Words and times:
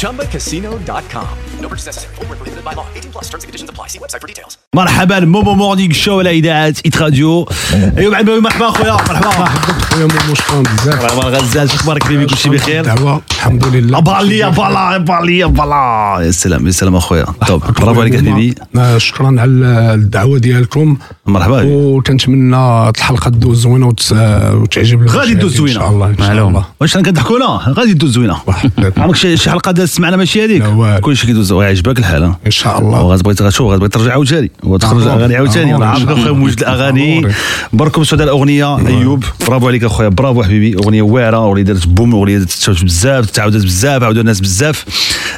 ChumbaCasino.com. 0.00 1.26
No 1.62 1.68
purchase 1.70 1.86
necessary. 1.90 2.14
Void 2.18 2.28
where 2.28 2.38
prohibited 2.40 2.64
by 2.68 2.74
law. 2.78 2.86
18 2.94 3.12
plus 3.14 3.26
terms 3.30 3.42
and 3.44 3.48
conditions 3.50 3.70
apply. 3.70 3.86
See 3.92 3.98
website 3.98 4.20
for 4.20 4.28
details. 4.28 4.58
مرحبا 4.74 5.20
Momo 5.20 5.54
Morning 5.54 5.92
Show 5.92 6.18
على 6.18 6.30
إذاعة 6.30 6.74
Hit 6.84 6.98
Radio. 6.98 7.48
ايوا 7.98 8.12
بعد 8.12 8.30
مرحبا 8.30 8.70
خويا 8.70 8.92
مرحبا. 8.92 9.44
خويا 9.90 10.06
مومو 10.06 10.34
شكرا 10.34 10.62
بزاف. 10.62 11.02
مرحبا 11.04 11.38
غزال 11.38 11.70
شو 11.70 11.76
أخبارك 11.76 12.02
حبيبي؟ 12.04 12.26
كلشي 12.26 12.48
بخير؟ 12.48 12.84
دعوة 12.84 13.22
الحمد 13.30 13.64
لله. 13.66 14.00
بالي 14.00 14.52
voilà 14.52 14.98
بالي 14.98 15.54
voilà 15.54 16.18
يا 16.26 16.30
سلام 16.30 16.66
يا 16.66 16.70
سلام 16.72 16.96
أخويا. 16.96 17.24
طب 17.24 17.60
برافو 17.80 18.00
عليك 18.00 18.16
حبيبي. 18.16 18.54
شكرا 18.96 19.26
على 19.26 19.44
الدعوة 19.94 20.38
ديالكم. 20.38 20.96
مرحبا. 21.26 21.58
حبيبي. 21.58 21.74
وتنتمنى 21.74 22.88
الحلقة 22.88 23.28
دوز 23.30 23.58
زوينة 23.60 23.86
وت- 23.88 24.12
وتعجب 24.52 25.08
غادي 25.08 25.34
دوز 25.34 25.60
المشاهدين 25.60 25.74
زوينه 25.74 25.74
إن 25.76 25.80
شاء 25.80 25.90
الله 25.90 26.06
إن 26.06 26.18
شاء 26.36 26.48
الله. 26.48 26.64
واش 26.80 26.96
كنضحكوا 26.96 27.38
لا 27.38 27.46
غادي 27.68 27.92
دوز 27.94 28.10
زوينة. 28.10 28.36
عمرك 29.14 29.34
شي 29.34 29.50
حلقة 29.50 29.72
دازت 29.72 30.00
معنا 30.00 30.16
ماشي 30.16 30.44
هذيك. 30.44 30.62
كلشي 31.00 31.26
كيدوز 31.26 31.52
ويعجبك 31.52 31.98
الحال؟ 31.98 32.34
إن 32.46 32.50
شاء 32.50 32.78
الله. 32.78 33.02
وغتبغي 33.02 33.34
تغشو 33.34 33.72
غتبغي 33.72 33.88
ترجع 33.88 34.12
عاوتاني. 34.12 34.50
وتخرج. 34.62 35.06
أغاني 35.06 35.36
عاوتاني. 35.36 35.74
راه 35.74 35.86
عارفك 35.86 36.08
أخويا 36.08 36.32
موجود 36.32 36.58
الأغاني. 36.58 37.28
بركم 37.72 38.02
على 38.12 38.24
الأغنية. 38.24 38.86
أيوب 38.86 39.24
برافو 39.46 39.68
عليك 39.68 39.84
أخويا. 39.84 40.08
برافو 40.08 40.42
حبيبي. 40.42 40.76
أغنية 40.76 41.02
واعرة 41.02 41.36
أغنية 41.36 41.62
دارت 41.62 41.86
boom 41.88 42.14
أغنية 42.14 42.38
دارت 42.38 42.84
بزاف 42.84 43.30
تعاودات 43.30 43.64
بزاف 43.64 44.02
عاودوا 44.02 44.20
الناس 44.20 44.40
بزاف. 44.40 44.84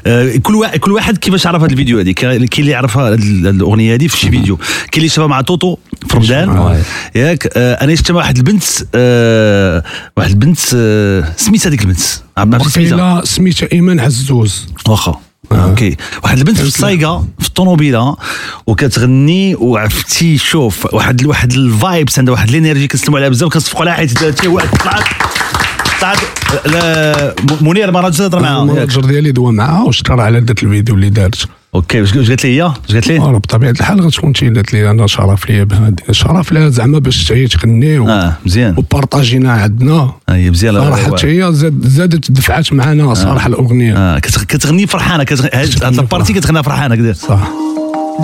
آه، 0.07 0.37
كل 0.37 0.55
واحد 0.55 0.79
كل 0.79 0.93
واحد 0.93 1.19
كيفاش 1.19 1.47
عرف 1.47 1.63
هذه 1.63 1.73
الفيديو 1.73 1.99
هذه 1.99 2.11
كاين 2.11 2.49
اللي 2.59 2.77
ال- 3.15 3.47
الأغنية 3.47 3.95
هذه 3.95 4.07
في 4.07 4.17
شي 4.17 4.31
فيديو. 4.31 4.57
كاين 4.57 4.67
اللي 4.97 5.09
شافها 5.09 5.27
مع 5.27 5.41
توتو 5.41 5.77
في 6.09 6.17
رمضان 6.17 6.83
ياك 7.15 7.49
آه، 7.57 7.75
أنا 7.85 7.95
شفت 7.95 8.11
واحد 8.11 8.37
البنت 8.37 8.65
آه، 8.95 9.83
واحد 10.17 10.31
البنت 10.31 10.59
آه، 10.75 11.33
سميتها 11.37 11.69
هذيك 11.69 11.83
البنت. 11.83 12.01
عرفت 12.37 12.69
سميتها. 12.69 13.25
سميتها 13.25 13.69
إيمان 13.73 14.01
عزوز 14.01 14.67
واخا. 14.89 15.21
OK. 15.53 15.97
واحد 16.25 16.39
البنت 16.39 16.57
في 16.57 16.67
الصايقه 16.67 17.27
في 17.39 17.47
الطوموبيلة 17.49 18.17
وكتغني 18.67 19.55
وعرفتي 19.55 20.39
شوف 20.39 20.95
واحد 20.95 21.27
واحد 21.27 21.53
ال 21.53 21.64
vibes 21.64 22.19
عندها 22.19 22.33
واحد 22.35 22.49
ال 22.49 22.55
energy 22.55 22.89
كنسلموا 22.89 23.19
عليها 23.19 23.29
بزاف 23.31 23.53
كنصفقوا 23.53 23.81
عليها 23.81 23.95
حيت 23.95 24.19
حتى 24.19 24.49
واحد. 24.49 24.69
طلعت 24.69 25.05
طلعت 26.01 26.19
منير 27.63 27.91
ما 27.91 28.01
راه 28.01 28.09
تهضر 28.09 28.41
معاها 28.41 28.61
ياك. 28.61 28.69
ال 28.71 28.75
manager 28.75 29.01
ديالي 29.05 29.33
دوا 29.33 29.53
معاها 29.53 29.83
وشكر 29.83 30.21
على 30.21 30.39
ذاك 30.41 30.63
الفيديو 30.63 30.95
اللي 30.95 31.11
دارت. 31.11 31.49
OK 31.77 32.01
واش 32.01 32.15
قالت 32.15 32.45
لي 32.45 32.57
هي 32.57 32.63
واش 32.63 32.93
قالت 32.93 33.07
لي 33.09 33.19
وراه 33.19 33.39
بطبيعه 33.39 33.71
الحال 33.71 34.01
غتكون 34.01 34.35
شي 34.35 34.49
قالت 34.51 34.73
لي 34.73 34.91
أنا 34.91 35.07
شرف 35.07 35.51
ليا 35.51 35.65
بهذا 35.65 35.95
شرف 36.11 36.53
لها 36.53 36.69
زعما 36.69 36.99
باش 36.99 37.33
هي 37.33 37.47
تغني 37.47 37.99
و- 37.99 38.09
آه 38.09 38.33
مزيان 38.47 38.75
وبارطاجينا 38.79 39.53
عندنا 39.53 40.13
هي 40.29 40.51
مزيانه 40.51 40.81
صراحة 40.81 41.03
حتى 41.17 41.27
هي 41.45 41.53
زاد- 41.53 41.87
زادت 41.87 42.31
دفعات 42.31 42.73
معنا 42.73 43.15
صراحة 43.15 43.47
الاغنيه 43.49 43.97
آه 43.97 44.19
كتغ- 44.19 44.45
كتغني 44.45 44.87
فرحانه 44.87 45.25
كتغني 45.25 45.51
هاد 45.55 45.99
ال 45.99 46.04
partie 46.04 46.33
كتغنيها 46.33 46.63
فرحانه 46.63 46.95
كدا 46.97 47.13
صح 47.13 47.49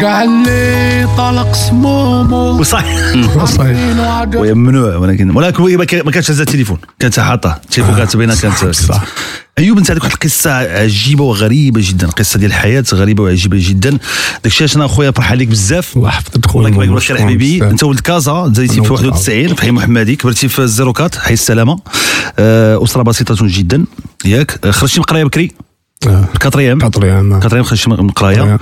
كاع 0.01 0.23
اللي 0.23 1.09
طلق 1.17 1.53
سمومو. 1.55 2.61
وصح 2.61 2.85
صحيح 3.45 3.79
وهي 4.35 4.55
ممنوع 4.55 4.97
ولكن 4.97 5.31
ولكن 5.37 5.77
ما 5.77 5.85
كا- 5.85 6.03
ما 6.03 6.11
كانتش 6.11 6.31
هزها 6.31 6.43
التليفون. 6.43 6.79
كانت 6.99 7.21
حاطه 7.21 7.59
التليفون 7.65 7.97
كانت 7.97 8.17
بينها 8.17 8.35
كانت 8.37 8.55
صح. 8.75 9.05
أيوب 9.59 9.79
أنت 9.79 9.91
عندك 9.91 10.03
واحد 10.05 10.15
القصة 10.15 10.51
عجيبة 10.53 11.25
وغريبة 11.25 11.81
جدا. 11.85 12.07
قصة 12.07 12.39
ديال 12.39 12.51
الحياة 12.51 12.85
غريبة 12.95 13.23
وعجيبة 13.23 13.57
جدا. 13.61 13.99
داكشي 14.45 14.65
علاش 14.65 14.77
أنا 14.77 14.87
خويا 14.87 15.11
فرحان 15.11 15.39
لك 15.39 15.47
بزاف. 15.49 15.97
الله 15.97 16.09
يحفظك 16.09 16.37
الله 16.37 16.49
خويا 16.49 16.71
لك 16.71 16.91
خير 16.91 16.99
شكراً 16.99 17.21
حبيبي. 17.21 17.65
أنت 17.65 17.83
ولد 17.85 18.01
كازا 18.01 18.33
أنا 18.33 18.53
في 18.55 18.81
ولد 18.81 18.91
91 18.91 19.55
في 19.55 19.63
حي 19.63 19.71
محمدي. 19.71 20.17
كبرتي 20.17 20.49
في 20.49 20.59
الزيروكات 20.59 21.15
حي 21.17 21.35
السلامة. 21.35 21.79
آه، 22.39 22.85
أسرة 22.85 23.03
بسيطة 23.03 23.37
جدا. 23.41 23.85
ياك. 24.25 24.59
آه، 24.65 24.71
خرجتي 24.71 24.99
من 25.01 25.05
القرايه 25.05 25.25
بكري؟ 25.25 25.53
آه. 26.07 26.25
quatrième. 26.41 26.79
quatrième. 26.79 27.41
quatrième 27.41 27.65
خرجتي 27.65 27.91
من 27.91 27.99
القرايه. 28.09 28.59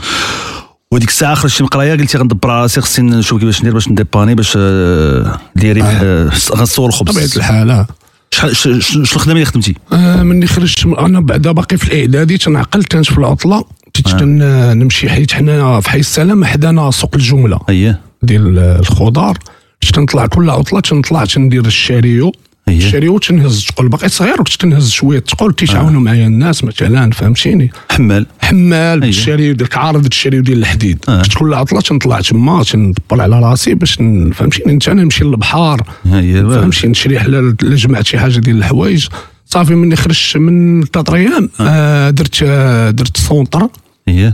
وديك 0.94 1.08
الساعة 1.08 1.34
خرجتي 1.34 1.62
من 1.62 1.66
القرايه 1.66 1.92
قلتي 1.92 2.18
غندبر 2.18 2.48
راسي 2.48 2.80
خصني 2.80 3.10
نشوف 3.16 3.40
كيفاش 3.40 3.60
ندير 3.60 3.72
باش 3.72 3.88
نديباني 3.88 4.34
باش 4.34 4.52
آه، 4.56 5.38
ديري 5.56 5.82
آه، 5.82 6.30
غنصور 6.54 6.88
الخبز. 6.88 7.10
بطبيعه 7.10 7.36
الحال 7.36 7.70
آه. 7.70 7.86
شحال 8.30 8.56
شنو 8.56 9.02
الخدمه 9.02 9.32
اللي 9.34 9.44
خدمتي؟ 9.44 9.74
آه، 9.92 10.22
مني 10.22 10.46
خرجت 10.46 10.86
أنا 10.86 11.20
بعدا 11.20 11.52
باقي 11.52 11.76
في 11.76 11.88
الإعدادي 11.94 12.38
تنعقل 12.38 12.82
كانت 12.84 13.06
في 13.06 13.18
العطلة 13.18 13.64
كنت 13.96 14.08
تن- 14.08 14.78
نمشي 14.78 15.08
حيت 15.10 15.32
حنا 15.32 15.80
في 15.80 15.90
حي 15.90 15.98
السلام 16.00 16.44
حدانا 16.44 16.90
سوق 16.90 17.10
الجملة 17.14 17.58
أييه. 17.68 18.00
ديال 18.22 18.58
الخضار. 18.58 19.38
كنت 19.82 19.94
تنطلع 19.94 20.26
كل 20.26 20.50
عطلة 20.50 20.80
تنطلع 20.80 21.24
تندير 21.24 21.66
ال 21.66 21.74
chariot. 21.74 22.32
أيه. 22.70 22.78
ال 22.78 22.83
chariot 22.83 23.18
تنهز 23.18 23.64
تقول 23.64 23.88
باقي 23.88 24.08
صغير 24.08 24.40
وكنت 24.40 24.54
تنهز 24.54 24.90
شوية. 24.90 25.18
تقول 25.18 25.54
تيتعاونوا 25.54 26.00
معايا 26.00 26.26
الناس 26.26 26.64
مثلا 26.64 27.10
فهمتيني؟ 27.10 27.72
حمال 27.90 28.26
حمال 28.40 29.02
أيه. 29.02 29.08
ال 29.08 29.14
chariot 29.14 29.54
ديك 29.54 29.76
عارض 29.76 30.06
ال 30.06 30.11
chariot 30.11 30.42
ديال 30.42 30.58
الحديد. 30.58 31.04
آه. 31.08 31.22
كنت 31.22 31.34
كل 31.34 31.54
عطله 31.54 31.80
تنطلع 31.80 32.20
تما 32.20 32.62
تنطلب 32.62 33.20
على 33.20 33.40
راسي 33.40 33.74
باش 33.74 33.94
فهمتيني؟ 34.34 34.72
أنت 34.72 34.88
أنا 34.88 35.02
نمشي 35.02 35.24
للبحر 35.24 35.82
اييه 36.06 36.42
فهمتي 36.42 36.88
نشري 36.88 37.20
حلال 37.20 37.56
لا 37.62 37.76
جمعت 37.76 38.06
شي 38.06 38.18
حاجة 38.18 38.38
ديال 38.38 38.58
الحوايج. 38.58 39.08
صافي 39.46 39.74
مني 39.74 39.96
خرجت 39.96 40.36
من 40.36 40.82
quatrième 40.82 41.50
آه. 41.60 42.10
درت 42.10 42.42
آه 42.42 42.90
درت 42.90 43.16
centre. 43.16 43.68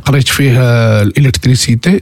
قريت 0.05 0.29
فيه 0.29 0.53
آه، 0.59 1.03
l'électricité. 1.03 2.00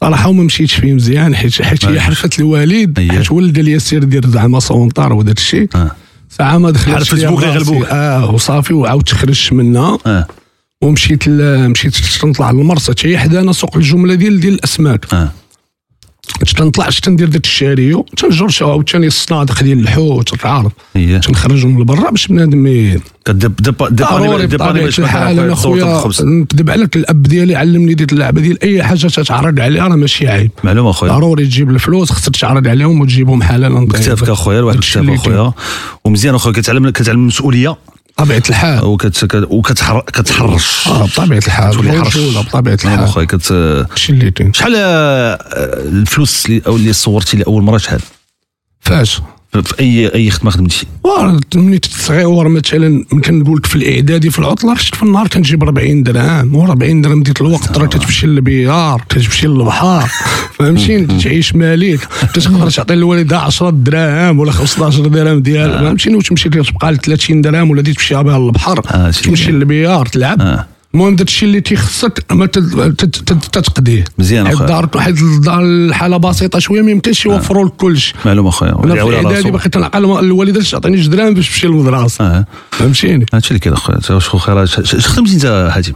صراحة 0.00 0.28
وما 0.28 0.42
مشيتش 0.42 0.74
فيه 0.74 0.92
مزيان 0.92 1.34
حيت 1.36 1.62
حيت 1.62 1.84
هي 1.84 1.96
آه. 1.96 2.00
حرفه 2.00 2.30
الوالد. 2.38 3.00
حيت 3.10 3.32
ولد 3.32 3.58
لي 3.58 3.78
سير 3.78 4.04
دير 4.04 4.26
زعما 4.26 4.60
centre 4.60 5.12
وداك 5.12 5.38
الشيء 5.38 5.68
آه. 5.74 5.90
ساعة 6.28 6.58
ما 6.58 6.70
دخلت 6.70 6.94
حرف 6.94 7.08
فيسبوك 7.14 7.42
اللي 7.42 7.54
غلبوك. 7.54 7.84
آه 7.86 8.30
وصافي 8.30 8.74
وعاودت 8.74 9.08
خرجت 9.14 9.52
منها 9.52 9.98
آه 10.06 10.26
ومشيت. 10.82 11.28
مشيت 11.28 11.96
تنطلع 12.20 12.50
للمرسى 12.50 12.92
هي 13.04 13.18
حدانا 13.18 13.52
سوق 13.52 13.76
الجملة 13.76 14.14
ديال 14.14 14.40
ديال 14.40 14.54
الأسماك 14.54 15.14
آه 15.14 15.32
تنطلع 16.56 16.90
شت 16.90 17.08
ندير 17.08 17.28
داك 17.28 17.44
ال 17.44 17.52
chariot 17.52 18.06
تنجر 18.16 18.48
شو 18.48 18.70
عاوتاني 18.70 19.06
الصنادق 19.06 19.62
ديال 19.62 19.80
الحوت 19.80 20.44
العرض 20.44 20.72
اييه 20.96 21.18
تنخرجهم 21.18 21.80
لبرا 21.80 22.10
باش 22.10 22.26
بنادم 22.26 22.98
ضروري 23.82 24.46
بطبيعة 24.46 24.86
الحال 24.98 25.38
أنا 25.38 25.54
خويا 25.54 26.02
نكذب 26.20 26.70
عليك 26.70 26.96
الأب 26.96 27.22
ديالي 27.22 27.54
علمني 27.54 27.94
ديك 27.94 28.12
اللعبة 28.12 28.40
ديال 28.40 28.62
أي 28.62 28.82
حاجة 28.82 29.06
تتعرض 29.06 29.60
عليها 29.60 29.88
راه 29.88 29.96
ماشي 29.96 30.28
عيب. 30.28 30.50
معلومة 30.64 30.90
أخويا. 30.90 31.12
ضروري 31.12 31.44
تجيب 31.44 31.70
الفلوس 31.70 32.12
خصك 32.12 32.36
تعرض 32.36 32.68
عليهم 32.68 33.00
وتجيبهم 33.00 33.42
حلالا. 33.42 33.88
كتافك 33.88 34.28
أخويا 34.28 34.72
داكشي 34.72 35.00
كتاف 35.00 35.14
أخويا. 35.14 35.52
ومزيان 36.04 36.34
أخويا 36.34 36.54
كتعلم 36.54 36.90
كتعلم 36.90 37.20
المسؤولية. 37.20 37.76
بطبيعة 38.18 38.42
الحال. 38.50 38.84
وكت 38.84 39.24
كت- 39.24 39.46
وكتحر 39.50 40.00
كتحرش. 40.00 40.88
آه 40.88 41.04
بطبيعة 41.06 41.42
الحال. 41.46 41.72
تولي 41.74 41.92
حرش. 42.04 42.18
بطبيعة 42.18 42.78
نعم 42.84 42.92
الحال. 42.94 43.04
أخويا 43.08 43.24
كت 43.26 43.52
كاين 44.34 44.52
شحال 44.52 44.74
آه، 44.76 45.38
الفلوس 45.82 46.46
اللي 46.46 46.62
أو 46.66 46.76
اللي 46.76 46.92
صورتي 46.92 47.36
لأول 47.36 47.62
مرة 47.62 47.78
شحال؟ 47.78 48.00
فاش؟ 48.80 49.20
في 49.52 49.80
اي 49.80 50.14
أي 50.14 50.30
خدمة 50.30 50.50
خدمتي. 50.50 50.86
واه 51.04 51.40
ملي 51.54 51.80
صغير 51.90 52.48
مثلا 52.48 53.04
يمكن 53.12 53.38
نقول 53.38 53.56
لك 53.56 53.66
في 53.66 53.76
الإعدادي 53.76 54.30
في 54.30 54.38
العطله 54.38 54.74
شفت 54.74 54.94
في 54.94 55.02
النهار 55.02 55.28
كنجيب 55.28 55.62
40 55.62 56.02
درهم 56.02 56.54
و 56.54 56.64
40 56.64 57.00
درهم 57.00 57.22
ديك 57.22 57.40
الوقت 57.40 57.78
راه 57.78 57.86
تتمشي 57.86 58.26
للبيار 58.26 59.02
تتمشي 59.08 59.46
للبحر 59.46 60.08
فهمتيني 60.58 61.20
تعيش 61.22 61.54
مالك 61.54 62.00
تقدر 62.34 62.70
تعطي 62.70 62.94
للوالده 62.94 63.38
10 63.38 63.70
دراهم 63.70 64.38
ولا 64.40 64.52
15 64.52 65.06
درهم 65.06 65.40
ديال 65.40 65.70
فهمتيني 65.70 66.16
وتمشي 66.16 66.48
تبقى 66.48 66.92
ل 66.92 66.96
30 66.98 67.40
درهم 67.40 67.70
ولا 67.70 67.82
دي 67.82 67.92
تمشي 67.92 68.14
بها 68.22 68.38
للبحر 68.38 68.80
آه، 68.90 69.10
شي 69.10 69.22
تمشي. 69.22 69.50
لل 69.52 69.64
billard 69.64 70.06
تلعب. 70.06 70.40
آه. 70.42 70.66
المهم 70.94 71.16
داك 71.16 71.28
الشيء 71.28 71.48
اللي 71.48 71.60
تيخصك 71.60 72.24
ما 72.32 72.46
تت- 72.46 72.58
تت- 72.58 73.16
تت- 73.16 73.44
تتقضيه 73.44 74.04
مزيان 74.18 74.46
حيت 74.46 74.54
أخويا. 74.54 74.68
دار 74.68 74.88
واحد 74.94 75.16
الدار 75.18 75.60
الحالة 75.64 76.16
بسيطة 76.16 76.58
شوية 76.58 76.82
ما 76.82 76.90
يمكنش 76.90 77.26
يوفروا 77.26 77.66
لك 77.66 77.72
كلشي 77.72 78.14
معلومة 78.24 78.48
أخويا. 78.48 78.70
أنا 78.84 78.94
في 78.94 79.02
الاعدادي. 79.02 79.50
باقي 79.50 79.68
تنعقل 79.68 80.04
الوالدة 80.04 80.62
تعطيني 80.62 80.96
جوج 80.96 81.06
دراهم 81.16 81.34
باش 81.34 81.48
نمشي 81.50 81.66
للمدرسة؟ 81.66 82.24
آه. 82.24 82.46
فهمتيني؟ 82.70 83.26
هادشي 83.34 83.48
اللي 83.50 83.58
كاين 83.60 83.74
أخويا. 83.74 83.98
واش 84.10 84.28
خير 84.28 84.66
خدمتي 84.66 85.34
أنت 85.34 85.70
حاتم 85.72 85.92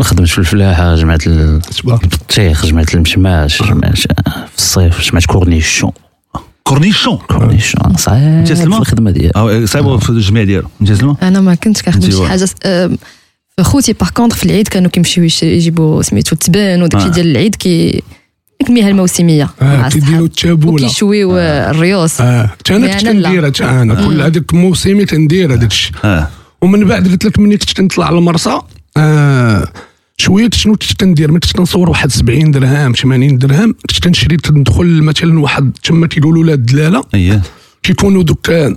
خدمت 0.00 0.28
في 0.28 0.38
الفلاحة 0.38 0.94
جمعت 0.94 1.26
البطيخ 1.26 2.66
جمعت 2.66 2.94
المشماش 2.94 3.62
جمعت 3.62 3.98
في 3.98 4.56
الصيف 4.58 5.10
جمعت 5.10 5.24
cornichon. 5.26 5.92
كورنيشون؟ 6.64 7.16
كورنيشون 7.16 7.96
صعيب. 7.96 8.44
في؟ 8.46 8.64
الخدمة 8.64 9.10
ديالي. 9.10 9.32
آه 9.36 9.64
صعيب 9.64 9.96
في 9.96 10.10
الجميع 10.10 10.44
ديالو. 10.44 10.68
أنا 11.22 11.40
ما 11.40 11.54
كنتش 11.54 11.82
كنخدم 11.82 12.10
شي. 12.10 12.26
حاجة 12.28 12.48
آه، 12.64 12.90
خوتي 13.62 13.92
باغ 13.92 14.08
كونتر 14.10 14.36
في 14.36 14.44
العيد 14.46 14.68
كانوا 14.68 14.90
كيمشيو 14.90 15.28
يجيبوا 15.42 16.02
سميتو 16.02 16.32
التبان 16.34 16.82
وداكشي 16.82 17.06
آه. 17.06 17.10
ديال 17.10 17.26
العيد 17.26 17.54
كي 17.54 18.02
المياه 18.68 18.88
الموسمية. 18.88 19.50
آه، 19.62 19.88
كيديروا. 19.88 20.26
التابولة. 20.26 20.86
وكيشويو 20.86 21.36
آه، 21.36 21.70
الريوس. 21.70 22.20
آه. 22.20 22.50
تا 22.64 22.76
أنا 22.76 22.86
مي 22.86 23.40
كنت 23.40 23.56
تا 23.56 23.82
أنا. 23.82 23.94
كل 23.94 24.20
هذاك 24.22 24.54
موسمي 24.54 25.04
تندير 25.04 25.52
هذاك 25.54 25.70
الشيء 25.70 25.92
آه. 26.04 26.28
ومن 26.62 26.84
بعد 26.84 27.08
قلت 27.08 27.24
لك 27.24 27.38
ملي 27.38 27.56
كنت 27.56 27.72
كنطلع 27.72 28.10
للمرسى 28.10 28.58
آه 28.96 29.68
شوية 30.16 30.50
شنو 30.52 30.72
كنت 30.72 31.00
كندير 31.00 31.30
ملي 31.30 31.40
كنت 31.40 31.52
كنصور 31.56 31.90
واحد 31.90 32.10
70 32.12 32.50
درهم 32.50 32.92
80 32.92 33.38
درهم 33.38 33.74
كنت 33.90 34.04
كنشري 34.04 34.36
تندخل 34.36 35.02
مثلا 35.02 35.40
واحد 35.40 35.72
تما 35.84 36.06
تيقولوا 36.06 36.44
لا 36.44 36.52
الدلالة. 36.54 37.04
اييه 37.14 37.42
كيكونوا 37.82 38.22
دوك 38.22 38.50
آه، 38.50 38.76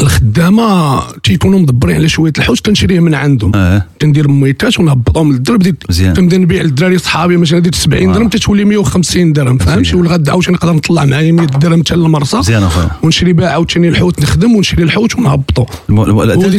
الخدامة 0.00 1.00
تيكونوا 1.22 1.58
مدبرين 1.58 1.96
على 1.96 2.08
شوية 2.08 2.32
الحوت 2.38 2.66
كنشريه 2.66 3.00
من 3.00 3.14
عندهم. 3.14 3.52
آه. 3.54 3.84
كندير 4.02 4.28
ميتات 4.28 4.78
ونهبطهم 4.80 5.32
للدرب. 5.32 5.74
كنبدا 6.16 6.38
نبيع 6.38 6.62
للدراري 6.62 6.98
صحابي 6.98 7.36
مثلا 7.36 7.58
ديت 7.58 7.74
70 7.74 8.12
درهم 8.12 8.28
تتولي 8.28 8.64
150 8.64 9.32
درهم. 9.32 9.58
فهمتي 9.58 9.96
والغدا 9.96 10.30
عاوتاني 10.32 10.54
نقدر 10.56 10.72
نطلع 10.72 11.04
معايا 11.04 11.32
100 11.32 11.46
درهم 11.46 11.80
حتى 11.80 11.94
للمرسى. 11.96 12.36
مزيان 12.36 12.62
أخويا. 12.62 12.90
ونشري 13.02 13.32
بها 13.32 13.48
عاوتاني 13.48 13.88
الحوت 13.88 14.20
نخدم 14.20 14.56
ونشري 14.56 14.82
الحوت 14.82 15.16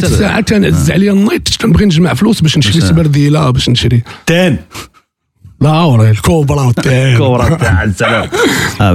تا- 0.00 0.06
الساعة 0.14 0.40
تنعز 0.40 0.90
عليا 0.90 1.12
النيط 1.12 1.56
كنبغي 1.60 1.84
نجمع 1.84 2.14
فلوس 2.14 2.40
باش 2.40 2.58
نشري 2.58 2.80
سبرديلة 2.80 3.50
باش 3.50 3.68
نشري. 3.68 4.02
تان. 4.26 4.56
لا 5.60 5.82
وراه 5.82 6.10
الكوبرا 6.10 6.72
كورة 7.18 7.54
تاع 7.54 7.82
السلام 7.82 8.28
آه 8.80 8.92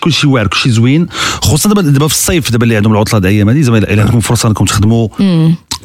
كلشي 0.00 0.26
واعر 0.26 0.46
كلشي 0.46 0.70
زوين. 0.70 1.06
خصوصا 1.42 1.68
دابا 1.68 1.82
دابا 1.82 2.08
في 2.08 2.14
الصيف 2.14 2.50
دابا 2.50 2.64
اللي 2.64 2.76
عندهم 2.76 2.92
العطلة 2.92 3.20
د 3.20 3.26
أيام 3.26 3.48
هذه 3.48 3.60
زعما 3.60 3.78
إلا 3.78 4.02
عندكم 4.02 4.20
فرصة 4.20 4.48
إنكم 4.48 4.64
تخدموا. 4.64 5.08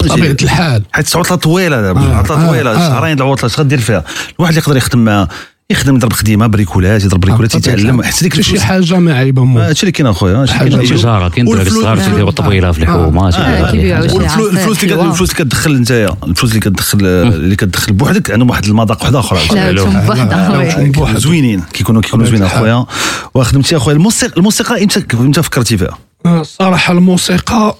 طبيعة 0.09 0.37
الحال. 0.41 0.83
حيت 0.91 1.15
عطله 1.15 1.37
طويلة 1.37 1.81
دابا 1.81 2.01
آه، 2.01 2.15
عطله 2.15 2.43
آه، 2.43 2.47
طويلة 2.47 2.71
آه. 2.71 2.89
شهرين 2.89 3.15
د 3.15 3.21
العطلة 3.21 3.45
اش 3.45 3.59
غدير 3.59 3.79
فيها؟ 3.79 4.03
الواحد 4.39 4.53
اللي 4.53 4.61
يقدر 4.61 4.77
يخدم 4.77 4.99
مع 4.99 5.27
يخدم 5.71 5.95
يضرب 5.95 6.13
خديمة 6.13 6.47
بريكولات 6.47 7.03
يضرب 7.03 7.19
بريكولات 7.19 7.57
طبيعة 7.57 7.75
يتعلم. 7.75 8.03
حتى 8.03 8.21
ديك 8.21 8.41
شي 8.41 8.59
حاجة 8.59 8.99
ما 8.99 9.13
عيبه 9.13 9.43
مو 9.43 9.59
هادشي 9.59 9.83
اللي 9.83 9.91
كاين 9.91 10.07
أخويا 10.07 10.45
كاين. 10.45 10.85
تجاره 10.85 11.29
كاين 11.29 11.47
والفلوس- 11.47 11.67
الصغار 11.67 11.97
تيديروا 11.97 12.31
طبيلة 12.31 12.71
في 12.71 12.79
الحومه 12.79 13.27
آه،. 13.27 13.31
شي 13.31 13.93
والفلوس 13.93 14.23
عصير 14.23 14.49
الفلوس 14.49 14.83
اللي 14.83 14.95
حلوة. 14.95 15.11
الفلوس 15.11 15.31
اللي 15.31 15.43
كتدخل 15.43 15.75
أنت 15.75 15.91
الفلوس 16.23 16.51
اللي 16.51 16.59
كتدخل 16.59 17.05
اللي 17.05 17.55
كتدخل 17.55 17.93
بوحدك 17.93 18.31
عندهم 18.31 18.49
واحد 18.49 18.65
المذاق 18.65 19.03
واحد 19.03 19.15
اخر 19.15 19.37
آه،. 21.15 21.17
زوينين 21.17 21.61
كيكونوا 21.73 22.01
كيكونوا 22.01 22.25
زوينين 22.25 22.43
أخويا. 22.43 22.85
وخدمتي 23.33 23.77
أخويا 23.77 23.95
الموسيقى 23.95 24.37
الموسيقى 24.37 24.83
إمتى 24.83 25.03
إمتى 25.13 25.43
فكرتي 25.43 25.77
فيها؟ 25.77 25.97
آه، 26.25 26.41
الصراحه 26.41 26.93
الموسيقى 26.93 27.75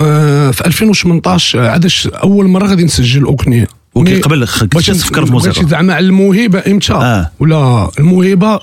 آه، 0.00 0.50
في 0.50 0.66
2018 0.66 1.60
عاد 1.60 1.92
أول 2.06 2.48
مرة 2.48 2.66
غادي 2.66 2.84
نسجل 2.84 3.22
أغنية. 3.24 3.68
ولكن 3.96 4.20
قبل 4.20 4.46
كنت 4.46 4.90
تفكر 4.90 5.26
في 5.26 5.32
بغيتي 5.32 5.48
الموسيقى. 5.48 5.68
زعما 5.68 5.94
على 5.94 6.06
الموهبة 6.06 6.62
إمتى؟ 6.66 6.92
آه. 6.92 7.30
ولا 7.40 7.90
الموهبة 7.98 8.60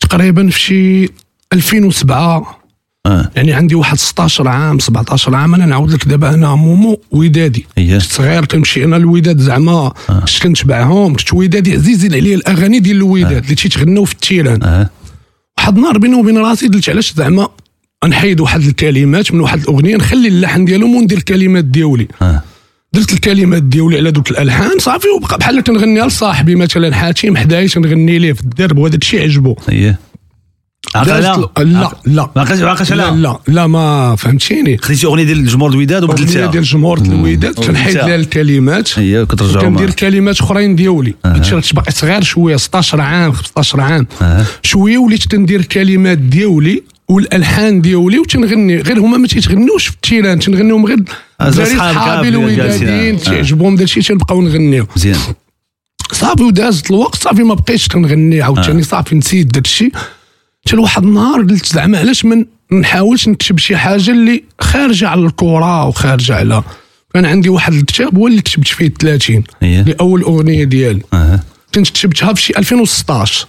تقريبا 0.00 0.48
في 0.50 0.60
شي 0.60 1.08
2007 1.52 2.58
آه. 3.06 3.30
يعني 3.36 3.52
عندي 3.52 3.74
واحد 3.74 3.98
16 3.98 4.48
عام 4.48 4.78
17 4.78 5.34
عام 5.34 5.54
أنا 5.54 5.66
نعاود 5.66 5.92
لك 5.92 6.08
دابا 6.08 6.34
أنا 6.34 6.54
مومو 6.54 7.00
ودادي 7.10 7.66
اييه 7.78 7.98
صغير 7.98 8.44
تمشي 8.44 8.84
أنا 8.84 8.96
الوداد 8.96 9.38
زعما. 9.38 9.92
كنت 10.08 10.42
كنتبعهم 10.42 11.14
كنت 11.16 11.32
ودادي 11.34 11.72
عزيزين 11.72 12.14
عليا 12.14 12.34
الأغاني 12.34 12.78
ديال 12.78 12.96
الوداد 12.96 13.42
اللي 13.42 13.54
تيتغناو 13.54 14.04
في 14.04 14.12
التيران 14.12 14.62
آه. 14.62 14.90
واحد 15.58 15.76
النهار 15.76 15.98
بيني 15.98 16.14
وبين 16.14 16.38
راسي 16.38 16.68
قلت 16.68 16.88
علاش 16.88 17.12
زعما 17.14 17.48
نحيد 18.08 18.40
واحد 18.40 18.60
الكلمات 18.62 19.32
من 19.32 19.40
واحد 19.40 19.60
الأغنية 19.60 19.96
نخلي 19.96 20.28
اللحن 20.28 20.64
ديالهم 20.64 20.96
وندير 20.96 21.18
الكلمات 21.18 21.64
ديالي. 21.64 22.08
آه. 22.22 22.42
درت 22.98 23.12
الكلمات 23.12 23.62
ديالي 23.62 23.96
على 23.96 24.10
دوك 24.10 24.30
الألحان 24.30 24.78
صافي 24.78 25.08
وبقى 25.08 25.38
بحال 25.38 25.64
تنغنيها 25.64 26.06
لصاحبي 26.06 26.54
مثلا 26.54 26.94
حاتم 26.94 27.36
حدايا 27.36 27.66
تنغني 27.66 28.18
ليه 28.18 28.32
في 28.32 28.40
الدرب 28.40 28.78
وهذا 28.78 28.96
الشيء 28.96 29.22
عجبو. 29.22 29.56
اييه 29.68 29.98
لا. 30.94 31.50
لا 31.58 31.90
لا. 32.06 32.30
ما 32.36 32.42
عقلش 32.42 32.92
لا 32.92 33.02
عليها 33.04 33.16
لا 33.16 33.38
لا 33.48 33.66
ما 33.66 34.16
فهمتيني. 34.16 34.78
خديتي 34.78 35.06
أغنية 35.06 35.24
ديال 35.24 35.38
الجمهور 35.38 35.70
الوداد 35.70 36.02
أغنية 36.02 36.14
وبدلتيها 36.14 36.46
ديال 36.46 36.62
جمهور 36.64 36.98
الوداد 36.98 37.54
تنحيد 37.54 37.86
وبدلتيها. 37.86 38.06
لها 38.06 38.14
الكلمات. 38.14 38.98
اييه 38.98 39.24
كترجعوا 39.24 39.64
كندير 39.64 39.90
كلمات 39.90 40.40
أخرين 40.40 40.76
ديالي 40.76 41.14
كنت 41.50 41.74
باقي 41.74 41.92
صغير 41.92 42.22
شوية 42.22 42.56
16 42.56 43.00
عام 43.00 43.32
15 43.32 43.80
عام. 43.80 44.06
آه. 44.22 44.44
شوية 44.62 44.98
وليت 44.98 45.22
تندير 45.22 45.60
الكلمات 45.60 46.18
ديالي 46.18 46.82
والألحان 47.08 47.80
ديالي 47.80 48.18
وتنغني 48.18 48.76
غير 48.76 48.98
هما 48.98 49.16
ما 49.18 49.26
تيتغنوش 49.26 49.86
في 49.86 49.94
التيران 49.94 50.38
تنغنيهم 50.38 50.86
غير 50.86 50.98
آه، 51.40 51.50
زي 51.50 51.62
الدراري 51.62 51.78
صحابك 51.78 51.98
صحابي 51.98 52.28
اللي 52.28 52.56
جالسين. 52.56 52.88
الودادين 52.88 53.14
آه. 53.14 53.18
تعجبهم 53.18 53.76
داكشي 53.76 54.02
تنبقاو 54.02 54.42
نغنيو. 54.42 54.86
مزيان. 54.96 55.18
صافي 56.12 56.42
ودازت 56.42 56.90
الوقت 56.90 57.14
صافي 57.22 57.42
ما 57.42 57.54
بقيتش 57.54 57.88
كنغني 57.88 58.42
عاوتاني. 58.42 58.82
صافي 58.82 59.14
نسيت 59.14 59.46
داكشي. 59.46 59.90
حتى 60.66 60.76
لواحد 60.76 61.04
النهار 61.04 61.40
قلت 61.42 61.66
زعما 61.66 61.98
علاش 61.98 62.24
ما 62.24 62.44
نحاولش 62.72 63.28
نكتب 63.28 63.58
شي 63.58 63.76
حاجة 63.76 64.10
اللي 64.10 64.44
خارجة 64.60 65.08
على 65.08 65.20
الكره 65.26 65.86
وخارجة 65.86 66.34
على. 66.34 66.62
كان 67.14 67.24
عندي 67.24 67.48
واحد 67.48 67.72
الكتاب 67.72 68.18
هو 68.18 68.26
اللي 68.26 68.42
كتبت 68.42 68.68
فيه 68.68 68.88
30 68.88 69.44
اييه 69.62 69.80
اللي 69.80 69.96
اول 70.00 70.22
أغنية 70.22 70.64
ديالي. 70.64 71.02
كنت 71.74 71.90
كتبتها 71.90 72.32
في 72.34 72.42
شي 72.42 72.52
2016 72.58 73.46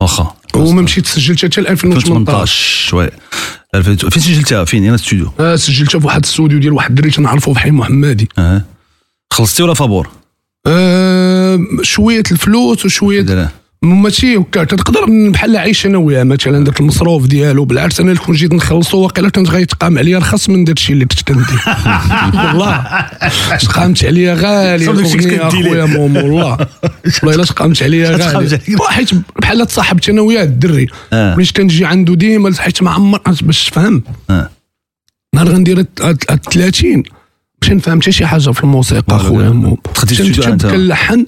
واخا. 0.00 0.34
وما 0.54 0.82
مشيت 0.82 1.06
سجلتها 1.06 1.48
حتى 1.48 1.60
ل 1.60 1.66
2018 1.66 2.96
2018 2.96 2.96
وي. 2.96 3.10
فين 4.10 4.22
سجلتها 4.22 4.64
فين؟ 4.64 4.84
هنا 4.84 4.96
ستوديو 4.96 5.32
آه 5.40 5.56
سجلتها 5.56 5.98
في 5.98 6.06
واحد 6.06 6.24
الاستوديو 6.24 6.58
ديال 6.58 6.72
واحد 6.72 6.90
الدري 6.90 7.10
تنعرفو 7.10 7.52
في 7.54 7.60
حي 7.60 7.70
محمدي. 7.70 8.28
آه 8.38 8.62
خلصتي 9.32 9.62
ولا 9.62 9.74
فابور؟ 9.74 10.08
آه 10.66 11.58
شوية 11.82 12.22
الفلوس 12.32 12.84
وشوية 12.84 13.50
ماشي 13.84 14.36
هكا 14.36 14.64
تقدر 14.64 15.04
بحال 15.30 15.56
عايش 15.56 15.86
أنا 15.86 15.98
وياه 15.98 16.24
مثلا 16.24 16.64
داك 16.64 16.80
المصروف 16.80 17.26
ديالو 17.26 17.64
بالعكس 17.64 18.00
أنا 18.00 18.10
اللي 18.12 18.22
كون 18.22 18.34
جيت 18.34 18.52
نخلصو 18.54 18.98
واقيلا 18.98 19.28
كان 19.30 19.46
غيتقام 19.46 19.98
عليا 19.98 20.18
رخص 20.18 20.48
من 20.48 20.64
داك 20.64 20.76
الشيء 20.76 20.94
اللي 20.94 21.04
كنت 21.04 21.22
كندير 21.22 21.60
والله 22.46 22.84
تقامت 23.62 24.04
عليا 24.04 24.34
غالي 24.34 24.90
أخويا 25.48 25.84
مومو 25.84 26.20
والله 26.20 26.56
والله 27.22 27.34
إلا 27.34 27.44
تقامت 27.44 27.82
عليا 27.82 28.10
غالي. 28.16 28.58
حيت 28.88 29.10
بحال 29.42 29.66
تصاحبت 29.66 30.08
أنا 30.08 30.20
وياه 30.20 30.42
الدري 30.42 30.86
آه. 31.12 31.34
ملي 31.36 31.46
كنجي 31.56 31.84
عنده 31.84 32.14
ديما 32.14 32.54
حيت 32.58 32.82
ما 32.82 32.90
عمر 32.90 33.20
باش 33.42 33.70
تفهم 33.70 34.02
آه 34.30 34.50
نهار 35.34 35.48
غندير 35.48 35.78
الت- 35.78 36.00
الت- 36.04 36.30
ال 36.30 36.40
30 36.40 37.02
باش 37.62 37.70
نفهم 37.72 38.00
حتى 38.02 38.12
شي 38.12 38.26
حاجة 38.26 38.50
في 38.50 38.64
الموسيقى 38.64 39.14
والله 39.14 39.26
أخويا 39.28 39.44
لا. 39.48 39.52
مو 39.54 39.78
دخلتي 39.94 40.14
في 40.14 40.20
الاستوديو 40.22 40.52
كنكتب 40.52 40.68
أنت. 40.68 40.76
كنلحن 40.76 41.26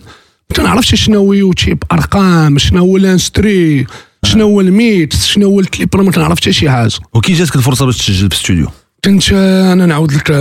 تنعرفش 0.53 0.95
شنو 0.95 1.19
هو 1.19 1.33
يوتيوب 1.33 1.83
أرقام 1.93 2.59
شنو 2.59 2.81
هو 2.81 2.97
ال 2.97 3.10
instru 3.10 3.87
شنو 4.25 4.45
هو 4.45 4.61
ال 4.61 4.77
mix 4.77 5.27
شنو 5.27 5.47
هو 5.47 5.61
الكليب 5.61 5.97
راه 5.97 6.03
ما 6.03 6.11
تنعرف 6.11 6.41
حتى 6.41 6.53
شي 6.53 6.71
حاجة. 6.71 6.93
وكي 7.15 7.33
جاتك 7.33 7.57
الفرصة 7.57 7.87
باش 7.87 7.99
تسجل 7.99 8.15
في 8.15 8.37
الاستوديو 8.37 8.67
كنت 9.05 9.33
أنا 9.33 9.87
نعاود 9.87 10.13
لك 10.13 10.33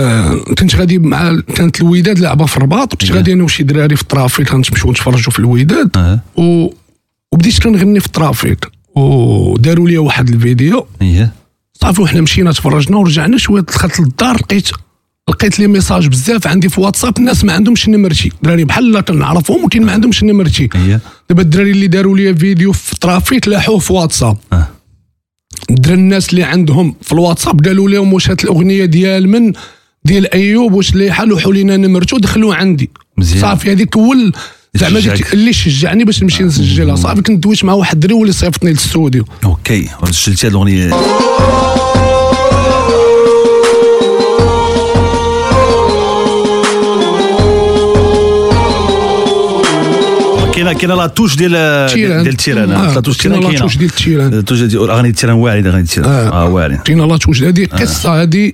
كنت 0.60 0.76
غادي 0.76 1.00
مع 1.00 1.40
كانت 1.56 1.82
الوداد 1.82 2.20
لعبة 2.20 2.46
في 2.46 2.58
الرباط 2.58 2.92
كنت 2.92 3.12
غادي 3.12 3.34
أنا 3.34 3.44
وشي 3.44 3.64
دراري 3.64 3.96
في 3.96 4.02
الترافيك 4.02 4.50
كنمشيو 4.50 4.92
نتفرجوا 4.92 5.32
في 5.32 5.40
الوداد 5.40 6.22
و... 6.38 6.68
وبديت 7.32 7.64
كنغني 7.64 8.00
في 8.00 8.06
الترافيك 8.06 8.68
وداروا 8.96 9.90
لي 9.90 9.98
واحد 9.98 10.30
الفيديو. 10.30 10.88
اييه 11.02 11.34
صافي 11.74 12.02
وحنا 12.02 12.22
مشينا 12.22 12.52
تفرجنا 12.52 12.98
ورجعنا 12.98 13.38
شوية 13.38 13.62
دخلت 13.62 14.00
للدار 14.00 14.36
لقيت 14.36 14.70
لقيت 15.30 15.60
لي 15.60 15.68
message 15.68 16.08
بزاف 16.08 16.48
عندي 16.48 16.70
في 16.70 16.82
واتساب 16.82 17.18
الناس 17.18 17.44
ما 17.44 17.54
عندهمش 17.54 17.90
نمرتي 17.90 18.32
دراري 18.44 18.66
بحال 18.66 18.92
لا 18.92 19.02
كنعرفهم 19.02 19.64
ولكن 19.64 19.86
ما 19.86 19.92
عندهمش 19.92 20.24
نمرتي 20.24 20.70
دابا 21.30 21.42
الدراري 21.42 21.72
اللي 21.72 21.88
داروا 21.88 22.18
لي 22.18 22.36
فيديو 22.36 22.72
في 22.72 23.00
ترافيك 23.00 23.48
لاحوه 23.48 23.80
في 23.80 23.94
واتساب. 23.94 24.38
آه. 24.54 24.68
درا 25.70 25.94
الناس 25.94 26.30
اللي 26.30 26.44
عندهم 26.44 26.96
في 27.02 27.12
الواتساب 27.12 27.66
قالوا 27.66 27.90
لهم 27.90 28.14
واش 28.14 28.30
هاد 28.30 28.42
الأغنية 28.44 28.86
ديال 28.86 29.30
من؟ 29.30 29.54
ديال 30.06 30.34
أيوب 30.34 30.74
واش 30.74 30.94
اللي 30.94 31.12
حلوحوا 31.12 31.54
لينا 31.54 31.78
نمرته 31.78 32.20
دخلوا 32.20 32.56
عندي. 32.56 32.90
مزيان. 33.18 33.42
صافي 33.42 33.72
هذيك 33.72 33.98
اول 33.98 34.34
زعما 34.76 35.00
اللي 35.34 35.54
شجعني 35.54 36.04
باش 36.04 36.24
نمشي 36.24 36.44
نسجلها. 36.44 36.96
صافي 36.96 37.22
كنت 37.22 37.44
دويت 37.44 37.66
مع 37.66 37.74
واحد 37.74 37.94
الدري 37.94 38.14
هو 38.14 38.22
اللي 38.22 38.34
صيفطني 38.34 38.70
للاستوديو 38.70 39.26
OK 39.44 39.90
سجلتي 40.12 40.48
هاد 40.48 40.52
الأغنية؟ 40.52 40.92
كاينة 50.82 50.96
la 50.96 51.08
touche 51.08 51.36
ديال. 51.36 51.52
ديال 51.94 52.28
ال 52.28 52.33
terrain 52.33 52.72
آه، 52.72 52.96
la 52.96 53.02
touche 53.02 53.18
كاينة 53.18 53.36
terrain 53.36 53.52
لا 53.52 53.60
كاينة. 53.60 53.62
توش 53.62 53.78
ديال 53.78 53.90
التيران. 53.90 54.34
التوش 54.34 54.62
ديال 54.62 54.90
اغاني 54.90 55.10
التيران 55.10 55.36
واعرين 55.36 55.68
اغاني 55.68 55.82
التيران 55.82 56.10
آه 56.10 56.46
واعرين. 56.46 56.78
كاينة 56.78 57.06
la 57.06 57.18
touche. 57.18 57.44
هذه 57.44 57.66
قصة 57.66 58.22
هذه 58.22 58.52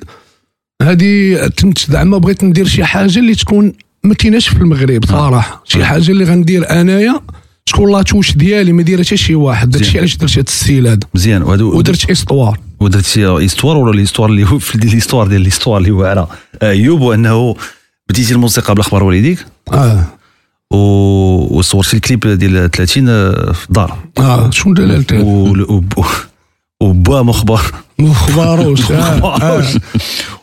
هذه 0.82 1.38
كنت 1.62 1.92
زعما 1.92 2.18
بغيت 2.18 2.44
ندير 2.44 2.68
شي 2.68 2.84
حاجة 2.84 3.20
اللي 3.20 3.36
تكون 3.36 3.74
ما 4.04 4.14
كايناش 4.14 4.48
في 4.48 4.58
المغرب 4.58 5.06
صراحة. 5.06 5.64
شي 5.66 5.86
حاجة 5.86 6.12
اللي 6.12 6.24
غندير 6.26 6.72
أنايا 6.72 7.22
تكون 7.66 7.92
la 7.92 8.02
touche 8.02 8.38
ديالي 8.38 8.72
ما 8.72 8.84
ديرها 8.84 9.04
حتى 9.04 9.18
شي 9.18 9.36
واحد. 9.36 9.70
داكشي 9.70 9.98
علاش 9.98 10.18
درت 10.18 10.32
هذا 10.32 10.42
الستيل 10.42 10.88
هذا؟ 10.88 11.00
مزيان. 11.16 11.44
ودرت 11.44 12.10
histoire. 12.10 12.60
ودرتي 12.80 13.28
histoire 13.28 13.78
ولا 13.78 13.96
l'histoire 13.96 14.30
اللي 14.30 14.44
هو 14.50 14.60
في 14.68 14.78
l'histoire 14.78 15.28
ديال 15.28 15.42
l'histoire 15.42 15.78
اللي 15.78 15.92
هو 15.92 16.04
على 16.06 16.28
ايوب 16.64 17.02
وأنه 17.02 17.56
بديتي 18.10 18.34
الموسيقى 18.34 18.74
بالأخبار 18.74 19.04
والديك 19.04 19.46
آه. 19.74 20.17
و- 20.74 21.58
وصورتي 21.58 21.96
الكليب 21.98 22.20
ديال 22.28 22.72
30 22.72 23.06
في 23.54 23.66
الدار. 23.68 23.98
آه 24.20 24.50
شنو 24.50 24.74
و- 25.14 25.84
وبا 26.82 27.22
مخبر. 27.22 27.62
مخبروش 28.00 28.92
آه 28.92 29.42
آه. 29.42 29.64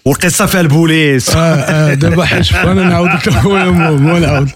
والقصة 0.05 0.47
فيها 0.47 0.61
البوليس. 0.61 1.31
آه 1.31 1.39
آه 1.39 1.95
دابا 1.95 2.25
حيت 2.25 2.53
أنا 2.55 2.85
نعاود 2.85 3.09
لك 3.09 3.29
اخويا 3.29 3.65
مو 3.65 3.97
مو 3.97 4.19
نعاود. 4.19 4.51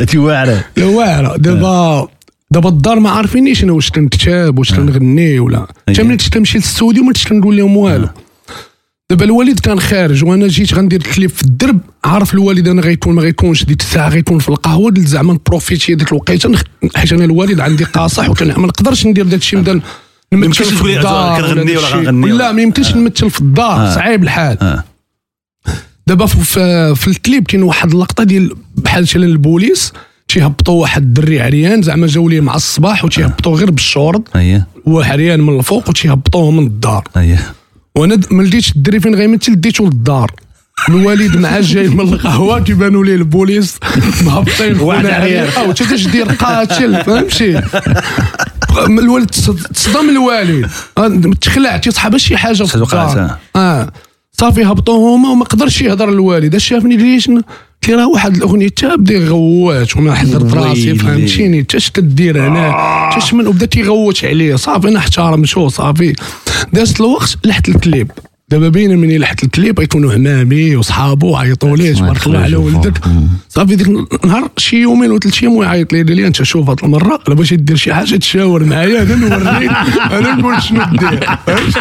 هاتي 0.00 0.18
واعرة. 0.18 0.64
واعرة. 0.78 1.36
دابا 1.36 2.08
دابا 2.50 2.68
الدار 2.68 3.00
ما 3.00 3.10
عارفينيش 3.10 3.64
أنا 3.64 3.72
واش 3.72 3.90
كنكتب 3.90 4.58
واش 4.58 4.74
كنغني 4.74 5.38
ولا. 5.38 5.66
حتى 5.88 6.02
ملي 6.02 6.16
كنت 6.16 6.34
كنمشي 6.34 6.58
للاستوديو 6.58 7.02
ما 7.02 7.08
كنتش 7.08 7.28
كنقول 7.28 7.56
لهم 7.56 7.76
والو. 7.76 8.08
دابا 9.10 9.24
الوالد 9.24 9.60
كان 9.60 9.80
خارج 9.80 10.24
وأنا 10.24 10.46
جيت 10.46 10.74
غندير 10.74 11.00
الكليب 11.00 11.30
في 11.30 11.42
الدرب 11.42 11.80
عارف 12.04 12.34
الوالد 12.34 12.68
أنا 12.68 12.82
غيكون 12.82 13.14
ما 13.14 13.22
غيكونش 13.22 13.64
ديك 13.64 13.80
الساعة 13.80 14.08
غيكون 14.08 14.38
في 14.38 14.48
القهوة 14.48 14.94
زعما 14.98 15.32
نبروفيتي 15.32 15.94
ديك 15.94 16.12
الوقيتة 16.12 16.52
حيت 16.96 17.12
أنا 17.12 17.24
الوالد 17.24 17.60
عندي 17.60 17.84
قاصح 17.84 18.30
وكان 18.30 18.48
ما 18.48 18.66
نقدرش 18.66 19.06
ندير 19.06 19.26
داك 19.26 19.40
الشيء 19.40 19.58
نبدا 19.58 19.72
نمثل 20.32 20.44
يمكنش 20.44 20.62
في 20.62 20.96
الدار 20.96 21.40
كنغني 21.40 21.76
ولا. 21.76 21.88
غنغني 21.88 22.32
لا 22.32 22.52
ما 22.52 22.62
يمكنش 22.62 22.94
نمثل 22.94 23.30
في 23.30 23.40
الدار 23.40 23.94
صعيب 23.94 24.22
الحال. 24.22 24.58
آه. 24.62 24.84
دابا 26.06 26.26
في, 26.26 26.94
في, 26.94 27.08
الكليب 27.08 27.46
كاين 27.46 27.62
واحد 27.62 27.92
اللقطة 27.92 28.24
ديال 28.24 28.56
بحال 28.76 29.02
مثلا 29.02 29.24
البوليس 29.26 29.92
تيهبطوا 30.28 30.82
واحد 30.82 31.02
الدري 31.02 31.40
عريان 31.40 31.82
زعما 31.82 32.06
جاو 32.06 32.28
ليه 32.28 32.40
مع 32.40 32.54
الصباح 32.54 33.04
وتيهبطوا 33.04 33.56
غير 33.56 33.70
بالشورط 33.70 34.36
اييه 34.36 34.66
هو 34.88 35.00
عريان 35.00 35.40
من 35.40 35.58
الفوق 35.58 35.88
وتيهبطوه 35.88 36.50
من 36.50 36.66
الدار. 36.66 37.04
اييه 37.16 37.54
وأنا 37.98 38.20
ما 38.30 38.42
لقيتش 38.42 38.72
الدري 38.76 39.00
فين 39.00 39.14
غيمثل 39.14 39.60
ديتو 39.60 39.84
للدار. 39.84 40.30
الوالد 40.88 41.36
معاه 41.36 41.60
جاي 41.60 41.88
من 41.88 42.00
القهوة 42.00 42.60
كيبانوا 42.60 43.04
ليه 43.04 43.14
البوليس. 43.14 43.78
مهبطين 44.26 44.80
واحد. 44.80 45.06
عريان. 45.06 45.48
أو 45.48 45.72
تاش 45.72 46.06
دير 46.06 46.26
قاتل 46.28 47.04
فهمتي؟ 47.04 47.62
الوالد 48.88 49.26
تصد- 49.30 49.66
تصدم 49.74 50.08
الوالد. 50.10 50.70
آه، 50.98 51.20
تخلع 51.40 51.76
تيصحى 51.76 52.18
شي 52.18 52.36
حاجة 52.36 52.62
في 52.62 52.74
الدار. 52.74 53.36
آه. 53.56 53.92
صافي 54.32 54.64
هبطوا 54.64 55.16
هما 55.16 55.28
وما 55.30 55.44
قدرش 55.44 55.82
يهضر 55.82 56.08
الوالد. 56.08 56.54
اش 56.54 56.64
شافني 56.68 56.96
ليش 56.96 57.28
له 57.28 57.42
راه 57.88 58.08
واحد 58.08 58.36
الأغنية 58.36 58.68
تا 58.68 58.96
بدا 58.96 59.14
يغوت 59.14 59.96
وأنا 59.96 60.14
حضرت 60.14 60.54
راسي. 60.54 60.94
فهمتيني؟ 60.94 61.62
تا 61.62 61.76
اش 61.78 61.90
كدير 61.90 62.46
هنا؟ 62.48 62.70
تا 63.12 63.36
من 63.36 63.46
وبدا 63.46 63.66
تيغوت 63.66 64.24
عليه 64.24 64.56
صافي 64.56 64.88
أنا 64.88 64.98
احترمتو 64.98 65.68
صافي. 65.68 66.14
دازت 66.72 67.00
الوقت 67.00 67.36
لحت 67.44 67.68
الكليب. 67.68 68.10
دابا 68.50 68.68
باينه 68.68 68.94
مني 68.94 69.18
لحت 69.18 69.42
الكليب 69.44 69.80
غيكونوا 69.80 70.12
عمامي 70.12 70.76
وصحابو 70.76 71.36
عيطوا 71.36 71.76
ليه 71.76 71.94
تبارك 71.94 72.26
الله 72.26 72.38
على 72.38 72.56
ولدك. 72.56 72.98
صافي 73.48 73.76
ديك 73.76 73.88
النهار 74.24 74.50
شي 74.56 74.76
يومين 74.76 75.10
ولا 75.10 75.20
ثلاث 75.20 75.42
أيام 75.42 75.56
ويعيط 75.56 75.92
لي 75.92 76.02
لي 76.02 76.26
انت 76.26 76.42
شوف 76.42 76.70
هاد 76.70 76.78
المرة 76.84 77.20
الا 77.26 77.34
بغيتي 77.34 77.56
دير 77.56 77.76
شي 77.76 77.94
حاجة 77.94 78.16
تشاور 78.16 78.64
معايا 78.64 79.02
أنا 79.02 79.14
نوريك 79.14 79.70
أنا 80.12 80.34
نقول 80.34 80.62
شنو 80.62 80.84
دير. 80.84 81.20
فهمت؟ 81.46 81.78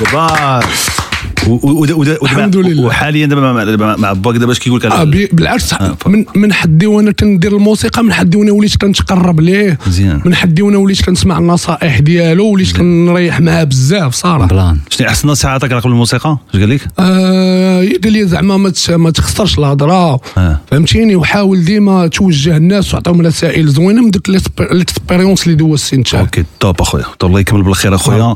دابا 0.00 0.60
الحمد 1.46 2.56
لله. 2.56 2.82
وحاليا 2.82 3.26
دابا 3.26 3.52
مع- 3.76 3.96
مع 3.96 4.12
باك 4.12 4.36
دابا 4.36 4.52
اش 4.52 4.58
كيقول 4.58 4.80
لك 4.84 5.34
بالعكس 5.34 5.72
آه، 5.72 5.96
من 6.06 6.24
من 6.36 6.52
حدي 6.52 6.86
وأنا 6.86 7.12
كندير 7.12 7.56
الموسيقى 7.56 8.04
من 8.04 8.12
حدي 8.12 8.36
وأنا 8.36 8.52
وليت 8.52 8.76
كنتقرب 8.76 9.40
ليه. 9.40 9.78
مزيان. 9.86 10.20
من 10.24 10.34
حدي 10.34 10.62
وأنا 10.62 10.78
وليت 10.78 11.02
كنسمع 11.02 11.38
النصائح 11.38 11.98
ديالو 11.98 12.46
وليت 12.46 12.76
كنريح 12.76 13.40
معاه 13.40 13.64
بزاف 13.64 14.14
صراحة. 14.14 14.46
plan. 14.46 14.78
شنو 14.90 15.08
أحسن 15.08 15.28
نصيحه 15.28 15.54
عطاك 15.54 15.72
قبل 15.72 15.90
الموسيقى؟ 15.90 16.38
اش 16.54 16.60
قال 16.60 16.70
لك؟ 16.70 16.86
آه 16.98 17.88
قال 18.04 18.12
لي 18.12 18.26
زعما 18.26 18.56
ما 18.96 19.10
تخسرش 19.10 19.58
الهضرة. 19.58 20.20
آه. 20.38 20.60
فهمتيني؟ 20.70 21.16
وحاول 21.16 21.64
ديما 21.64 22.06
توجه 22.06 22.56
الناس 22.56 22.94
وعطيهم 22.94 23.20
رسائل 23.20 23.68
زوينة 23.68 24.02
من 24.02 24.10
ديك 24.10 24.30
l'expérience 24.72 25.42
اللي 25.46 25.54
دوزتي 25.56 25.96
انت 25.96 26.14
OK 26.14 26.44
top 26.60 26.80
أخويا. 26.80 27.04
الله 27.24 27.40
يكمل 27.40 27.62
بالخير 27.62 27.94
أخويا. 27.94 28.34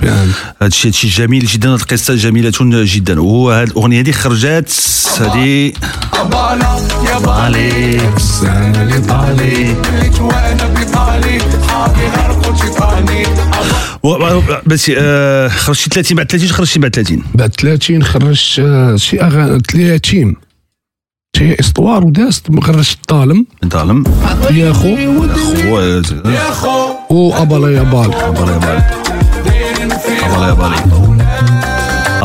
الشيء 0.62 0.90
هادشي 0.90 1.08
جميل 1.08 1.46
جدا 1.46 1.74
القصة 1.74 2.14
جميلة. 2.14 2.52
جدا. 2.94 3.20
وهو 3.20 3.50
هاد 3.50 3.68
الأغنية 3.68 4.00
هذه 4.00 4.10
خرجت 4.12 4.72
هذه 5.20 5.72
بالي 7.24 8.00
السنة 8.16 8.82
اللي 8.82 9.00
طالي 9.00 9.74
و- 14.02 14.08
و- 14.38 14.42
بس 14.66 14.92
آه، 14.96 15.48
خرجتي 15.48 15.90
30 15.90 16.16
بعد 16.16 16.26
30 16.30 16.48
خرجتي 16.48 16.78
بعد 16.78 16.90
30 16.94 17.22
بعد 17.34 17.50
30 17.54 18.02
خرجت 18.02 18.58
آه، 18.58 18.96
شي 18.96 19.20
اغاني 19.20 19.60
30 19.72 20.36
شي 21.36 21.60
إسطوار 21.60 22.04
ودازت 22.04 22.60
خرجت 22.60 22.98
الظالم 23.12 23.46
ظالم 23.66 24.04
يا 24.50 24.72
خو. 24.72 24.86
خو. 26.50 26.94
وابا 27.10 27.70
يا 27.70 27.82
بال. 27.82 28.14
ابا 28.14 28.52
يا 28.52 28.58
بالي 28.58 28.82
ابا 30.22 30.46
يا 30.48 30.52
بالي 30.52 31.23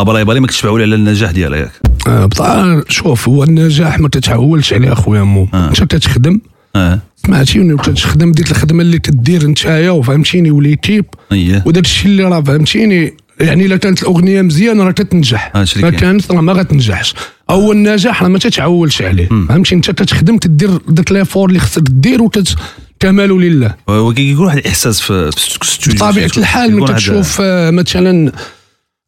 ابا 0.01 0.19
يا 0.19 0.23
بالي 0.23 0.39
ما 0.39 0.47
كتشبعوا 0.47 0.81
على 0.81 0.95
النجاح 0.95 1.31
ديالها 1.31 1.59
ياك 1.59 1.71
آه، 2.07 2.83
شوف 2.89 3.29
هو 3.29 3.43
النجاح 3.43 3.99
ما 3.99 4.09
تتعولش 4.09 4.73
عليه 4.73 4.93
أخويا 4.93 5.23
مو 5.23 5.47
آه. 5.53 5.69
أنت 5.69 5.83
تتخدم. 5.83 6.39
آه. 6.75 6.99
سمعتيني 7.15 7.73
وتتخدم 7.73 8.31
ديك 8.31 8.51
الخدمة 8.51 8.81
اللي 8.81 8.99
كدير 8.99 9.47
نتايا 9.47 9.91
وفهمتيني 9.91 10.51
وليتيب 10.51 11.05
أييه. 11.31 11.63
وداك 11.65 11.83
الشيء 11.83 12.11
اللي 12.11 12.23
راه 12.23 12.41
فهمتيني 12.41 13.13
يعني 13.39 13.65
الا 13.65 13.77
كانت 13.77 14.01
الأغنية 14.01 14.41
مزيانة 14.41 14.83
راه 14.83 14.91
تتنجح. 14.91 15.51
اللي 15.55 15.65
ما. 15.81 15.89
كانت 15.89 16.31
راه 16.31 16.41
ما 16.41 16.53
غتنجحش. 16.53 17.13
أو 17.49 17.71
النجاح 17.71 18.23
راه 18.23 18.29
ما 18.29 18.39
تتعولش 18.39 19.01
عليه. 19.01 19.27
فهمتي 19.27 19.75
أنت 19.75 19.91
تتخدم 19.91 20.37
تدير 20.37 20.77
داك 20.87 21.11
ليفور 21.11 21.49
اللي 21.49 21.59
خصك 21.59 21.83
دير 21.89 22.21
وتت 22.21 22.55
كمال 22.99 23.29
لله. 23.41 23.75
وكيكون 23.87 24.45
واحد 24.45 24.57
الإحساس 24.57 25.01
في 25.01 25.31
في 25.61 25.95
بطبيعة 25.95 26.31
الحال 26.37 26.75
ملي 26.75 26.93
تشوف 26.93 27.37
آه، 27.41 27.71
مثلا 27.71 28.27
آه، 28.27 28.33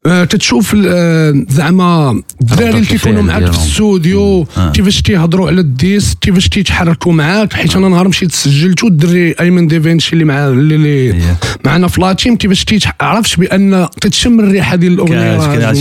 تتشوف 0.06 0.74
ال- 0.74 0.86
آه، 0.88 1.46
زعما 1.50 2.22
الدراري 2.42 2.70
اللي 2.70 2.80
الفعل 2.80 2.98
كيكونوا 2.98 3.22
معاك 3.22 3.44
في. 3.44 3.50
الاستوديو 3.50 4.48
كيفاش 4.74 5.02
تيهضروا 5.02 5.48
على 5.48 5.62
الديس 5.62 6.16
كيفاش 6.22 6.50
تيتحركوا 6.50 7.14
معاك 7.14 7.54
حيت 7.54 7.76
أنا 7.76 7.90
نهار 7.90 8.08
مشيت 8.08 8.32
سجلت 8.32 8.84
الدري 8.84 9.32
أيمن 9.40 9.68
ديفينشي 9.68 10.14
اللي 10.14 10.26
مع 10.26 10.48
اللي, 10.48 10.76
اللي. 10.76 11.22
معنا 11.66 11.88
في 11.88 12.02
la 12.02 12.13
team 12.13 12.36
كيفاش 12.36 12.64
تيعرفش 12.66 13.36
بأن 13.36 13.88
تتشم 14.02 14.40
الريحة 14.40 14.76
ديال 14.76 14.94
الأغنية 14.94 15.38
كاين- 15.56 15.76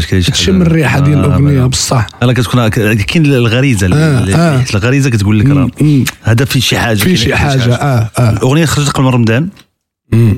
شي 0.00 0.22
شي 0.22 0.30
تتشم. 0.30 0.62
الريحة 0.62 1.00
ديال 1.00 1.18
آه، 1.18 1.26
الأغنية 1.26 1.64
آه. 1.64 1.66
بصح 1.66 2.06
أنا 2.22 2.32
كتكون 2.32 2.68
كاين 2.68 3.26
الغريزة 3.26 3.86
آه، 3.86 4.34
آه. 4.34 4.64
الغريزة 4.74 5.10
كتقول 5.10 5.38
لك 5.40 5.46
راه. 5.46 5.70
هذا 6.22 6.44
في 6.44 6.60
شي 6.60 6.78
حاجة 6.78 6.96
في 6.98 7.04
كاين- 7.04 7.16
شي 7.16 7.36
حاجة 7.36 7.74
آه 7.74 8.10
آه 8.18 8.30
الأغنية 8.30 8.64
خرجت 8.64 8.88
قبل 8.90 9.06
رمضان 9.06 9.48
آه، 10.14 10.34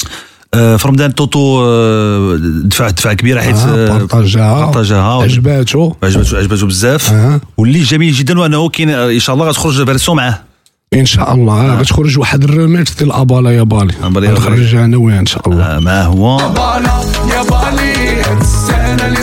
في 0.52 0.78
رمضان 0.88 1.14
توتو 1.14 1.64
آه، 1.64 2.36
دفع 2.64 2.90
دفع 2.90 3.12
كبيرة 3.12 3.40
حيت 3.40 3.56
آه، 3.56 3.60
آه، 3.86 3.88
بارطاجاها 3.88 4.64
بارطاجاها 4.64 5.22
عجباتو 5.22 5.92
عجبته 6.02 6.38
عجبته 6.38 6.66
بزاف. 6.66 7.12
آه. 7.12 7.40
واللي 7.56 7.82
جميل 7.82 8.12
جدا 8.12 8.40
وأنه 8.40 8.68
كاين 8.68 8.90
آه، 8.90 9.10
إن 9.10 9.18
شاء 9.18 9.34
الله 9.34 9.48
غتخرج 9.48 9.84
version 9.84 10.16
معاه. 10.16 10.38
إن 10.94 11.06
شاء 11.06 11.34
الله. 11.34 11.72
آه. 11.72 11.80
غتخرج 11.80 12.18
واحد 12.18 12.44
الريميكس 12.44 12.94
ديال 12.94 13.12
أبالا 13.12 13.50
يا 13.50 13.62
بالي. 13.62 13.94
يا 14.02 14.08
بالي. 14.08 14.28
غنخرجها 14.28 14.84
أنا 14.84 14.96
وياه 14.96 15.20
إن 15.20 15.26
شاء 15.26 15.48
الله. 15.48 15.62
آه، 15.64 15.78
ما 15.78 16.02
هو. 16.04 16.38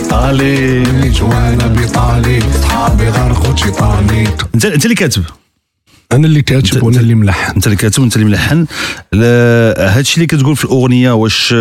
طالي. 0.09 0.77
اللي 0.83 1.09
جوانا 1.09 1.67
بيطالي 1.67 2.39
صحابي 2.63 3.09
غرقوا 3.09 3.53
تيطانيك 3.53 4.45
أنت 4.55 4.65
أنت 4.65 4.85
اللي 4.85 4.95
كاتب. 4.95 5.23
أنا 6.15 6.27
اللي 6.27 6.41
كاتب 6.41 6.83
وأنا 6.83 6.99
اللي 6.99 7.15
ملحن. 7.15 7.55
أنت 7.55 7.65
اللي 7.67 7.75
كاتب 7.77 8.01
وأنت 8.01 8.15
اللي 8.15 8.25
ملحن. 8.27 8.65
لا، 9.11 9.97
هادشي 9.97 10.15
اللي 10.15 10.25
كتقول 10.27 10.55
في 10.55 10.65
الأغنية 10.65 11.11
واش 11.11 11.55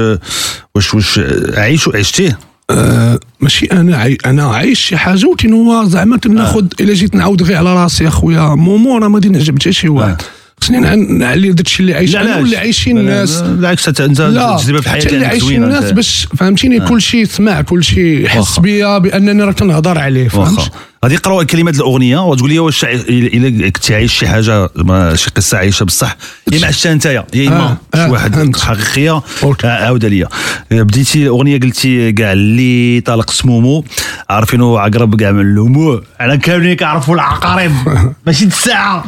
واش 0.74 0.94
واش 0.94 1.20
عايش 1.56 1.88
عشتيه؟ 1.94 2.38
آه 2.70 3.20
ماشي 3.40 3.66
أنا 3.66 3.96
عاي... 3.96 4.18
أنا 4.26 4.44
عايش 4.44 4.80
شي 4.80 4.96
حاجة 4.96 5.26
ولكن 5.26 5.52
هو 5.52 5.84
زعما 5.84 6.16
كناخذ 6.16 6.66
إلا 6.80 6.94
جيت 6.94 7.14
نعاود 7.14 7.42
غير 7.42 7.56
على 7.56 7.74
راسي 7.74 8.08
أخويا. 8.08 8.54
مومو 8.54 8.98
راه 8.98 9.08
ما 9.08 9.14
غادي 9.14 9.28
نعجب 9.28 9.58
حتى 9.58 9.72
شي 9.72 9.88
واحد. 9.88 10.16
خصني 10.60 10.78
نع- 10.78 10.94
نعلي 10.94 11.52
داكشي 11.52 11.80
اللي 11.80 11.94
عايش 11.94 12.16
أنا 12.16 12.36
واللي 12.36 12.56
عايشين 12.56 12.98
الناس 12.98 13.40
بالعكس 13.40 13.88
انت 13.88 14.02
تجربه 14.02 14.80
في 14.80 14.90
حياتك 14.90 15.14
اللي 15.14 15.26
عايشين 15.26 15.64
الناس. 15.64 15.92
باش 15.92 16.28
فهمتيني؟ 16.36 16.80
كل 16.80 17.02
شيء 17.02 17.24
سمع 17.24 17.60
كل 17.60 17.84
شيء 17.84 18.22
واخا. 18.36 18.62
بيا 18.62 18.98
بانني 18.98 19.42
راه 19.42 19.52
كنهضر 19.52 19.98
عليه 19.98 20.28
فهمت؟ 20.28 20.70
غادي 21.04 21.14
يقراو 21.14 21.46
كلمات 21.46 21.74
الأغنية 21.74 22.18
وتقول 22.18 22.50
لي 22.50 22.58
واش 22.58 22.84
الا 22.84 23.68
كنتي 23.68 23.94
عايش 23.94 24.12
شي 24.12 24.28
حاجة 24.28 24.68
ما 24.76 25.16
شي 25.16 25.30
قصة 25.30 25.58
عايشة 25.58 25.84
بصح. 25.84 26.16
يا 26.52 26.60
ما 26.60 26.66
عشتها 26.66 26.94
نتايا 26.94 27.24
يا 27.34 27.48
إما 27.48 27.76
آه، 27.94 27.96
شي 27.96 28.02
آه، 28.02 28.10
واحد 28.10 28.34
فهمت. 28.34 28.60
حقيقية. 28.60 29.22
آه، 29.64 29.84
عاودها 29.84 30.10
ليا. 30.10 30.28
بديتي 30.70 31.22
الأغنية 31.22 31.60
قلتي 31.60 32.12
كاع 32.12 32.32
اللي 32.32 33.00
طلق 33.00 33.30
سمومو. 33.30 33.84
عارفينو 34.30 34.76
عقرب 34.76 35.20
كاع 35.20 35.32
من 35.32 35.40
اللموع 35.40 36.02
على 36.20 36.38
كاملين 36.38 36.76
كيعرفوا 36.76 37.14
العقارب. 37.14 37.72
ماشي 38.26 38.44
الساعة. 38.44 39.04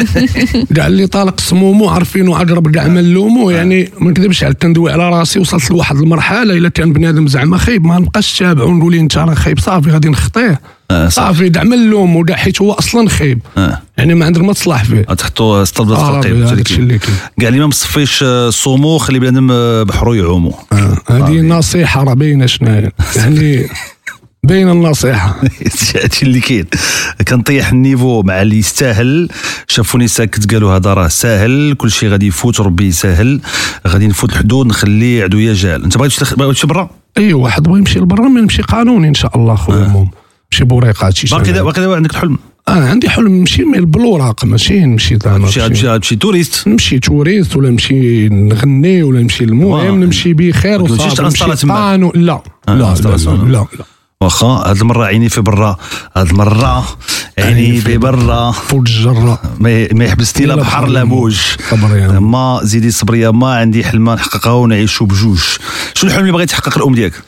كاع 0.76 0.86
اللي 0.86 1.06
طالق 1.06 1.40
سمومو 1.40 1.88
عارفينو 1.88 2.34
عقرب 2.34 2.74
كاع 2.74 2.88
من 2.88 3.12
لومو 3.12 3.50
يعني 3.50 3.90
ما 3.98 4.10
نكذبش 4.10 4.44
عليك 4.44 4.58
كندوي 4.58 4.92
على 4.92 5.10
راسي 5.10 5.38
وصلت 5.38 5.70
لواحد 5.70 5.96
المرحلة 5.96 6.54
إلا 6.56 6.68
كان 6.68 6.92
بنادم 6.92 7.26
زعما 7.26 7.58
خايب 7.58 7.84
ما 7.84 7.98
نبقاش 7.98 8.38
تابع 8.38 8.64
ونقول 8.64 8.94
أنت 8.94 9.18
راه 9.18 9.34
خايب 9.34 9.58
صافي 9.58 9.90
غادي 9.90 10.08
نخطيه. 10.08 10.60
آه،. 10.92 11.08
صافي 11.08 11.50
كاع 11.50 11.62
من 11.62 11.90
لومو 11.90 12.24
كاع 12.24 12.36
حيت 12.36 12.62
هو 12.62 12.72
أصلا 12.72 13.08
خايب 13.08 13.40
آه. 13.56 13.78
يعني 13.98 14.14
ما 14.14 14.26
عندك 14.26 14.40
ما 14.40 14.52
تصلح 14.52 14.84
فيه 14.84 15.02
تحطوا 15.02 15.64
بلا 15.80 15.96
آه، 15.96 16.20
كاين. 16.20 16.98
كاع 17.40 17.48
اللي 17.48 17.60
ما 17.60 17.66
مصفيش 17.66 18.22
آه، 18.22 18.50
صومو 18.50 18.98
خلي 18.98 19.18
بنادم 19.18 19.48
آه، 19.50 19.82
بحرو 19.82 20.14
يعومو. 20.14 20.54
آه، 20.72 20.98
هذه 21.10 21.40
نصيحة 21.40 22.04
راه 22.04 22.14
باينة 22.14 22.46
شناهي 22.46 22.90
يعني 23.16 23.66
باينة 24.46 24.72
النصيحة. 24.72 25.40
هادشي 26.02 26.22
اللي 26.22 26.40
كاين. 26.40 26.66
كنطيح 27.28 27.70
النيفو 27.70 28.22
مع 28.22 28.42
اللي 28.42 28.58
يستاهل. 28.58 29.28
شافوني 29.68 30.08
ساكت 30.08 30.52
قالوا 30.52 30.76
هذا 30.76 30.94
راه 30.94 31.08
ساهل. 31.08 31.74
كل 31.78 31.90
شيء 31.90 32.08
غادي 32.08 32.26
يفوت 32.26 32.60
ربي 32.60 32.86
يسهل. 32.86 33.40
غادي 33.88 34.06
نفوت 34.06 34.30
الحدود 34.32 34.66
نخلي 34.66 35.22
عدويا 35.22 35.54
جال 35.54 35.84
أنت 35.84 35.92
تخ- 35.92 35.98
بغيتي 36.00 36.36
تمشي 36.36 36.66
برا؟ 36.66 36.90
اي 37.18 37.32
واحد 37.32 37.62
بغى 37.62 37.78
يمشي 37.78 37.98
لبرا 37.98 38.28
ما 38.28 38.40
نمشي 38.40 38.62
قانوني 38.62 39.08
إن 39.08 39.14
شاء 39.14 39.36
الله 39.36 39.54
خويا 39.56 39.88
موم 39.88 40.10
مشي 40.52 40.64
بوريقات 40.64 41.16
شي 41.16 41.26
باقي 41.26 41.44
شي 41.44 41.52
باقي 41.52 41.80
دابا 41.80 41.96
عندك 41.96 42.10
الحلم 42.10 42.38
أنا 42.68 42.88
عندي 42.90 43.08
حلم 43.10 43.28
نمشي 43.36 43.64
مي 43.64 43.80
بالوراق 43.80 44.44
ماشي 44.44 44.80
نمشي 44.80 45.18
زعما 45.24 45.38
تمشي 45.46 45.60
نمشي- 45.60 45.68
تمشي 45.68 45.98
تمشي 45.98 46.16
توريست. 46.16 46.68
نمشي 46.68 46.98
توريست 46.98 47.56
ولا 47.56 47.70
نمشي 47.70 48.28
نغني 48.28 49.02
ولا 49.02 49.20
نمشي 49.22 49.44
المهم. 49.44 50.04
نمشي 50.04 50.32
بخير 50.34 50.82
وصافي 50.82 51.22
نمشي 51.22 51.44
لا 51.66 51.72
آه، 51.74 51.96
لا 51.96 52.14
لا. 52.14 52.42
لا, 52.68 53.16
لا, 53.26 53.46
لا. 53.48 53.66
واخا 54.20 54.46
هاد 54.46 54.76
المرة 54.80 55.04
عيني 55.04 55.28
في 55.28 55.40
برا 55.40 55.76
هاد 56.16 56.28
المرة 56.30 56.84
عيني 57.38 57.80
في 57.80 57.98
برا. 57.98 58.50
فوق 58.50 58.78
الجره 58.80 59.38
ما 59.60 60.04
يحبسني 60.04 60.46
لا 60.46 60.54
بحر 60.54 60.86
لا 60.86 61.04
موج. 61.04 61.40
ما 62.20 62.60
زيدي 62.62 62.90
صبر 62.90 63.14
يا 63.14 63.30
ما 63.30 63.54
عندي 63.54 63.84
حلمه 63.84 64.14
نحققها 64.14 64.52
ونعيشوا 64.52 65.06
بجوج. 65.06 65.40
شنو 65.94 66.10
الحلم 66.10 66.20
اللي 66.22 66.32
بغيت 66.32 66.50
تحقق 66.50 66.78
الأم 66.78 66.94
ديالك؟ 66.94 67.22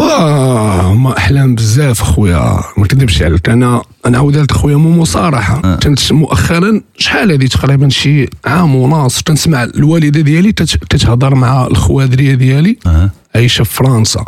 واه 0.00 0.94
ما 0.94 1.16
احلام 1.18 1.54
بزاف 1.54 2.02
خويا. 2.02 2.60
ما 2.76 2.84
نكذبش 2.84 3.22
عليك 3.22 3.48
أنا 3.48 3.82
أنا 4.06 4.18
عاودت 4.18 4.52
خويا 4.52 4.76
مومو 4.76 5.04
صراحة 5.04 5.76
كنت 5.76 6.12
مؤخرا 6.12 6.80
شحال 6.98 7.32
هذه 7.32 7.46
تقريبا 7.46 7.88
شي 7.88 8.26
عام 8.46 8.74
ونص 8.74 9.22
تنسمع 9.22 9.62
الوالدة 9.64 10.20
ديالي 10.20 10.52
تت- 10.52 10.84
تتهضر 10.90 11.34
مع 11.34 11.66
الخوادريه 11.66 12.34
ديالي 12.34 12.76
أه. 12.86 13.10
عايشة 13.34 13.62
في 13.64 13.74
فرنسا. 13.74 14.24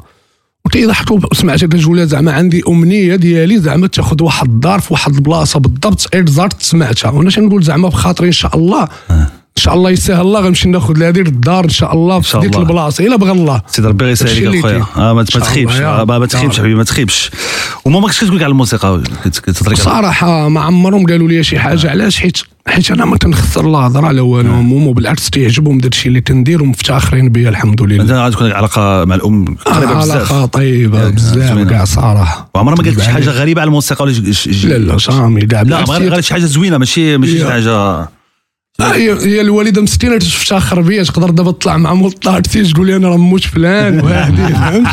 وتيضحكوا 0.65 1.19
وسمعت 1.33 1.65
كتقول 1.65 2.07
زعما 2.07 2.33
عندي 2.33 2.63
أمنية 2.69 3.17
ديالي 3.17 3.59
زعما 3.59 3.87
تاخذ 3.87 4.23
واحد 4.23 4.49
الدار 4.49 4.81
في 4.81 4.93
واحد 4.93 5.15
البلاصة 5.15 5.61
بالضبط 5.61 6.09
غير 6.15 6.29
زرت 6.29 6.63
سمعتها. 6.63 7.11
وأنا 7.11 7.31
تنقول 7.31 7.63
زعما 7.63 7.89
بخاطري 7.89 8.27
إن 8.27 8.33
شاء 8.33 8.57
الله 8.57 8.89
إن 9.57 9.63
شاء 9.63 9.75
الله 9.75 9.91
يسهل 9.91 10.21
الله 10.21 10.41
غنمشي 10.41 10.69
ناخذ 10.69 10.99
لهذه 10.99 11.21
الدار 11.21 11.65
إن 11.65 11.69
شاء 11.69 11.95
الله 11.95 12.21
في 12.21 12.39
ديك. 12.41 12.57
البلاصة. 12.57 13.07
إلا 13.07 13.17
بغى 13.17 13.31
الله. 13.33 13.63
سيدي 13.67 13.89
ربي 13.89 14.11
هادشي 14.11 14.47
عليك 14.49 14.65
أخويا. 14.65 14.85
آه 14.97 15.13
ما 15.13 15.23
تخيبش. 15.23 15.75
آه، 15.81 16.05
ما. 16.05 16.27
تخيبش 16.27 16.59
حبيبي 16.59 16.75
ما 16.75 16.85
تخيبش. 16.85 17.31
وما 17.85 18.01
ماكش 18.01 18.21
كتقول 18.21 18.39
كاع 18.39 18.49
الموسيقى؟ 18.49 19.03
على- 19.27 19.75
صراحة 19.75 20.49
ما 20.49 20.61
عمرهم 20.61 21.07
قالوا 21.07 21.29
لي 21.29 21.45
شي 21.45 21.59
حاجة 21.59 21.91
علاش؟ 21.91 22.19
حيت 22.21 22.39
حيت 22.67 22.91
أنا 22.91 23.05
ما 23.05 23.17
تنخسر 23.17 23.69
لا 23.71 23.79
هضرة 23.79 24.11
لا 24.11 24.23
والو. 24.23 24.53
مومو 24.53 24.93
بالعكس 24.93 25.31
تيعجبهم 25.31 25.79
داك 25.79 26.07
اللي 26.07 26.21
تندير 26.21 26.63
ومفتخرين 26.63 27.29
بيا 27.29 27.49
الحمد 27.49 27.81
أنت 27.83 27.93
لله 27.93 28.23
غادي 28.23 28.35
تكون 28.37 28.53
علاقة 28.53 29.05
مع 29.05 29.15
الأم؟ 29.15 29.45
قريبه 29.65 29.95
بزاف. 29.95 30.33
علاقه 30.33 30.47
طيبه 30.47 31.09
بزاف. 31.09 31.59
كاع 31.69 31.85
صراحة. 31.85 32.51
وعمرها 32.55 32.75
ما 32.77 32.83
قالت 32.85 33.01
شي 33.01 33.11
حاجة 33.11 33.31
غريبة 33.31 33.61
على 33.61 33.69
الموسيقى 33.69 34.05
ولا 34.05 34.13
لا 34.65 34.79
لا 34.79 34.99
شامي 34.99 35.47
كاع 35.47 35.63
لا 35.63 35.85
غير 35.85 36.21
شي 36.21 36.35
حاجة 36.35 36.45
زوينة 36.45 36.79
ماشي 36.79 37.17
ماشي 37.17 37.39
شي 37.39 37.51
حاجة 37.51 37.71
آه، 37.71 38.09
هي 38.81 39.13
هي 39.13 39.41
الوالدة 39.41 39.83
مسكينة 39.83 40.19
تفتخر 40.19 40.81
بيا 40.81 41.03
تقدر 41.03 41.31
دابا 41.31 41.53
تطلع 41.53 41.77
مع 41.77 41.95
مولطاتي 41.95 42.63
تقول 42.73 42.87
لي 42.87 42.97
أنا 42.97 43.09
راه 43.09 43.17
موت 43.17 43.45
فلان 43.45 44.01
وهادي 44.01 44.55
فهمت؟ 44.55 44.89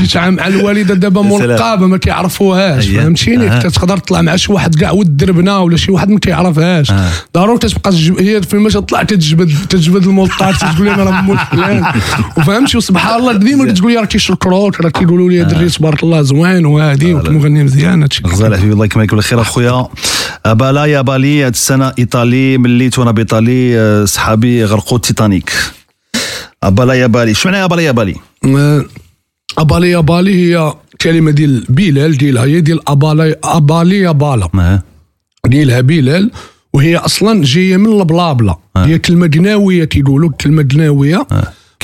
جيت 0.00 0.16
مع 0.16 0.46
الوالدة 0.46 0.94
دابا. 0.94 1.22
ملقبه 1.22 1.86
ما 1.86 1.96
كيعرفوهاش. 1.96 2.88
فهمتيني؟ 2.88 3.48
أها. 3.48 3.60
تقدر 3.68 3.96
تطلع 3.96 4.22
مع 4.22 4.36
شي 4.36 4.52
واحد 4.52 4.74
كاع 4.74 4.90
ود 4.90 5.16
دربنا 5.16 5.58
ولا 5.58 5.76
شي 5.76 5.92
واحد 5.92 6.10
ما 6.10 6.18
كيعرفهاش. 6.18 6.92
ضروري 7.34 7.58
تبقى. 7.58 7.92
هي 8.18 8.42
فين 8.42 8.60
ما 8.60 8.70
تطلع 8.70 9.02
تتجبد 9.02 9.54
تتجبد 9.68 10.02
المولطاتي 10.02 10.58
تقول 10.58 10.86
لي 10.86 10.94
أنا 10.94 11.04
راه 11.04 11.22
موت 11.22 11.38
فلان. 11.52 11.84
وفهمتي؟ 12.38 12.76
وسبحان 12.76 13.20
الله 13.20 13.32
ديما 13.32 13.72
تقول 13.72 13.92
لي 13.92 13.98
راه 13.98 14.04
كيشكروك 14.04 14.80
راه 14.80 14.90
كيقولوا 14.90 15.30
لي 15.30 15.44
دري 15.44 15.68
تبارك 15.68 16.02
الله 16.02 16.22
زوين 16.22 16.66
وهادي 16.66 17.14
ومغني 17.14 17.64
مزيان 17.64 18.02
هادشي. 18.02 18.22
غزال 18.26 18.56
حبيبي 18.56 18.72
الله 18.72 18.84
يكملك 18.84 19.14
بالخير 19.14 19.40
أخويا. 19.40 19.86
بالا 20.46 20.84
يا 20.84 21.00
بالي 21.00 21.44
هاد 21.44 21.52
السنة 21.52 21.92
إيطالي 21.98 22.58
مليت 22.58 22.98
وأنا 22.98 23.10
بايطالي 23.24 23.78
آه، 23.80 24.04
صحابي 24.04 24.64
غرقوا 24.64 24.96
التيتانيك 24.96 25.52
بالا 26.64 26.94
يا 26.94 27.06
بالي. 27.06 27.34
شو 27.34 27.48
معناها 27.48 27.66
بالا 27.66 27.82
يا 27.82 27.92
بالي؟ 27.92 28.14
آه، 28.44 28.84
ابالي 29.58 29.96
ابالي 29.98 30.34
هي 30.34 30.74
كلمة 31.00 31.30
ديال 31.30 31.64
بلال 31.68 32.16
ديالها 32.18 32.44
هي 32.44 32.60
ديال 32.60 32.88
ابالي 32.88 33.36
ابالي 33.44 34.08
ابالا 34.08 34.48
آه. 34.54 34.82
ديالها 35.46 35.80
بلال 35.80 36.30
وهي 36.72 36.96
أصلا 36.96 37.44
جاية 37.44 37.76
من 37.76 38.00
البلابلا 38.00 38.56
هي 38.76 38.98
كلمة 38.98 39.26
جناويه 39.26 39.84
كيقولوا 39.84 40.30
كلمة 40.40 40.62
جناويه 40.62 41.26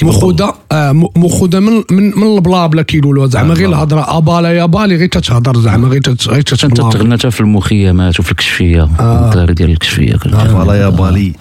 مخوذه 0.05 0.55
آه 0.73 0.93
م- 0.93 1.09
مخوذه 1.17 1.59
من 1.61 1.73
من 1.91 2.19
من 2.19 2.37
البلابلا 2.37 2.83
كيقولوا 2.83 3.27
زعما 3.27 3.55
غير 3.55 3.69
الهضرة. 3.69 4.17
ابالا 4.19 4.53
يا 4.53 4.67
بالي 4.67 4.97
غير 4.97 5.09
تتهضر 5.09 5.61
زعما 5.61 5.89
غير 5.89 6.01
تت- 6.01 6.29
غير 6.29 6.39
أنت 6.65 6.81
تغنى 6.81 7.19
في 7.19 7.41
المخيمات 7.41 8.21
وفي 8.21 8.31
الكشفية. 8.33 8.89
الدار 9.01 9.53
ديال 9.53 9.71
الكشفية 9.71 10.13
كنت 10.17 10.35
بالا 10.35 10.75
يا 10.75 10.89
بالي. 10.89 11.33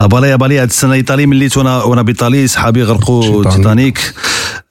بالا 0.00 0.26
يا 0.26 0.36
بالي 0.36 0.58
هاد 0.58 0.68
السنة 0.68 0.92
إيطالي 0.92 1.26
مليت 1.26 1.56
وأنا 1.56 1.82
وأنا 1.82 2.02
بإيطالي 2.02 2.46
صحابي 2.46 2.82
غرقوا 2.82 3.44
تيتانيك. 3.44 3.98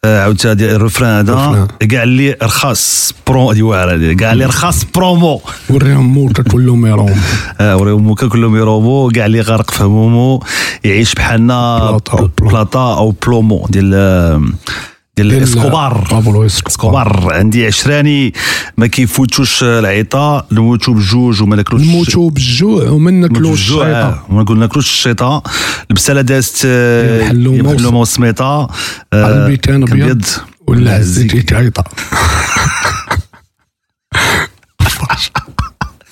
آه، 0.06 0.22
عاودت 0.24 0.46
هادي 0.46 0.76
ال 0.76 0.80
refrain 0.80 1.10
هذا 1.30 1.68
كاع 1.90 2.04
اللي 2.04 2.36
رخاص 2.44 3.14
pro 3.28 3.50
هادي 3.50 3.62
واعرة. 3.62 4.14
كاع 4.14 4.32
اللي 4.34 4.46
رخاص 4.46 4.84
برومو. 4.96 5.42
وريهم 5.70 6.14
موتا 6.14 6.44
كلهم 6.44 6.86
يروم 6.86 7.16
آه، 7.62 7.78
وريهم 7.78 8.04
موكا 8.04 8.28
كلهم 8.28 8.56
يروبو 8.56 9.10
كاع 9.16 9.26
اللي 9.26 9.42
غارق 9.42 9.72
في 9.72 9.84
همومو 9.84 10.44
يعيش 10.84 11.14
بحالنا 11.14 11.98
plata 12.42 12.98
o 12.98 13.12
plomo 13.28 13.68
ديال 13.70 13.94
اسكوبار 15.22 16.08
بابلو 16.12 16.46
اسكوبار 16.46 17.08
اسكوبار 17.08 17.34
عندي 17.34 17.66
عشراني. 17.66 18.34
ما 18.78 18.88
كيفوتوش 18.88 19.64
العيطه 19.64 20.46
نموتوا 20.52 20.94
بجوج 20.94 21.42
وما 21.42 21.56
ناكلوش 21.56 21.82
نموتوا 21.82 22.30
بالجوع 22.30 22.90
وما 22.90 23.12
ناكلوش 23.12 23.60
الشيطه 23.60 24.24
وما 24.30 24.44
ناكلوش 24.54 24.86
الشيطه 24.90 25.44
البسالة 25.90 26.22
دازت 26.22 26.62
آه، 26.66 27.22
يحلو 27.22 27.56
موس. 27.56 27.82
يحلو 27.82 28.06
سميطه 28.06 28.70
البيتان 29.14 29.84
ابيض 29.84 30.26
ولا 30.68 30.94
عزيتي 30.96 31.42
تعيطه 31.42 31.84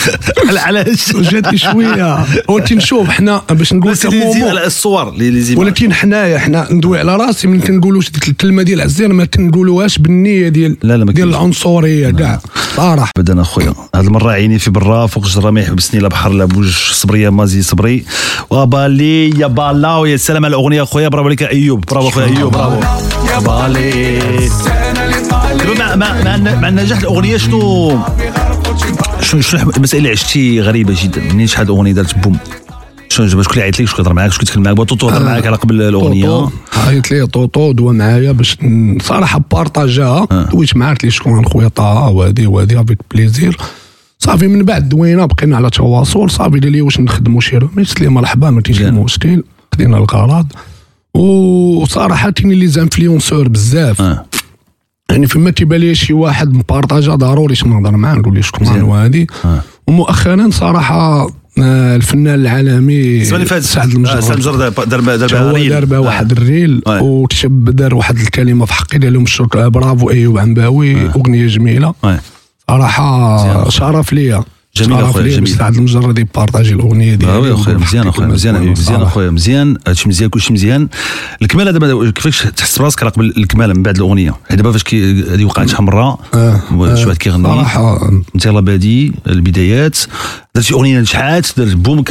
علاش 0.67 1.15
جاتني 1.15 1.57
شوية. 1.57 2.25
ولكن 2.49 2.77
نشوف 2.77 3.09
حنا 3.09 3.41
باش 3.49 3.73
نقول 3.73 3.95
على 4.43 4.65
الصور 4.65 5.09
اللي 5.09 5.27
اللي 5.27 5.39
يزيد 5.39 5.57
ولكن 5.57 5.93
حنايا 5.93 6.37
حنا 6.37 6.67
ندوي 6.73 6.99
على 6.99 7.15
راسي 7.15 7.47
من 7.47 7.61
كنقولوا 7.61 8.01
ديك 8.13 8.27
الكلمة 8.27 8.63
ديال 8.63 8.81
عزير 8.81 9.13
ما 9.13 9.25
تنقولوهاش 9.25 9.97
بالنية 9.97 10.49
ديال 10.49 10.77
لا، 10.83 10.97
لا، 10.97 11.05
ما 11.05 11.11
ديال. 11.11 11.29
العنصرية 11.29 12.09
كاع. 12.09 12.39
صراحة. 12.75 13.11
ابدا 13.17 13.41
أخويا. 13.41 13.73
هاد 13.95 14.05
المرة 14.05 14.31
عيني 14.31 14.59
في 14.59 14.69
برا 14.71 15.07
فوق 15.07 15.23
الجرة 15.25 15.49
ما 15.51 15.61
يحبسني 15.61 15.99
لا 15.99 16.07
بحر 16.07 16.29
لا 16.29 16.45
بوج 16.45 16.69
صبري 16.91 17.21
يا 17.21 17.29
مازي 17.29 17.61
صبري. 17.61 18.03
وبالي 18.49 19.29
يا 19.39 19.47
بالا 19.47 19.95
ويا 19.95 20.17
سلام 20.17 20.45
على 20.45 20.55
الأغنية 20.55 20.83
أخويا. 20.83 21.07
برافو 21.07 21.25
عليك 21.27 21.43
أيوب. 21.43 21.85
برافو 21.91 22.07
أخويا 22.07 22.25
أيوب 22.25 22.51
برافو. 22.51 22.81
يا 23.33 23.39
بالي. 23.39 24.49
مع 25.79 25.95
مع 25.95 26.21
مع, 26.23 26.37
مع 26.37 26.67
النجاح 26.69 26.99
الأغنية 26.99 27.37
شنو؟ 27.37 27.99
شنو 29.27 29.41
شنو 29.41 29.71
المسائل 29.77 30.03
اللي 30.03 30.11
عشتي 30.11 30.61
غريبة 30.61 30.95
جدا. 31.03 31.21
منين 31.33 31.47
شحال 31.47 31.67
اغنيه 31.67 31.91
دارت 31.91 32.17
بوم؟ 32.17 32.37
شنو 33.09 33.27
شكون 33.27 33.43
اللي 33.51 33.61
عيط 33.61 33.79
لك؟ 33.79 33.87
شكون 33.87 34.05
هضر 34.05 34.13
معاك؟ 34.13 34.31
شكون 34.31 34.45
تكلم 34.45 34.63
معاك؟ 34.63 34.75
بوطوطو 34.75 35.09
هضر 35.09 35.25
معاك 35.25 35.47
على 35.47 35.55
قبل 35.55 35.81
الأغنية. 35.81 36.49
عيط 36.87 37.11
لي 37.11 37.27
طوطو 37.27 37.71
دوا 37.71 37.93
معايا 37.93 38.31
باش 38.31 38.57
صراحة 39.01 39.43
بارطاجاها. 39.51 40.27
دويت 40.51 40.77
معاه 40.77 40.89
قلت 40.89 41.03
لي 41.03 41.11
شكون 41.11 41.45
خويا 41.45 41.67
طه 41.67 42.09
وهادي 42.09 42.47
وهادي 42.47 42.81
avec 42.81 42.97
plaisir 43.13 43.57
صافي 44.19 44.47
من 44.47 44.63
بعد 44.63 44.89
دوينا 44.89 45.25
بقينا 45.25 45.55
على 45.57 45.69
تواصل. 45.69 46.29
صافي 46.29 46.59
قال 46.59 46.71
لي 46.71 46.81
واش 46.81 46.99
نخدموا 46.99 47.41
شي 47.41 47.57
رومي 47.57 47.83
قلت 47.83 48.01
ليه 48.01 48.09
مرحبا 48.09 48.49
ما 48.49 48.61
كاينش 48.61 48.79
مزيان. 48.79 48.93
مشكل 48.93 49.43
خدينا 49.73 49.97
الغرض. 49.97 50.47
وصراحه 51.13 52.33
les 52.39 52.67
influenceurs 52.67 53.47
بزاف. 53.47 54.01
آه. 54.01 54.25
يعني 55.11 55.27
فما 55.27 55.51
تيبان 55.51 55.79
لي 55.79 55.95
شي 55.95 56.13
واحد 56.13 56.53
مبارطاجا 56.53 57.15
ضروري 57.15 57.55
نهضر 57.65 57.97
معاه 57.97 58.15
نقول 58.15 58.35
له 58.35 58.41
شكون. 58.41 58.67
هذه 58.67 59.27
آه. 59.45 59.61
ومؤخرا 59.87 60.49
صراحة 60.51 61.27
آه، 61.59 61.95
الفنان 61.95 62.35
العالمي 62.39 63.23
سعد 63.25 63.89
آه، 63.89 63.93
المجرد 63.93 64.19
سعد 64.19 64.31
المجرد 64.31 64.89
دار 64.89 65.15
دار 65.15 65.37
هو 65.37 65.55
reel. 65.55 65.69
دار 65.69 65.85
بها 65.85 65.97
آه. 65.97 66.01
واحد 66.01 66.31
ال 66.31 66.41
reel 66.41 66.81
آه. 66.87 67.01
وتشب 67.03 67.65
دار 67.69 67.95
واحد 67.95 68.17
الكلمة 68.17 68.65
في 68.65 68.73
حقي 68.73 68.97
ديال 68.97 69.13
لهم 69.13 69.23
الشكر 69.23 69.69
برافو 69.69 70.09
أيوب 70.09 70.37
عنباوي 70.37 71.05
أغنية 71.09 71.47
جميلة 71.47 71.93
آه. 72.03 72.19
صراحة 72.67 73.69
شرف 73.69 74.13
ليا 74.13 74.43
جميل 74.83 75.23
ليا 75.23 75.37
جميل. 75.37 75.47
سعد 75.47 75.75
المجرد 75.75 76.19
يبارطاجي 76.19 76.73
الأغنية 76.73 77.15
ديالي 77.15 77.33
آه 77.33 77.39
oui 77.39 77.53
أخويا 77.53 77.77
مزيان 77.77 78.07
أخويا 78.07 78.27
مزيان 78.27 78.67
مزيان. 78.67 79.01
أخويا 79.01 79.29
مزيان. 79.29 79.77
هادشي 79.87 80.09
مزيان 80.09 80.29
كلشي 80.29 80.53
مزيان. 80.53 80.87
الكمالة 81.41 81.71
دابا 81.71 82.11
كيفاش 82.11 82.41
تحس 82.41 82.79
براسك 82.79 83.03
على 83.03 83.11
قبل 83.11 83.33
الكمالة 83.37 83.73
من 83.73 83.83
بعد 83.83 83.95
الأغنية؟ 83.95 84.35
حيت 84.49 84.57
دابا 84.57 84.71
فاش 84.71 84.83
كي 84.83 85.23
هذه 85.23 85.45
وقعت 85.45 85.69
شحال 85.69 85.85
مرة 85.85 86.17
آه، 86.33 86.61
شي 86.95 87.05
واحد 87.05 87.17
كيغني 87.17 87.43
صراحة 87.43 88.09
انت 88.35 88.45
يلاه 88.45 88.59
بادي 88.59 89.13
البدايات. 89.27 89.97
درتي 90.55 90.73
أغنية 90.73 90.99
نجحات 90.99 91.47
درت 91.57 91.75
boum 91.75 92.03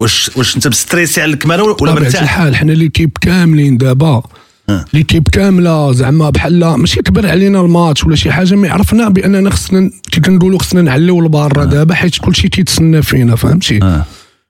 واش 0.00 0.30
واش 0.36 0.56
أنت 0.56 0.68
مستريسي 0.68 1.22
على 1.22 1.32
الكمالة 1.32 1.62
ولا 1.62 1.94
مرتاح؟ 1.94 2.22
الحال 2.22 2.56
حنا 2.56 2.72
l'équipe 2.72 3.10
كاملين 3.20 3.76
دابا. 3.76 4.22
آه. 4.68 4.84
l'équipe 4.92 5.28
كاملة 5.28 5.92
زعما 5.92 6.30
بحال 6.30 6.64
ماشي 6.64 7.02
كبر 7.02 7.26
علينا 7.26 7.60
الماتش 7.60 8.04
ولا 8.04 8.16
شي 8.16 8.32
حاجة 8.32 8.54
ما 8.54 8.70
عرفنا 8.70 9.08
بأننا 9.08 9.50
خصنا 9.50 9.90
كي 10.10 10.20
كنقولوا 10.20 10.58
خصنا 10.58 10.82
نعليو 10.82 11.20
لبرا 11.20 11.64
دابا 11.64 11.94
حيت 11.94 12.18
كلشي 12.18 12.48
تيتسنى 12.48 13.02
فينا 13.02 13.36
فهمتي. 13.36 14.04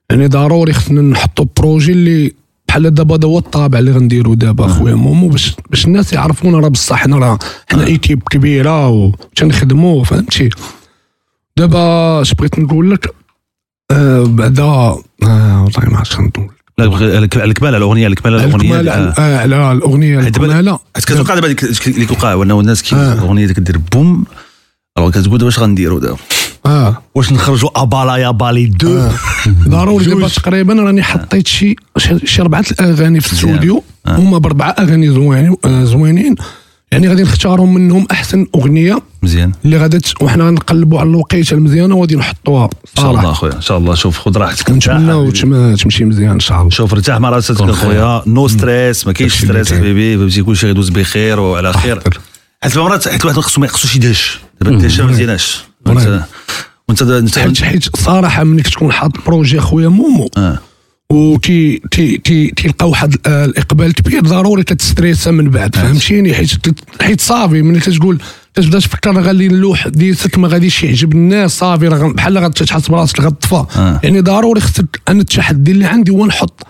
يعني 0.09 0.27
ضروري 0.27 0.73
خصنا 0.73 1.01
نحطوا 1.01 1.45
projet 1.57 1.91
اللي 1.91 2.33
بحال 2.67 2.93
دابا 2.93 3.15
هذا 3.15 3.27
هو 3.27 3.37
الطابع 3.37 3.79
اللي 3.79 3.91
غنديروا 3.91 4.35
دابا 4.35 4.67
خويا 4.67 4.95
مومو 4.95 5.27
باش 5.27 5.55
باش 5.69 5.85
الناس 5.85 6.13
يعرفونا 6.13 6.59
راه 6.59 6.67
بصح 6.67 6.95
حنا 6.97 7.17
راه 7.17 7.39
حنا 7.71 7.85
équipe 7.87 8.23
كبيرة 8.31 8.87
وتنخدموا 8.87 10.03
فهمتي؟ 10.03 10.49
دابا 11.57 12.21
اش 12.21 12.33
بغيت 12.33 12.59
نقول 12.59 12.91
لك؟ 12.91 13.15
آه 13.91 14.23
بعدا 14.23 14.63
آه 14.63 15.63
والله 15.63 15.89
ما 15.89 15.97
عرفتش 15.97 16.15
شنو 16.15 16.29
لا 16.83 17.15
على 17.35 17.45
الكمالة 17.45 17.77
الأغنية 17.77 18.05
على 18.05 18.13
الكمالة 18.13 18.37
الأغنية 18.45 18.79
الكمالة 18.79 18.91
آه. 18.91 19.13
آه 19.19 19.37
على 19.37 19.71
الأغنية 19.71 20.21
حيت 20.21 20.37
كتوقع 21.05 21.35
دابا 21.35 21.47
ديك 21.47 21.65
ديك 21.65 21.87
اللي 21.87 22.05
كيوقع 22.05 22.43
انه 22.43 22.59
الناس 22.59 22.83
كي 22.83 22.95
آه. 22.95 23.13
الأغنية 23.13 23.45
ديك 23.45 23.59
دير 23.59 23.77
boum 23.77 24.25
alors 24.97 25.11
كتقول 25.11 25.37
دابا 25.37 25.45
واش 25.45 25.59
غنديروا 25.59 25.99
دابا 25.99 26.17
آه 26.65 27.03
واش 27.15 27.31
نخرجوا 27.31 27.69
أبالا 27.81 28.15
يا 28.15 28.31
بالي 28.31 28.65
deux 28.65 28.97
آه. 28.97 29.11
ضروري 29.67 30.05
دابا. 30.05 30.27
تقريبا 30.27 30.73
راني 30.73 31.03
حطيت 31.03 31.47
شي 31.47 31.75
شي 32.25 32.41
اربعه 32.41 32.65
الأغاني 32.71 33.19
في. 33.21 33.33
الاستوديو 33.33 33.83
آه. 34.07 34.15
هما 34.15 34.37
بأربعة 34.37 34.75
أغاني 34.79 35.09
زوينين 35.09 35.55
آه، 35.65 35.83
زوينين 35.83 36.35
يعني 36.91 37.07
غادي 37.07 37.23
نختاروا 37.23 37.67
منهم 37.67 38.07
أحسن 38.11 38.45
أغنية 38.55 38.99
مزيان. 39.23 39.51
اللي 39.65 39.77
غادي 39.77 39.99
وحنا 40.21 40.43
غنقلبوا 40.43 40.99
على 40.99 41.09
الوقيتة 41.09 41.53
المزيانة 41.53 41.95
وغادي 41.95 42.15
نحطوها. 42.15 42.65
إن 42.65 43.01
شاء 43.01 43.11
الله 43.11 43.31
أخويا 43.31 43.53
إن 43.53 43.61
شاء 43.61 43.77
الله. 43.77 43.95
شوف 43.95 44.19
خذ 44.19 44.37
راحتك. 44.37 44.71
نتمناو. 44.71 45.31
تم- 45.31 45.75
تمشي 45.75 46.05
مزيان 46.05 46.31
إن 46.31 46.39
شاء 46.39 46.57
الله. 46.59 46.69
شوف 46.69 46.93
ارتاح 46.93 47.17
مع 47.19 47.29
راسك 47.29 47.61
أخويا. 47.61 48.21
no 48.27 48.47
stress 48.47 49.07
ما 49.07 49.13
كاينش 49.13 49.45
stress. 49.45 49.73
حبيبي 49.73 50.17
فهمتي 50.17 50.43
كلشي 50.43 50.67
غيدوز 50.67 50.89
بخير 50.89 51.39
وعلى 51.39 51.73
خير. 51.73 51.99
حاضر. 51.99 52.19
حيت 52.63 52.77
مرات 52.77 53.07
حيت 53.07 53.25
واحد 53.25 53.39
خصو 53.39 53.61
ما 53.61 53.67
خصوش 53.67 53.95
يدهش. 53.95 54.39
دابا 54.61 54.75
الدهشه 54.75 55.05
ما 55.05 55.11
مزياناش. 55.11 55.63
وانت 55.85 56.25
وانت 56.89 57.01
انت 57.01 57.39
حيت 57.39 57.61
حيت 57.61 57.97
صراحة 57.97 58.43
ملي 58.43 58.63
كتكون 58.63 58.91
حاط 58.91 59.11
projet 59.25 59.59
خويا 59.59 59.87
مومو 59.87 60.29
آه. 60.37 60.59
وتي 61.11 61.81
تي 61.91 62.17
تي 62.17 62.47
تلقى 62.47 62.89
واحد 62.89 63.15
آه، 63.25 63.45
الإقبال 63.45 63.93
كبير 63.93 64.21
ضروري 64.21 64.63
تت 64.63 64.78
stressa 64.78 65.31
من 65.31 65.49
بعد 65.49 65.75
فهمتيني؟ 65.75 66.33
حيت 66.33 66.49
حيت 67.01 67.21
صافي. 67.21 67.61
ملي 67.61 67.79
تتقول 67.79 68.19
تبدا 68.53 68.79
تفكر 68.79 69.21
غادي 69.21 69.47
اللوح 69.47 69.87
ديالك 69.87 70.37
ما 70.37 70.47
غاديش 70.47 70.83
يعجب 70.83 71.11
الناس 71.13 71.51
صافي 71.51 71.87
راه 71.87 72.13
بحال 72.13 72.37
غادي 72.37 72.65
تحس 72.65 72.87
براسك 72.87 73.21
غتطفى. 73.21 73.65
آه. 73.79 73.99
يعني 74.03 74.19
ضروري 74.21 74.61
خصك 74.61 75.01
أنا 75.07 75.21
التحدي 75.21 75.71
اللي 75.71 75.85
عندي 75.85 76.11
هو 76.11 76.25
نحط 76.25 76.67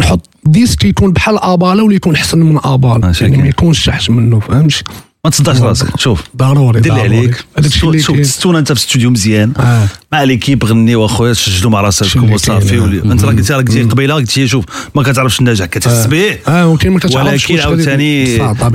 نحط 0.00 0.28
disque 0.44 0.84
يكون 0.84 1.12
بحال 1.12 1.38
أبالي 1.38 1.82
ولا 1.82 1.94
يكون 1.94 2.14
أحسن 2.14 2.38
من 2.38 2.58
أبالي 2.64 3.08
آه، 3.08 3.14
يعني 3.20 3.36
ما. 3.36 3.48
يكونش 3.48 3.88
أحسن 3.88 4.12
منه 4.12 4.40
فهمتي؟ 4.40 4.82
ما 5.26 5.30
تصدعش 5.30 5.60
راسك. 5.60 6.00
شوف. 6.00 6.22
ضروري 6.36 6.80
دير 6.80 6.92
اللي. 7.04 7.16
عليك. 7.18 7.44
شوف 7.68 8.10
كاين. 8.10 8.22
تستونا 8.22 8.58
انت 8.58 8.72
في 8.72 8.80
الاستوديو 8.80 9.10
مزيان. 9.10 9.52
آه. 9.58 9.88
مع 10.12 10.22
l'équipe 10.22 10.64
غني 10.64 10.96
واخويا 10.96 11.32
سجلوا 11.32 11.70
مع 11.70 11.80
راسكم 11.80 12.32
وصافي 12.32 12.78
آه. 12.78 13.12
انت 13.12 13.24
راه 13.24 13.30
قلتي 13.32 13.54
قلتي 13.54 13.82
قبيلة 13.82 14.14
قلتي 14.14 14.48
شوف 14.48 14.64
ما 14.94 15.02
كتعرفش 15.02 15.40
النجاح 15.40 15.68
كتحس 15.68 16.06
به. 16.06 16.38
آه 16.48 16.66
ولكن 16.66 16.90
ما 16.90 16.98
كتعرفش 16.98 17.50
ولكن 17.50 17.60
عاوتاني. 17.64 18.26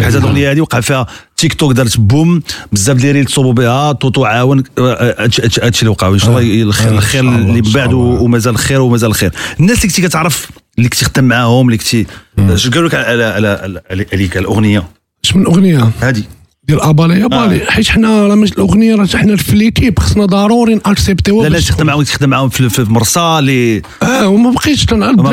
حيت 0.04 0.16
الاغنيه 0.16 0.52
هذه 0.52 0.62
وقع 0.62 0.80
فيها 0.80 1.08
تيك 1.38 1.54
توك 1.54 1.72
دارت 1.72 1.98
boom 1.98 2.42
بزاف 2.72 2.98
ديال 2.98 3.16
reels 3.16 3.26
تصوبوا 3.26 3.54
بها 3.54 3.92
توتو 3.94 4.26
عاون. 4.26 4.64
هادشي 4.80 5.42
هادشي 5.64 5.80
اللي 5.82 5.92
وقع. 5.92 6.08
وإن 6.08 6.20
شاء 6.20 6.30
الله 6.30 6.62
الخير 6.64 6.88
آه، 6.90 6.92
الخير 6.92 7.22
اللي 7.22 7.62
من 7.62 7.72
بعد. 7.74 7.94
ومازال 7.94 8.54
الخير 8.54 8.82
ومازال 8.82 9.10
الخير 9.10 9.32
الناس 9.60 9.78
اللي 9.78 9.88
كنتي 9.90 10.02
كتعرف 10.02 10.50
اللي 10.78 10.90
كنتي 10.90 11.06
خدام 11.06 11.24
معاهم 11.28 11.66
اللي 11.66 11.78
كنتي 11.78 12.06
اش 12.40 12.68
قالوا 12.70 12.88
لك 12.90 12.96
على 12.96 13.24
على 13.24 13.48
على 13.48 13.82
على- 13.90 14.14
عليك 14.14 14.38
الأغنية؟ 14.38 14.84
اش 15.24 15.36
من 15.36 15.46
أغنية؟ 15.46 15.92
هذه 16.02 16.24
ديال 16.72 16.82
ابالي 16.82 17.20
يا 17.20 17.28
بالي. 17.28 17.66
حيت 17.72 17.88
حنا 17.88 18.28
راه 18.28 18.34
الأغنية 18.34 18.96
راه 18.96 19.08
حنا 19.16 19.36
في 19.36 19.56
l'équipe 19.56 20.00
خصنا 20.00 20.26
ضروري 20.26 20.76
n 20.76 20.83
accepter 20.83 21.44
لا 21.44 21.50
لا 21.50 21.60
تخدم 21.60 21.86
معاهم 21.86 22.04
تخدم 22.04 22.30
معاهم 22.30 22.50
في 22.50 22.70
في 22.70 22.84
مرسى 22.84 23.20
اللي 23.20 23.82
آه 24.04 24.28
وما 24.28 24.52
بقيتش 24.52 24.92
لا 24.92 25.12
ما 25.12 25.24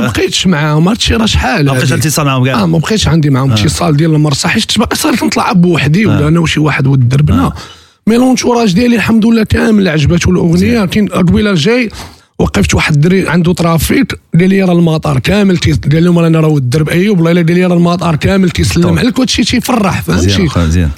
بقيتش 0.00 0.46
معاهم. 0.46 0.88
هادشي 0.88 1.14
راه 1.14 1.26
شحال 1.26 1.66
ما 1.66 1.72
بقيتش. 1.72 1.92
اتصال 1.92 2.26
معاهم 2.26 2.44
كاع. 2.44 2.62
آه 2.62 2.66
ما 2.66 2.78
بقيتش 2.78 3.08
عندي 3.08 3.30
معاهم 3.30 3.52
اتصال 3.52 3.96
ديال 3.96 4.14
المرسى. 4.14 4.48
حيت 4.48 4.78
باقي 4.78 4.96
صار 4.96 5.16
كنطلع 5.16 5.52
بوحدي 5.52 6.06
ولا 6.06 6.28
أنا 6.28 6.40
وشي 6.40 6.60
واحد 6.60 6.86
ود 6.86 7.08
دربنا 7.08 7.52
مي 8.06 8.16
لونتوراج 8.16 8.72
ديالي 8.72 8.96
الحمد 8.96 9.26
لله 9.26 9.42
كامل 9.42 9.88
عجبته 9.88 10.30
الأغنية. 10.30 10.84
كاين 10.84 11.08
قبيله 11.08 11.54
جاي 11.54 11.90
وقفت 12.38 12.74
واحد 12.74 12.94
الدري 12.94 13.28
عنده 13.28 13.52
ترافيك 13.52 14.20
قال 14.40 14.48
لي 14.48 14.62
راه 14.62 14.72
المطار 14.72 15.18
كامل 15.18 15.58
قال 15.92 16.04
لهم 16.04 16.18
أنا 16.18 16.40
راه 16.40 16.56
الدرب 16.56 16.88
أيوب 16.88 17.18
والله 17.18 17.30
الا 17.30 17.42
قال 17.42 17.54
لي 17.54 17.66
راه 17.66 17.74
المطار 17.76 18.16
كامل 18.16 18.50
تيسلم 18.50 18.98
عليك 18.98 19.18
وهادشي 19.18 19.44
تيفرح 19.44 20.02
فهمتي 20.02 20.48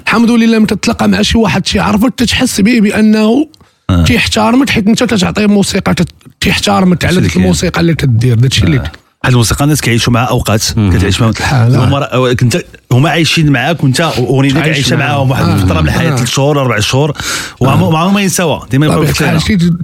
الحمد 0.07 0.31
لله 0.31 0.59
ملي 0.59 0.66
تتلاقى 0.66 1.09
مع 1.09 1.22
شي 1.22 1.38
واحد 1.38 1.62
تيعرفك 1.62 2.14
تتحس 2.16 2.61
به 2.61 2.81
بأنه 2.81 3.48
آه. 3.90 4.05
تيحترمك 4.05 4.70
حيت 4.70 4.87
أنت 4.88 5.03
تتعطيه 5.03 5.46
موسيقى 5.46 5.94
تيحترمك 6.40 7.05
على. 7.05 7.18
الموسيقى 7.37 7.81
اللي 7.81 7.94
تدير 7.94 8.37
داكشي 8.37 8.64
اللي 8.64 8.79
كاين. 8.79 8.90
هاد 9.24 9.33
الموسيقى 9.33 9.64
الناس 9.64 9.80
كيعيشوا 9.80 10.12
معها 10.12 10.24
أوقات 10.24 10.62
كتعيش 10.64 11.20
معاهم 11.20 11.35
آه. 11.42 11.85
هما 11.88 11.98
راه- 11.98 12.33
كنت 12.33 12.64
هما 12.92 13.11
عايشين 13.11 13.52
معاك 13.52 13.85
وأنت 13.85 14.00
اغنيتك 14.00 14.56
عايش 14.56 14.74
عايشه 14.76 14.96
معاهم. 14.96 15.28
معاهم 15.28 15.30
واحد 15.30 15.44
آه. 15.44 15.54
الفترة 15.54 15.80
من 15.80 15.88
الحياة 15.88 16.12
آه. 16.12 16.16
ثلاث 16.16 16.28
شهور 16.30 16.61
أربع 16.61 16.80
شهور 16.80 17.16
وعمرهم 17.61 18.14
ما 18.14 18.20
ينساوها 18.20 18.66
ديما 18.70 18.87
يبقاو 18.87 19.04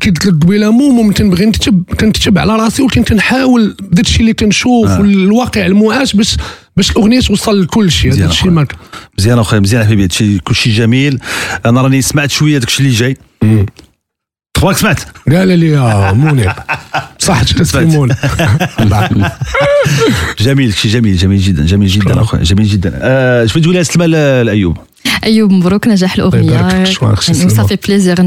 كيدلك 0.00 0.26
قبيله 0.44 0.70
موم 0.72 1.12
تنبغي 1.12 1.46
نكتب 1.46 1.82
كنكتب 2.00 2.38
على 2.38 2.52
راسي 2.56 2.82
ولكن 2.82 3.04
تنحاول 3.04 3.76
بداك 3.80 4.04
الشيء 4.06 4.20
اللي 4.20 4.32
كنشوف 4.34 4.90
آه. 4.90 5.00
والواقع 5.00 5.66
المعاش 5.66 6.16
باش 6.16 6.36
باش 6.76 6.90
الأغنية 6.90 7.20
توصل 7.20 7.62
لكل 7.62 7.90
شيء 7.92 8.12
هذا 8.12 8.26
الشيء 8.26 8.66
مزيان 9.18 9.38
أخويا 9.38 9.60
مزيان 9.60 9.84
حبيبي 9.84 10.02
هادشي 10.04 10.38
كلشي 10.38 10.70
جميل 10.72 11.18
أنا 11.66 11.82
راني 11.82 12.02
سمعت 12.02 12.30
شوية 12.30 12.58
داكشي 12.58 12.82
اللي 12.82 12.94
جاي 12.94 13.16
تبارك 14.56 14.76
سمعت. 14.76 15.00
قال 15.30 15.48
لي 15.58 15.68
يا 15.68 16.12
منير 16.12 16.52
صح 17.18 17.42
تسلمون 17.42 18.08
جميل 20.40 20.68
داكشي 20.70 20.88
جميل 20.88 21.16
جميل 21.16 21.40
جدا 21.40 21.66
جميل 21.66 21.88
جدا. 21.88 22.20
اخويا 22.20 22.42
جميل 22.42 22.66
جدا. 22.66 22.92
آه، 23.02 23.44
اش 23.44 23.58
بتقولي 23.58 23.84
سلمى 23.84 24.06
لايوب 24.06 24.76
أيوب؟ 25.24 25.50
مبروك 25.50 25.88
نجاح 25.88 26.14
الأغنية. 26.14 26.52
يعني. 26.52 26.90
وصافي 27.44 27.76
بليزير 27.86 28.22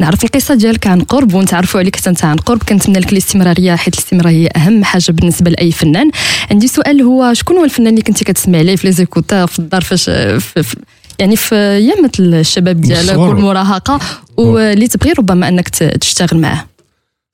نعرف 0.00 0.24
القصة 0.24 0.54
ديالك 0.54 0.86
عن 0.86 1.00
قرب 1.00 1.34
ونتعرفوا 1.34 1.80
عليك 1.80 1.96
حتى 1.96 2.10
أنت 2.10 2.24
عن 2.24 2.36
قرب. 2.36 2.62
كنتمنى 2.62 2.98
لك 2.98 3.12
الاستمرارية 3.12 3.76
حيت 3.76 3.94
الاستمرارية 3.94 4.36
هي 4.46 4.48
أهم 4.56 4.84
حاجة 4.84 5.12
بالنسبة 5.12 5.50
لأي 5.50 5.72
فنان. 5.72 6.10
عندي 6.50 6.68
سؤال 6.68 7.02
هو 7.02 7.34
شكون 7.34 7.56
هو 7.56 7.64
الفنان 7.64 7.88
اللي 7.88 8.02
كنتي 8.02 8.24
كتسمع 8.24 8.60
ليه 8.60 8.76
في 8.76 8.86
les 8.86 8.92
écouteurs 8.92 9.46
في 9.46 9.58
الدار 9.58 9.80
فاش 9.80 10.04
في 10.04 10.62
في 10.62 10.76
يعني 11.18 11.36
في 11.36 11.54
أيام 11.54 12.10
الشباب 12.20 12.80
ديالك. 12.80 13.18
والمراهقة 13.18 14.00
واللي 14.36 14.88
تبغي 14.88 15.12
ربما 15.12 15.48
أنك 15.48 15.68
تشتغل 15.68 16.40
معاه. 16.40 16.64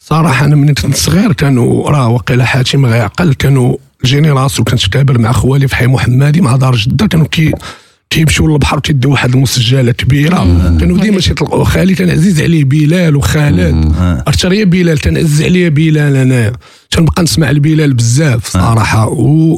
صراحة 0.04 0.44
أنا 0.44 0.56
من 0.56 0.74
كنت 0.74 0.96
صغير 0.96 1.32
كانوا 1.32 1.90
راه 1.90 2.08
واقيلا 2.08 2.44
حاتم 2.44 2.86
غيعقل 2.86 3.34
كانوا 3.34 3.76
génération 4.04 4.64
كنت 4.64 4.88
كابر 4.88 5.18
مع 5.18 5.32
خوالي 5.32 5.68
في 5.68 5.76
حي 5.76 5.86
محمدي 5.86 6.40
مع 6.40 6.56
دار 6.56 6.76
جدة 6.76 7.06
كانوا 7.06 7.26
كي 7.26 7.52
كيمشيو 8.10 8.48
للبحر 8.48 8.80
كيديو 8.80 9.10
واحد 9.10 9.34
المسجلة 9.34 9.92
كبيرة. 9.92 10.36
كانوا 10.80 10.98
ديما 10.98 11.20
تيطلقوا 11.20 11.64
خالي 11.64 11.94
كان 11.94 12.10
عزيز 12.10 12.40
عليه 12.40 12.64
بلال 12.64 13.16
وخالد. 13.16 13.94
أكثر 14.26 14.52
هي 14.52 14.64
بلال 14.64 14.98
تنعز 14.98 15.42
عليه 15.42 15.68
بلال 15.68 16.16
انايا 16.16 16.52
تنبقى 16.90 17.22
نسمع 17.22 17.50
لبلال 17.50 17.94
بزاف 17.94 18.46
صراحة. 18.46 19.08
و 19.08 19.56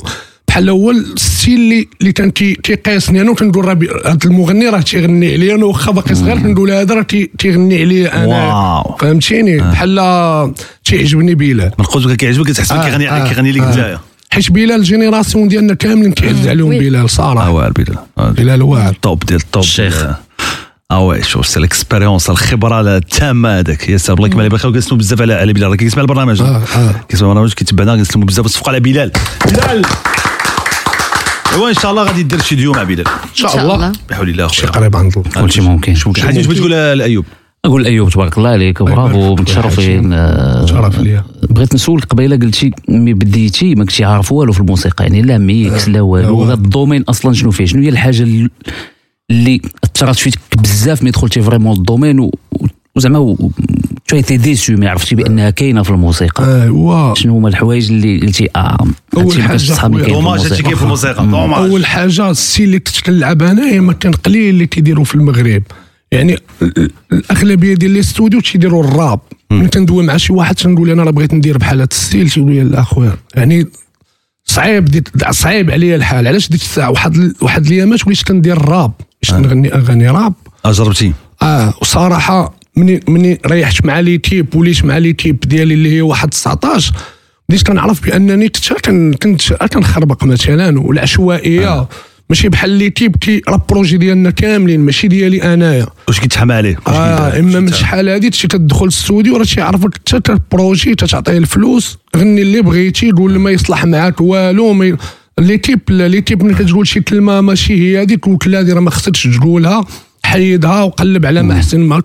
بحال 0.55 0.71
هو 0.71 0.91
ال 0.91 1.01
style 1.01 1.55
اللي 1.61 1.89
اللي 2.01 2.13
كان 2.13 2.31
كيقيسني 2.31 3.21
أنا 3.21 3.33
بي- 3.75 3.89
هذا 4.07 4.19
المغني 4.25 4.69
راه 4.69 4.81
تيغني 4.81 5.33
عليا 5.33 5.55
أنا 5.55 5.65
واخا 5.65 5.93
باقي 5.93 6.15
صغير 6.15 6.39
كنقول 6.39 6.71
هذا 6.71 6.95
راه 6.95 7.03
تي- 7.03 7.31
تيغني 7.39 7.81
عليا 7.81 8.25
أنا. 8.25 8.27
واو. 8.27 8.97
فهمتيني؟ 8.97 9.57
بحال 9.59 10.55
تيعجبني 10.85 11.35
بلال. 11.35 11.71
من 11.79 11.85
قلت 11.85 12.07
لك 12.07 12.17
كيعجبك 12.17 12.47
كتحس 12.51 12.73
آه، 12.73 12.89
كيغني 12.89 13.11
آه، 13.11 13.29
كيغني 13.29 13.53
لك 13.53 13.61
آه. 13.61 13.71
نتايا 13.71 14.01
حيت 14.31 14.51
بلال 14.53 14.73
ال 14.73 14.80
génération 14.80 15.49
ديالنا 15.49 15.75
كاملين 15.75 16.13
كيعز 16.13 16.49
عليهم. 16.49 16.71
بلال 16.71 16.97
آه 16.97 17.07
صراحة 17.07 17.51
واعر 17.51 17.73
بلال. 17.73 17.99
آه، 18.19 18.31
بلال 18.31 18.63
واعر 18.63 18.91
ال 18.91 18.99
top 18.99 19.25
ديال 19.25 19.41
ال 19.41 19.45
top. 19.45 19.63
الشيخ. 19.63 20.03
ديال- 20.03 20.15
آه 20.91 21.01
oui 21.07 21.23
شوف 21.23 21.47
c'est 21.47 21.59
l'expérience 21.59 22.31
الخبرة 22.31 22.97
التامه 22.97 23.59
هذاك. 23.59 23.89
يا 23.89 23.97
سلام 23.97 24.17
الله 24.17 24.29
يكمل 24.29 24.41
عليه 24.41 24.51
بخير 24.51 24.71
كنسمعوا 24.73 24.99
بزاف 24.99 25.21
على 25.23 25.53
بلال. 25.53 25.71
راه 25.71 25.77
كيسمع 25.77 26.03
البرنامج. 26.03 26.43
كيسمع 27.09 27.29
البرنامج 27.29 27.53
كيتبعنا 27.53 27.97
كنسلموا 27.97 28.27
بزاف 28.27 28.45
وتصفقوا 28.47 28.69
على 28.69 28.81
بلال. 28.81 29.11
بلال! 29.47 29.83
ايوا 31.55 31.69
ان 31.69 31.75
شاء 31.75 31.91
الله 31.91 32.03
غادي 32.03 32.23
دير 32.23 32.41
شي 32.43 32.55
ديو 32.55 32.73
مع 32.73 32.83
بلال 32.83 33.09
ان 33.09 33.35
شاء 33.35 33.63
الله 33.63 33.93
بحول 34.11 34.29
الله 34.29 34.49
شي 34.49 34.65
اخويا 34.65 34.73
قريب 34.81 34.97
عند 34.97 35.13
الله 35.17 35.31
كلشي 35.47 35.61
ممكن. 35.61 35.95
حاجة 36.23 36.37
واش 36.39 36.47
بتقول 36.47 36.71
لأيوب؟ 36.71 37.25
أقول 37.65 37.85
ايوب 37.87 38.11
تبارك 38.11 38.39
الله 38.39 38.51
عليك. 38.51 38.83
برافو 38.83 39.35
متشرفين 39.35 40.13
آه، 40.13 40.67
شرف 40.67 40.99
ليا. 41.01 41.25
بغيت 41.51 41.75
نسولك 41.75 42.05
قبيلة 42.05 42.37
قلتي 42.37 42.71
ملي 42.89 43.15
بديتي 43.15 43.75
ما 43.75 43.85
كنتي 43.85 44.05
عارف 44.05 44.33
والو 44.33 44.53
في 44.53 44.61
الموسيقى. 44.61 45.05
يعني 45.05 45.23
لا 45.23 45.39
mix 45.39 45.89
لا 45.89 46.01
والو. 46.01 46.43
هذا 46.45 46.55
ال 46.55 46.61
domaine 46.61 47.03
أصلا 47.09 47.33
شنو 47.35 47.51
فيه؟ 47.51 47.65
شنو 47.67 47.83
هي 47.83 47.89
الحاجة 47.89 48.23
ال- 48.23 48.51
اللي 49.31 49.61
أثرت 49.85 50.17
فيك؟ 50.19 50.39
بزاف 50.59 51.03
ملي 51.03 51.11
دخلتي 51.11 51.43
فريمون 51.43 51.77
الدومين 51.77 52.31
وزعما 52.97 53.37
ايتي 54.13 54.37
ديسو 54.37 54.73
ما 54.73 54.91
عرفتي 54.91 55.15
بأنها 55.15 55.51
كاينة 55.51 55.83
في 55.83 55.91
الموسيقى. 55.91 56.63
ايوا 56.63 57.15
شنو 57.15 57.37
هما 57.37 57.49
الحوايج 57.49 57.91
اللي 57.93 58.21
قلتي 58.21 58.49
آه 58.57 58.77
صحابي 59.57 59.95
خويا، 59.97 60.05
كاين 60.05 60.05
في 60.05 60.13
دوماج 60.13 60.41
هادشي 60.41 60.47
الموسيقى. 60.47 60.63
كاين 60.63 60.77
في 60.77 60.83
الموسيقى؟ 60.83 61.27
دوماج. 61.27 61.71
أول 61.71 61.87
حاجة 61.87 62.31
السي 62.31 62.65
اللي 62.65 62.79
كنت 62.79 63.01
كنلعب 63.01 63.43
أنايا 63.43 63.81
ما 63.81 63.93
كان 63.93 64.13
قليل 64.13 64.49
اللي 64.49 64.67
تيديروا 64.67 65.05
في 65.05 65.15
المغرب. 65.15 65.63
يعني 66.13 66.35
ال- 66.63 66.79
ال- 66.79 66.91
الأغلبية 67.13 67.75
ديال 67.75 67.91
لي 67.91 68.03
ستوديو 68.03 68.41
تيديروا 68.41 68.85
الراب. 68.85 69.21
ملي 69.51 69.69
كندوي 69.69 70.05
مع 70.05 70.17
شي 70.17 70.33
واحد 70.33 70.55
تنقول 70.55 70.91
أنا 70.91 71.03
راه 71.03 71.11
بغيت 71.11 71.35
ندير 71.35 71.59
بحال 71.59 71.77
هذا 71.77 71.89
الستيل 71.93 72.31
تيقول 72.31 72.53
لي 72.53 72.61
لا 72.65 72.81
أخويا. 72.81 73.17
يعني 73.35 73.67
صعيب 74.45 74.85
ديت 74.85 75.09
صعيب 75.31 75.71
عليا 75.71 75.97
الحال. 75.97 76.27
علاش 76.27 76.49
ديك 76.49 76.61
الساعة؟ 76.61 76.91
واحد 76.91 77.33
واحد 77.41 77.67
الايامات 77.67 78.07
وليت 78.07 78.23
كندير 78.23 78.57
الراب 78.57 78.93
باش 79.23 79.35
نغني 79.35 79.75
أغاني 79.75 80.11
راب. 80.11 80.35
آه 80.65 80.73
جربتي 80.73 81.13
آه 81.43 81.75
وصراحة 81.83 82.54
مني 82.77 83.01
مني 83.09 83.39
ريحت 83.47 83.85
مع 83.87 84.01
لي 84.01 84.19
تيب 84.19 84.55
وليت 84.57 84.85
مع 84.85 84.99
لي 84.99 85.13
تيب 85.13 85.41
ديالي 85.41 85.75
اللي 85.75 85.97
هي 85.97 86.01
واحد 86.03 86.29
19 86.29 86.93
بديت 87.49 87.63
كنعرف 87.67 88.07
بأنني 88.07 88.47
حتى 88.47 88.75
كن- 88.85 89.15
كنت 89.15 89.53
كنخربق 89.53 90.25
مثلا 90.25 90.81
والعشوائية. 90.81 91.69
آه. 91.69 91.89
ماشي 92.31 92.49
بحال 92.49 92.71
لي 92.71 92.91
تيب 92.91 93.17
كي 93.17 93.43
راه 93.49 93.55
البروجي 93.55 93.97
ديالنا 93.97 94.31
كاملين 94.31 94.81
ماشي 94.81 95.09
ديالي 95.09 95.55
أنايا. 95.55 95.87
واش 96.09 96.21
كيتحمى 96.21 96.55
عليه؟ 96.55 96.77
آه 96.89 97.39
إما 97.39 97.61
من 97.61 97.73
شحال 97.73 98.09
هادي 98.09 98.31
تمشي 98.31 98.49
تدخل 98.49 98.83
الاستوديو 98.85 99.37
راه 99.37 99.45
تيعرفك 99.45 100.01
حتى 100.13 100.33
البروجي 100.33 100.95
تتعطيه 100.95 101.39
الفلوس 101.39 101.99
غني 102.17 102.43
اللي 102.43 102.63
بغيتي 102.63 103.11
قول 103.11 103.39
ما 103.39 103.51
يصلح 103.51 103.85
معاك 103.85 104.21
والو 104.21 104.73
ما 104.73 104.85
ي... 104.87 104.97
l'équipe 105.41 105.81
l'équipe 105.91 106.43
ملي 106.43 106.55
كتقول 106.55 106.87
شي 106.87 107.01
كلمة 107.01 107.41
ماشي 107.41 107.75
هي 107.75 108.03
هذيك 108.03 108.27
وكلا 108.29 108.61
هذه 108.61 108.73
راه 108.73 108.81
ما 108.81 108.91
خصكش 108.91 109.23
تقولها. 109.41 109.85
حيدها 110.25 110.83
وقلب 110.83 111.27
على 111.27 111.43
ما 111.43 111.55
احسن 111.55 111.81
ما 111.81 112.01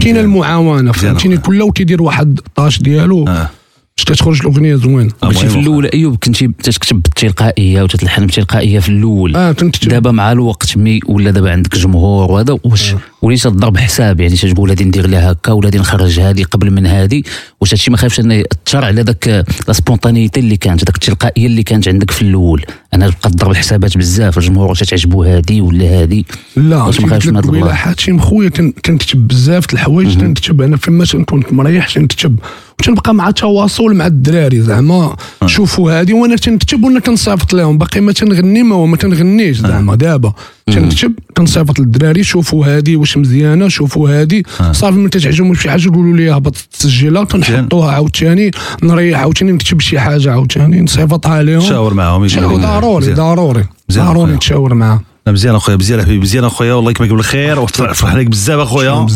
كاينة 0.00 0.20
المعاونة 0.20 0.92
فهمتيني؟ 0.92 1.36
كل 1.36 1.70
تيدير 1.70 2.02
واحد 2.02 2.38
ال 2.46 2.52
tâche 2.52 2.82
ديالو 2.82 3.28
آه. 3.28 3.50
باش 3.96 4.04
تخرج 4.18 4.40
الأغنية 4.40 4.74
زوينه 4.76 5.10
قلتي 5.22 5.48
في. 5.48 5.58
الأول 5.58 5.86
أيوب 5.86 6.16
كنتي 6.16 6.48
تكتب 6.62 7.02
بالتلقائيه 7.02 7.82
وتتلحن 7.82 8.26
بتلقائية 8.26 8.78
في 8.78 8.88
الأول. 8.88 9.36
آه 9.36 9.52
تنكتب 9.52 9.88
دابا 9.88 10.10
مع 10.10 10.32
الوقت 10.32 10.76
ملي 10.76 11.00
ولا 11.06 11.30
دابا 11.30 11.50
عندك 11.52 11.76
جمهور 11.76 12.32
وهذا 12.32 12.58
واش 12.64 12.94
وليت 13.22 13.42
تضرب 13.42 13.76
حساب 13.76 14.20
يعني 14.20 14.36
تقول 14.36 14.70
هادي 14.70 14.84
ندير 14.84 15.06
لها 15.06 15.32
هكا 15.32 15.52
ولا 15.52 15.66
هادي 15.66 15.78
نخرج 15.78 16.20
هادي 16.20 16.42
قبل 16.42 16.70
من 16.70 16.86
هادي. 16.86 17.24
واش 17.60 17.72
هادشي 17.72 17.90
ما 17.90 17.96
خايفش 17.96 18.20
إنه 18.20 18.34
يأثر 18.34 18.84
على 18.84 19.02
ذاك 19.02 19.44
la 19.68 19.72
spontanéité 19.72 20.40
اللي 20.40 20.56
كانت 20.56 20.84
ذاك 20.84 20.94
التلقائية 20.94 21.46
اللي 21.46 21.62
كانت 21.62 21.88
عندك 21.88 22.10
في 22.10 22.22
الأول. 22.22 22.64
أنا 22.94 23.06
بقى 23.08 23.30
تضرب 23.30 23.50
الحسابات 23.50 23.98
بزاف 23.98 24.38
الجمهور 24.38 24.68
واش 24.68 24.80
تعجبو 24.80 25.22
هادي 25.22 25.60
ولا 25.60 25.84
هادي. 26.00 26.26
لا 26.56 26.82
واش 26.82 27.00
ما 27.00 27.08
خايفش 27.08 27.26
من 27.26 27.36
هاد 27.36 27.44
قبيله 27.46 27.58
البلاصه 27.58 27.76
حاتم 27.76 28.18
خويا 28.18 28.48
تنكتب 28.48 29.28
بزاف 29.28 29.66
د 29.66 29.72
الحوايج 29.72 30.16
تنكتب 30.18 30.62
أنا 30.62 30.76
فما 30.76 31.04
كنت 31.26 31.52
مريح 31.52 31.88
تنكتب 31.94 32.38
وتنبقى 32.80 33.14
مع 33.14 33.30
تواصل 33.30 33.94
مع 33.94 34.06
الدراري 34.06 34.60
زعما. 34.60 35.16
شوفوا 35.46 36.00
هادي 36.00 36.12
وأنا 36.12 36.36
تنكتب 36.36 36.84
وأنا 36.84 37.00
كنصيفط 37.00 37.54
لهم. 37.54 37.78
باقي 37.78 38.00
ما 38.00 38.12
تنغني 38.12 38.62
ما 38.62 38.86
ما 38.86 38.96
تنغنيش 38.96 39.56
زعما 39.56 39.94
دابا. 39.94 40.32
تنكتب 40.66 41.12
كنصيفط 41.36 41.78
للدراري 41.78 42.22
شوفوا 42.24 42.66
هادي 42.66 42.96
واش 42.96 43.16
مزيانة 43.16 43.68
شوفوا 43.68 44.10
هادي. 44.20 44.46
صافي 44.72 44.96
ملي 44.96 45.08
تتعجبهم 45.08 45.54
شي 45.54 45.70
حاجة 45.70 45.84
يقولوا 45.84 46.16
لي 46.16 46.30
هبط 46.30 46.56
تسجلها 46.56 47.24
كنحطوها 47.24 47.92
عاوتاني 47.92 48.50
نريح 48.82 49.20
عاوتاني 49.20 49.52
نكتب 49.52 49.80
شي 49.80 50.00
حاجة 50.00 50.32
عاوتاني 50.32 50.80
نصيفطها 50.80 51.42
لهم 51.42 51.60
تشاور 51.60 51.94
معاهم. 51.94 52.26
ضروري. 52.26 53.12
ضروري 53.12 53.64
ضروري. 53.92 54.32
نتشاور 54.32 54.74
معاه 54.74 55.00
لا 55.26 55.32
مزيان 55.32 55.54
أخويا 55.54 55.76
مزيان 55.76 56.02
حبيبي 56.02 56.18
مزيان 56.18 56.44
أخويا. 56.44 56.74
والله 56.74 56.90
يكملك 56.90 57.10
بالخير 57.10 57.60
وفرح 57.60 58.04
عليك 58.04 58.26
بزاف 58.28 58.60
أخويا. 58.60 59.06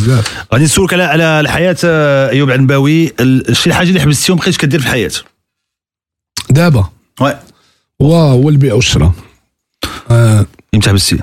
غادي 0.53 0.65
نسولك 0.65 0.93
على 0.95 1.03
على 1.03 1.41
الحياة 1.41 1.77
آه، 1.85 2.31
أيوب 2.31 2.51
عنباوي 2.51 3.13
شي 3.53 3.73
حاجة 3.75 3.89
اللي 3.89 4.01
حبستي 4.01 4.33
وما 4.33 4.41
بقيتش 4.41 4.57
كدير 4.59 4.81
في 4.81 4.87
الحياة. 4.87 5.11
دابا؟ 6.51 6.89
وي. 7.21 7.35
هو 8.03 8.49
البيع 8.49 8.75
والشراء. 8.75 9.13
آه. 10.11 10.47
إمتى 10.75 10.91
حبستي 10.91 11.19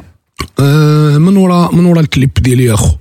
آه 0.60 1.17
من 1.17 1.38
ورا 1.38 1.76
من 1.76 1.86
ورا 1.86 2.00
الكليب 2.00 2.32
ديالي 2.34 2.65
يا 2.65 2.74
أخو. 2.74 2.95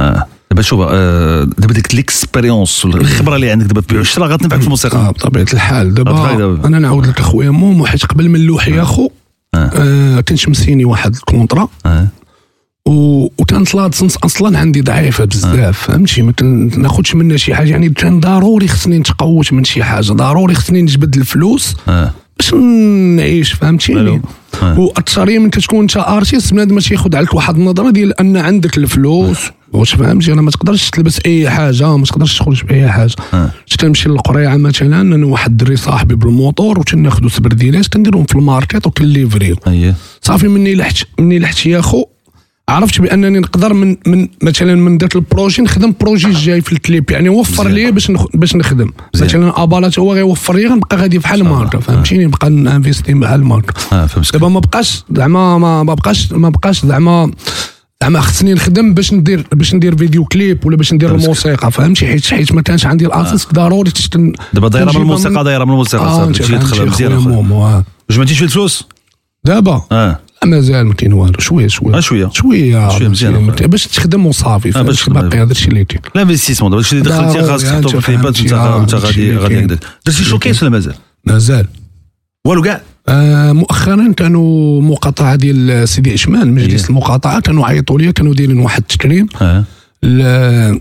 آه. 0.00 0.26
دابا 0.50 0.62
شوف 0.62 0.80
آه، 0.90 1.44
دابا 1.58 1.74
ديك 1.74 1.94
ليكسبيريونس 1.94 2.84
الخبرة 2.84 3.36
اللي 3.36 3.50
عندك 3.50 3.66
دابا 3.66 3.98
والشراء 3.98 4.28
غتنفعك 4.28 4.58
في 4.58 4.62
آه 4.62 4.64
الموسيقى 4.64 5.12
بطبيعة 5.12 5.46
الحال. 5.54 5.94
دابا. 5.94 6.66
أنا 6.66 6.78
نعاود 6.78 7.06
لك 7.06 7.20
أخويا 7.20 7.50
مومو 7.50 7.86
حيت 7.86 8.04
قبل 8.04 8.28
من 8.28 8.36
اللوحي 8.36 8.70
يا 8.70 8.82
أخو. 8.82 9.10
آه. 9.54 10.20
كنت 10.20 10.48
مسيني 10.48 10.84
واحد 10.84 11.14
الكونطرا 11.14 11.68
آه. 11.86 12.08
و... 12.86 13.24
وكانت 13.38 13.74
لادسنس 13.74 14.16
أصلا 14.16 14.58
عندي 14.58 14.80
ضعيفة 14.80 15.24
بزاف 15.24 15.78
فهمتي؟ 15.78 16.22
ما 16.22 16.32
ناخذش 16.76 17.14
منها 17.14 17.36
شي 17.36 17.54
حاجة. 17.54 17.70
يعني 17.70 17.88
كان 17.88 18.20
ضروري 18.20 18.68
خصني 18.68 18.98
نتقوت 18.98 19.52
من 19.52 19.64
شي 19.64 19.82
حاجة. 19.82 20.12
ضروري 20.12 20.54
خصني 20.54 20.82
نجبد 20.82 21.16
الفلوس 21.16 21.74
آه. 21.88 22.12
باش 22.38 22.54
نعيش 22.54 23.52
فهمتيني؟ 23.52 24.00
حلو. 24.00 24.20
آه. 24.62 24.78
واكثريه 24.80 25.38
من 25.38 25.50
كتكون 25.50 25.80
انت 25.80 25.96
ارتيست 25.96 26.52
بنادم 26.52 26.78
تياخذ 26.78 27.16
عليك 27.16 27.34
واحد 27.34 27.56
النظرة 27.56 27.90
ديال 27.90 28.20
أن 28.20 28.36
عندك 28.36 28.78
الفلوس. 28.78 29.38
واش 29.72 29.94
فهمتي؟ 29.94 30.32
أنا 30.32 30.42
ما 30.42 30.50
تقدرش 30.50 30.90
تلبس 30.90 31.20
أي 31.26 31.50
حاجة 31.50 31.96
ما 31.96 32.04
تقدرش 32.04 32.38
تخرج 32.38 32.64
بأي 32.64 32.88
حاجة. 32.88 33.14
آه. 33.34 33.50
تنمشي 33.78 34.08
للقريعة 34.08 34.56
مثلا 34.56 35.00
أنا 35.00 35.26
واحد 35.26 35.50
الدري 35.50 35.76
صاحبي 35.76 36.14
بالموطور 36.14 36.78
وتناخذوا 36.78 37.28
سبرديلات 37.28 37.86
كنديرهم 37.88 38.24
في 38.24 38.34
الماركت 38.34 38.86
وكنليفريو 38.86 39.56
اييه 39.66 39.94
صافي 40.22 40.48
مني 40.48 40.74
لحت 40.74 40.96
مني 41.18 41.38
لحت 41.38 41.66
يا 41.66 41.80
خو 41.80 42.04
عرفت 42.68 43.00
بأنني 43.00 43.38
نقدر 43.38 43.72
من 43.72 43.96
من 44.06 44.28
مثلا 44.42 44.74
من 44.74 44.98
ذاك 44.98 45.16
البروجي 45.16 45.62
نخدم 45.62 45.94
بروجي 46.00 46.26
الجاي 46.26 46.60
في 46.60 46.72
الكليب 46.72 47.10
يعني 47.10 47.28
وفر. 47.28 47.68
لي 47.68 47.90
باش 47.90 48.10
نخ... 48.10 48.24
باش 48.34 48.56
نخدم. 48.56 48.92
مثلا 49.14 49.62
أبالات 49.62 49.98
هو 49.98 50.14
غيوفر 50.14 50.54
لي 50.54 50.66
غنبقى 50.66 50.96
غادي 50.96 51.18
بحال 51.18 51.44
ماركه 51.44 51.78
فهمتيني؟ 51.78 52.24
نبقى 52.24 52.50
نانفيستي 52.50 53.14
بحال 53.14 53.44
ماركه 53.44 53.74
آه 53.92 54.06
فهمتك 54.06 54.32
دابا 54.32 54.48
ما 54.48 54.60
بقاش 54.60 55.04
زعما 55.16 55.58
ما 55.58 55.82
ما 55.82 55.94
بقاش 55.94 56.32
ما 56.32 56.48
بقاش 56.48 56.86
زعما 56.86 57.30
زعما 58.02 58.20
خصني 58.20 58.54
نخدم 58.54 58.94
باش 58.94 59.12
ندير 59.12 59.46
باش 59.52 59.74
ندير 59.74 59.96
فيديو 59.96 60.24
كليب 60.24 60.66
ولا 60.66 60.76
باش 60.76 60.92
ندير. 60.92 61.14
الموسيقى 61.14 61.72
فهمتي؟ 61.72 62.06
حيت 62.06 62.26
حيت 62.26 62.52
ما 62.52 62.62
كانش 62.62 62.86
عندي 62.86 63.06
الأساس 63.06 63.46
ضروري 63.52 63.90
تشتن 63.90 64.32
دابا 64.54 64.68
دايره 64.68 64.90
من 64.92 64.96
الموسيقى 64.96 65.44
دايره 65.44 65.64
من 65.64 65.70
الموسيقى 65.70 66.04
صافي 66.04 66.42
فهمتي 66.42 66.42
تدخل 66.42 66.86
مزيان 66.86 67.12
أخويا 67.12 67.22
اخويا 67.22 67.36
مومو 67.36 67.64
آه. 67.64 67.84
جمعتي 68.10 68.34
شوية 68.34 68.48
فلوس 68.48 68.84
دابا. 69.44 69.82
آه. 69.92 70.18
لا 70.42 70.48
مازال 70.48 70.86
ما 70.86 70.94
كاين 70.94 71.12
والو. 71.12 71.38
شوية 71.38 71.68
شوية. 71.68 71.96
آه، 71.96 72.00
شوية. 72.00 72.30
شوية 72.32 72.98
شوية 72.98 73.08
مزيان. 73.08 73.32
مزيان 73.42 73.70
باش 73.70 73.86
تخدم 73.86 74.26
وصافي 74.26 74.78
آه، 74.78 74.82
باش. 74.82 75.08
باقي 75.08 75.38
هذا 75.42 75.52
الشيء 75.52 75.68
اللي 75.68 75.84
كاين 75.84 76.02
ال 76.16 76.20
investissement 76.20 76.70
دابا 76.70 76.80
الشيء 76.80 76.98
اللي 76.98 77.10
دخلتي 77.10 77.42
خاصك 77.42 77.68
تحطو 77.68 77.88
في 77.88 78.00
فهمتي، 78.00 78.42
أنت 78.42 78.52
آه، 78.52 78.86
غادي 78.98 79.36
غادي 79.36 79.66
درتي 80.06 80.24
showcase 80.24 80.62
ولا 80.62 80.70
مازال؟ 80.70 80.94
مازال. 81.24 81.66
والو 82.46 82.62
كاع؟ 82.62 82.80
آه 83.08 83.52
مؤخرا 83.52 84.12
كانوا 84.16 84.82
مقاطعه 84.82 85.34
ديال 85.36 85.88
سيدي 85.88 86.12
عثمان 86.12 86.52
مجلس 86.54 86.82
إيه. 86.82 86.88
المقاطعة 86.90 87.40
كانوا 87.40 87.66
عيطوا 87.66 87.98
لي 87.98 88.12
كانوا 88.12 88.34
دايرين 88.34 88.58
واحد 88.58 88.80
التكريم 88.82 89.26
ل- 90.02 90.80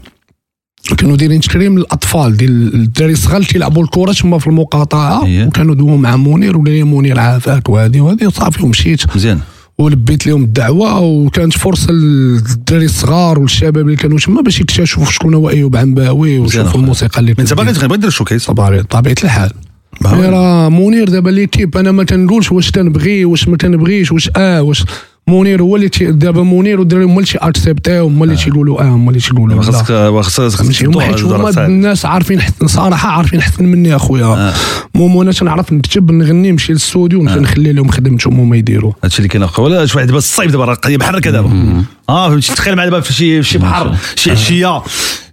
كانوا 0.97 1.15
دايرين 1.17 1.41
تكريم 1.41 1.77
للاطفال 1.79 2.37
ديال 2.37 2.73
الدراري 2.73 3.13
الصغار 3.13 3.35
اللي 3.35 3.47
تيلعبوا 3.47 3.83
الكره 3.83 4.11
تما 4.13 4.39
في 4.39 4.47
المقاطعة 4.47 5.25
إيه. 5.25 5.45
وكانوا 5.45 5.75
دووا 5.75 5.97
مع 5.97 6.17
منير 6.17 6.57
وقال 6.57 6.71
لي 6.73 6.83
منير 6.83 7.19
عافاك 7.19 7.69
وهذه 7.69 8.01
وهذه 8.01 8.25
وصافي 8.25 8.63
ومشيت 8.63 9.15
مزيان 9.15 9.39
ولبيت 9.77 10.27
لهم 10.27 10.43
الدعوة 10.43 10.99
وكانت 10.99 11.53
فرصة 11.53 11.91
للدراري 11.91 12.85
الصغار 12.85 13.39
والشباب 13.39 13.77
اللي 13.85 13.95
كانوا 13.95 14.19
تما 14.19 14.41
باش 14.41 14.59
يكتشفوا 14.59 15.05
شكون 15.05 15.33
هو 15.33 15.49
أيوب 15.49 15.75
عنباوي 15.75 16.39
ويشوفوا 16.39 16.67
أخويا. 16.69 16.83
الموسيقى 16.83 17.19
اللي 17.19 17.35
أنت 17.39 17.53
باغي 17.53 17.71
كدير. 17.71 17.81
تغير 17.87 17.95
دير 17.95 18.09
showcase 18.09 18.45
طبيعي 18.45 18.83
طبيعة 18.83 19.15
الحال 19.23 19.49
باغي. 19.49 19.68
راه 20.05 20.69
منير 20.69 21.09
دابا 21.09 21.29
l'équipe 21.29 21.77
أنا 21.77 21.91
ما 21.91 22.03
تنقولش 22.03 22.51
واش 22.51 22.71
تنبغي 22.71 23.25
واش 23.25 23.47
ما 23.47 23.57
تنبغيش 23.57 24.11
واش 24.11 24.29
آه 24.37 24.61
واش 24.61 24.85
منير 25.27 25.61
هو 25.61 25.75
اللي 25.75 25.89
دابا 25.99 26.43
منير 26.43 26.79
والدراري 26.79 27.05
هما 27.05 27.15
اللي 27.15 27.25
تي 27.25 27.39
accepter 27.39 27.92
يو 27.92 28.05
هما 28.05 28.23
اللي 28.25 28.35
تيقولوا 28.35 28.81
آه 28.81 28.83
هما 28.85 29.09
اللي 29.09 29.21
تيقولوا 29.21 29.55
لا 29.55 29.61
خاصك 29.61 29.85
خاصك 30.21 30.85
هما 30.85 31.65
الناس 31.65 32.05
عارفين 32.05 32.39
صراحة 32.65 33.09
عارفين 33.09 33.41
حسن 33.41 33.65
مني 33.65 33.95
أخويا. 33.95 34.53
مومو 34.95 35.21
أنا 35.21 35.31
تنعرف 35.31 35.73
نكتب 35.73 36.11
نغني 36.11 36.51
نمشي 36.51 36.71
للاستوديو 36.71 37.19
ونمشي 37.19 37.39
نخلي 37.39 37.73
لهم 37.73 37.87
خدمتهم 37.87 38.39
هما 38.39 38.57
يديروا. 38.57 38.91
هادشي 39.03 39.17
اللي 39.17 39.27
كاين 39.27 39.43
أخويا. 39.43 39.67
ولا 39.67 39.87
واحد 39.95 40.07
دابا 40.07 40.17
الصيف 40.17 40.51
دابا 40.51 40.65
راه 40.65 40.77
بحال 40.85 41.15
هكا 41.15 41.31
دابا. 41.31 41.83
آه 42.09 42.29
فهمتي 42.29 42.55
تخيل 42.55 42.75
معايا 42.75 42.89
دابا 42.89 43.01
في 43.01 43.13
شي 43.13 43.43
في 43.43 43.49
شي 43.49 43.57
بحر 43.57 43.95
شي 44.15 44.31
عشيه 44.31 44.81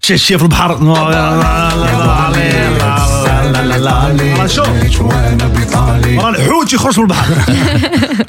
شي 0.02 0.14
عشيه 0.14 0.36
في 0.36 0.42
البحر 0.42 0.82
راه 0.82 1.66
شوف 4.46 4.68
راه 6.22 6.30
الحوت 6.30 6.72
يخرج 6.72 6.98
من 6.98 7.04
البحر 7.04 7.32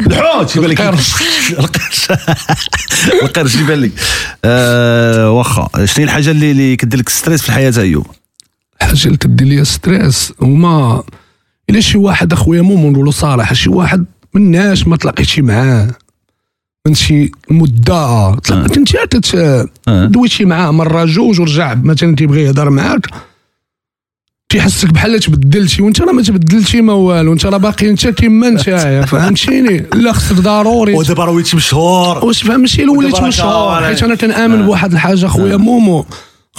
الحوت 0.07 0.55
يبان 0.55 0.69
لك 0.69 0.81
القرش 0.81 1.13
القرش 3.23 3.55
يبان 3.55 3.81
لك 3.81 3.91
آه، 4.45 5.31
واخا 5.31 5.67
شنو 5.85 5.95
هي 5.97 6.03
الحاجة 6.03 6.31
اللي 6.31 6.51
اللي 6.51 6.75
كدير 6.75 6.99
لك 6.99 7.09
stress 7.09 7.41
في 7.41 7.49
الحياة 7.49 7.73
ايوب 7.77 8.07
الحاجة 8.81 9.05
اللي 9.05 9.17
كدير 9.17 9.47
لي 9.47 9.65
stress 9.65 10.33
هما 10.41 11.03
الا 11.69 11.79
شي 11.79 11.97
واحد 11.97 12.33
اخويا 12.33 12.61
مو 12.61 12.91
نقولوا 12.91 13.11
صراحة 13.11 13.53
شي 13.53 13.69
واحد 13.69 14.05
من 14.33 14.41
الناس 14.41 14.87
ما 14.87 14.97
تلاقيتش 14.97 15.39
معاه 15.39 15.87
من 16.87 16.93
شي 16.93 17.31
مده 17.49 18.35
تلاقيت 18.35 19.15
انت 19.15 19.35
آه. 19.87 20.05
دويتي 20.05 20.45
معاه 20.45 20.71
مرة 20.71 21.05
جوج 21.05 21.39
ورجع 21.39 21.73
مثلا 21.83 22.15
تيبغي 22.15 22.41
يهضر 22.41 22.69
معاك. 22.69 23.07
تيحسك 24.49 24.89
بحال 24.93 25.19
تبدلتي 25.19 25.81
وانت 25.81 26.01
راه 26.01 26.11
ما 26.11 26.21
تبدلتي 26.21 26.81
ما 26.81 26.93
والو 26.93 27.33
انت 27.33 27.45
راه 27.45 27.57
باقي 27.57 27.89
انت 27.89 28.07
كيما 28.07 28.47
انت 28.47 28.61
فهمتيني؟ 29.11 29.85
لا 29.93 30.11
خصك 30.13 30.35
ضروري. 30.35 30.93
ودابا 30.93 31.25
راه 31.25 31.31
وليتي 31.31 31.57
مشهور. 31.57 32.25
واش 32.25 32.43
فهمتي 32.43 32.85
وليت 32.85 33.21
مشهور. 33.21 33.83
حيت 33.83 34.03
أنا 34.03 34.15
كنآمن 34.15 34.65
بواحد 34.65 34.91
الحاجة 34.91 35.25
اخويا 35.25 35.57
مومو. 35.57 36.05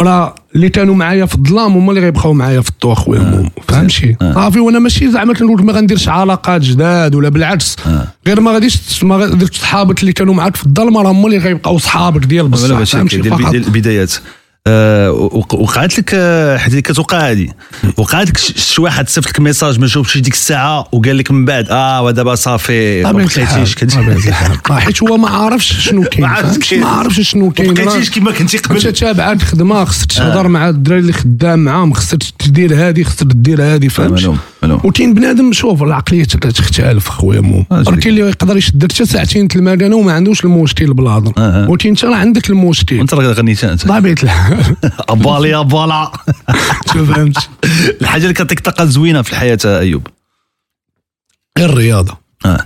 راه 0.00 0.34
اللي 0.54 0.68
كانوا 0.68 0.94
معايا 0.94 1.26
في 1.26 1.34
الظلام 1.34 1.72
هما 1.72 1.90
اللي 1.90 2.00
غيبقاو 2.00 2.32
معايا 2.32 2.60
في 2.60 2.70
الضوء 2.70 2.92
اخويا 2.92 3.20
مومو 3.20 3.50
فهمتي؟ 3.68 4.16
صافي 4.34 4.60
وأنا 4.60 4.78
ماشي 4.78 5.10
زعما 5.10 5.34
كنقول 5.34 5.64
ما 5.64 5.72
غنديرش 5.72 6.08
علاقات 6.08 6.60
جداد 6.60 7.14
ولا 7.14 7.28
بالعكس. 7.28 7.76
غير 8.26 8.40
ما 8.40 8.50
غاديش 8.52 9.04
ما 9.04 9.16
غاديش 9.16 9.48
صحابك 9.58 10.00
اللي 10.00 10.12
كانوا 10.12 10.34
معاك 10.34 10.56
في 10.56 10.66
الظلمة 10.66 11.02
راه 11.02 11.10
هما 11.10 11.26
اللي 11.26 11.38
غيبقاو 11.38 11.78
صحابك 11.78 12.24
ديال 12.24 12.44
ولا 12.44 12.52
بصح 12.80 12.98
فهمتي؟ 12.98 13.16
ديال 13.16 13.66
البدايات. 13.66 14.12
آه، 14.14 14.20
وقعت 15.52 15.98
لك 15.98 16.10
آه، 16.14 16.56
حيت 16.56 16.74
كتوقع 16.78 17.30
هذه 17.30 17.48
وقعت 17.96 18.28
لك 18.28 18.36
شي 18.38 18.80
واحد 18.80 19.08
صيفط 19.08 19.28
لك 19.28 19.40
ميساج 19.40 19.78
ما 19.80 19.86
جاوبش 19.86 20.18
ديك 20.18 20.32
الساعة 20.34 20.88
وقال 20.92 21.18
لك 21.18 21.30
من 21.30 21.44
بعد 21.44 21.66
آه 21.70 22.02
ودابا 22.02 22.34
صافي 22.34 23.02
ما 23.02 23.10
طبيعة 23.12 23.26
بقيتيش. 23.26 23.74
الحال، 23.82 23.88
طبيعة 24.04 24.16
الحال. 24.28 24.58
آه، 24.70 24.78
حيت 24.78 25.02
هو 25.02 25.16
ما 25.16 25.28
عارفش 25.28 25.88
شنو 25.88 26.02
كاين 26.04 26.22
ما 26.22 26.28
عارفش. 26.28 26.74
ما 26.74 27.22
شنو 27.22 27.50
كاين. 27.50 27.68
ما 27.68 27.74
بقيتيش 27.74 28.08
راه- 28.08 28.14
كيما 28.14 28.32
كنتي 28.32 28.56
انت 28.56 28.66
قبل 28.66 28.92
تابع 28.92 29.32
الخدمه 29.32 29.84
خصك 29.84 30.12
تهضر 30.12 30.48
مع 30.48 30.68
الدراري 30.68 31.00
اللي 31.00 31.12
خدام 31.12 31.58
معاهم 31.58 31.92
خصك 31.92 32.18
تدير 32.38 32.88
هذه 32.88 33.02
خصك 33.02 33.32
تدير 33.32 33.62
هذه 33.62 33.88
فهمت. 33.88 34.34
وكاين 34.62 35.14
بنادم 35.14 35.52
شوف 35.52 35.82
العقلية 35.82 36.24
تختلف 36.24 37.08
أخويا 37.08 37.40
مو. 37.40 37.64
آه،. 37.72 37.82
كاين 37.82 37.98
اللي 38.06 38.20
يقدر 38.20 38.56
يشد 38.56 38.92
حتى 38.92 39.04
ساعتين 39.04 39.48
المكانه 39.56 39.96
وما 39.96 40.12
عندوش 40.12 40.44
المشكل 40.44 40.94
بالهضر 40.94 41.32
آه، 41.38 41.64
آه. 41.64 41.70
وكاين 41.70 41.92
انت 41.94 42.04
راه 42.04 42.16
عندك 42.16 42.50
المشكل 42.50 42.98
وانت 42.98 43.14
راه 43.14 43.32
غنيت 43.32 43.64
انت 43.64 43.86
طبيعه 43.86 44.14
الحال 44.22 44.57
ابالي 45.08 45.54
أبالا. 45.60 46.12
فهمت؟ 46.86 47.48
الحاجة 48.00 48.22
اللي 48.22 48.34
كتعطيك 48.34 48.60
طاقه 48.60 48.84
زوينة 48.84 49.22
في 49.22 49.30
الحياة 49.32 49.58
آه، 49.66 49.78
أيوب. 49.78 50.06
غير 51.58 51.70
الرياضة. 51.70 52.16
آه. 52.46 52.64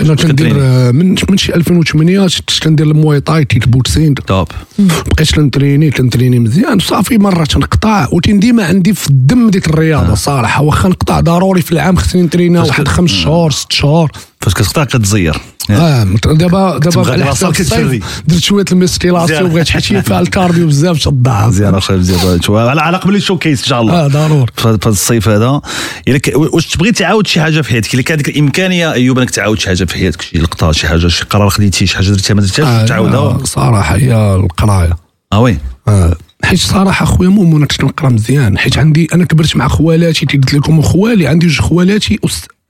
أنا 0.00 0.14
كندير؟ 0.14 0.56
آه، 0.60 0.90
من 0.90 1.14
من 1.30 1.36
شي 1.36 1.54
2008 1.54 2.26
شت- 2.26 2.62
كندير 2.62 2.86
ال 2.86 3.20
muay 3.20 3.44
thai 3.44 3.68
kick-boxing 3.68 4.14
top 4.14 4.48
بقيت 4.78 5.32
كنتريني 5.34 5.90
كنتريني 5.90 6.38
مزيان. 6.38 6.78
صافي 6.78 7.18
مرة 7.18 7.44
تنقطع 7.44 8.08
وتين 8.12 8.40
ديما 8.40 8.64
عندي 8.66 8.94
في 8.94 9.08
الدم 9.08 9.50
ديك 9.50 9.68
الرياضة 9.68 10.14
صراحة 10.14 10.62
واخا 10.62 10.88
نقطع 10.88 11.20
ضروري 11.20 11.62
في 11.62 11.72
العام 11.72 11.96
خصني 11.96 12.22
نترينا 12.22 12.60
فاش 12.60 12.68
واحد 12.68 12.88
خمس 12.88 13.10
شهور 13.10 13.50
ست 13.50 13.72
شهور. 13.72 14.10
فاش 14.40 14.54
كتقطع 14.54 14.84
كتزير 14.84 15.40
آه 15.70 16.04
مت- 16.04 16.28
دابا 16.28 16.78
دابا 16.78 17.12
على 17.12 17.24
حساب. 17.24 17.50
الصيف 17.50 18.04
درت 18.26 18.42
شوية 18.42 18.64
ال 18.72 18.78
musculation 18.78 19.38
مزيان. 19.38 19.52
بغيت 19.52 19.68
حيت 19.68 19.82
فيها 19.84 20.20
ال 20.20 20.27
cardio 20.27 20.66
بزاف 20.66 21.04
تضاعف 21.04 21.48
مزيان 21.48 21.74
اخويا 21.74 21.98
مزيان 21.98 22.40
على 22.68 22.80
على 22.80 22.96
قبل 22.96 23.16
ال 23.16 23.38
showcase 23.38 23.60
إن 23.60 23.66
شاء 23.66 23.80
الله. 23.80 24.04
آه 24.04 24.06
ضروري. 24.08 24.52
في 24.56 24.86
الصيف 24.86 25.28
هذا. 25.28 25.60
إلا 26.08 26.20
واش 26.36 26.66
تبغي 26.66 26.92
تعاود 26.92 27.26
شي 27.26 27.40
حاجة 27.40 27.60
في 27.60 27.70
حياتك؟ 27.70 27.94
إلا 27.94 28.02
كان 28.02 28.16
عندك 28.16 28.28
الإمكانية 28.28 28.92
أيوب 28.92 29.18
إنك 29.18 29.30
تعاود 29.30 29.58
شي 29.60 29.66
حاجة 29.68 29.84
في 29.84 29.94
حياتك 29.94 30.22
شي 30.22 30.38
لقطة 30.38 30.72
شي 30.72 30.88
حاجة 30.88 31.08
شي 31.08 31.24
قرار 31.24 31.50
خديتي 31.50 31.86
شي 31.86 31.96
حاجة 31.96 32.08
درتيها 32.08 32.34
ما 32.34 32.40
درتيهاش 32.42 32.68
آه 32.82 32.86
تعاودها؟ 32.86 33.38
صراحة 33.44 33.96
هي 33.96 34.14
القراية. 34.34 34.96
آه 35.32 35.40
oui. 35.40 35.58
آه. 35.88 36.16
حيت 36.44 36.58
صراحة 36.60 37.06
خويا 37.06 37.28
مو 37.28 37.56
أنا 37.56 37.66
كنت 37.66 37.84
نقرا 37.84 38.08
مزيان. 38.08 38.58
حيت 38.58 38.78
عندي 38.78 39.08
أنا 39.14 39.24
كبرت 39.24 39.56
مع 39.56 39.68
خوالاتي 39.68 40.26
كي 40.26 40.36
قلت 40.38 40.54
لكم 40.54 40.82
خوالي 40.82 41.26
عندي 41.26 41.46
جوج 41.46 41.60
خوالاتي 41.60 42.18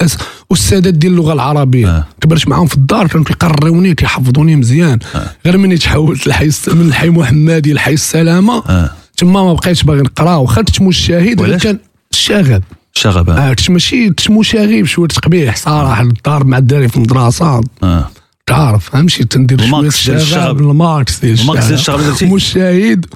أس- 0.09 0.17
استاذات 0.53 0.95
ديال 0.95 1.13
اللغة 1.13 1.33
العربية 1.33 1.89
آه. 1.89 2.05
كبرت 2.21 2.49
معاهم 2.49 2.67
في 2.67 2.75
الدار 2.75 3.07
كانوا 3.07 3.25
كيقروني 3.25 3.95
كيحفظوني 3.95 4.57
مزيان 4.57 4.99
غير 5.47 5.59
مني 5.59 5.77
تحولت 5.79 6.27
لحي 6.29 6.51
من 6.69 6.81
الحي 6.89 7.11
محمدي 7.11 7.73
لحي 7.73 7.93
السلامة 7.93 8.63
آه. 8.69 8.91
تما 9.17 9.43
ما 9.45 9.53
بقيتش 9.53 9.83
باغي 9.83 10.01
نقرا 10.01 10.35
واخا 10.37 10.63
كنت 10.63 10.83
مشاهد؟ 10.83 11.57
كان 11.57 11.79
الشغب 12.13 12.63
شغب 12.93 13.31
آه. 13.31 13.39
آه 13.39 13.53
كنت 13.55 13.71
ماشي 13.71 14.09
كنت 14.09 14.31
مشاغب 14.31 14.85
شوية 14.85 15.09
تقبيح 15.09 15.57
صراحة 15.57 16.03
الدار 16.03 16.45
مع 16.45 16.59
الدراري 16.59 16.89
في 16.89 16.97
المدرسة 16.97 17.61
آه. 17.83 18.11
تعرف 18.47 18.91
فهمتي 18.91 19.25
تندير 19.25 19.59
شوية 19.59 19.67
ال 19.69 19.78
max 19.78 20.07
ديال 20.07 20.17
الشغب. 20.17 20.39
الشغب 20.39 20.61
ال 20.61 20.76
max 20.76 21.21
ديال 21.21 21.33
الشغب؟ 21.73 22.33
مشاهد 22.33 23.07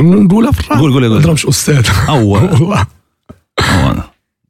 نقولها 0.00 0.52
في 0.52 0.60
الراب 0.60 0.78
قول- 0.80 0.92
قول- 0.92 1.04
قول. 1.04 1.12
ما 1.14 1.20
ضربش 1.20 1.46
أستاذ 1.46 1.86
هو. 2.08 2.36
آه. 3.58 4.04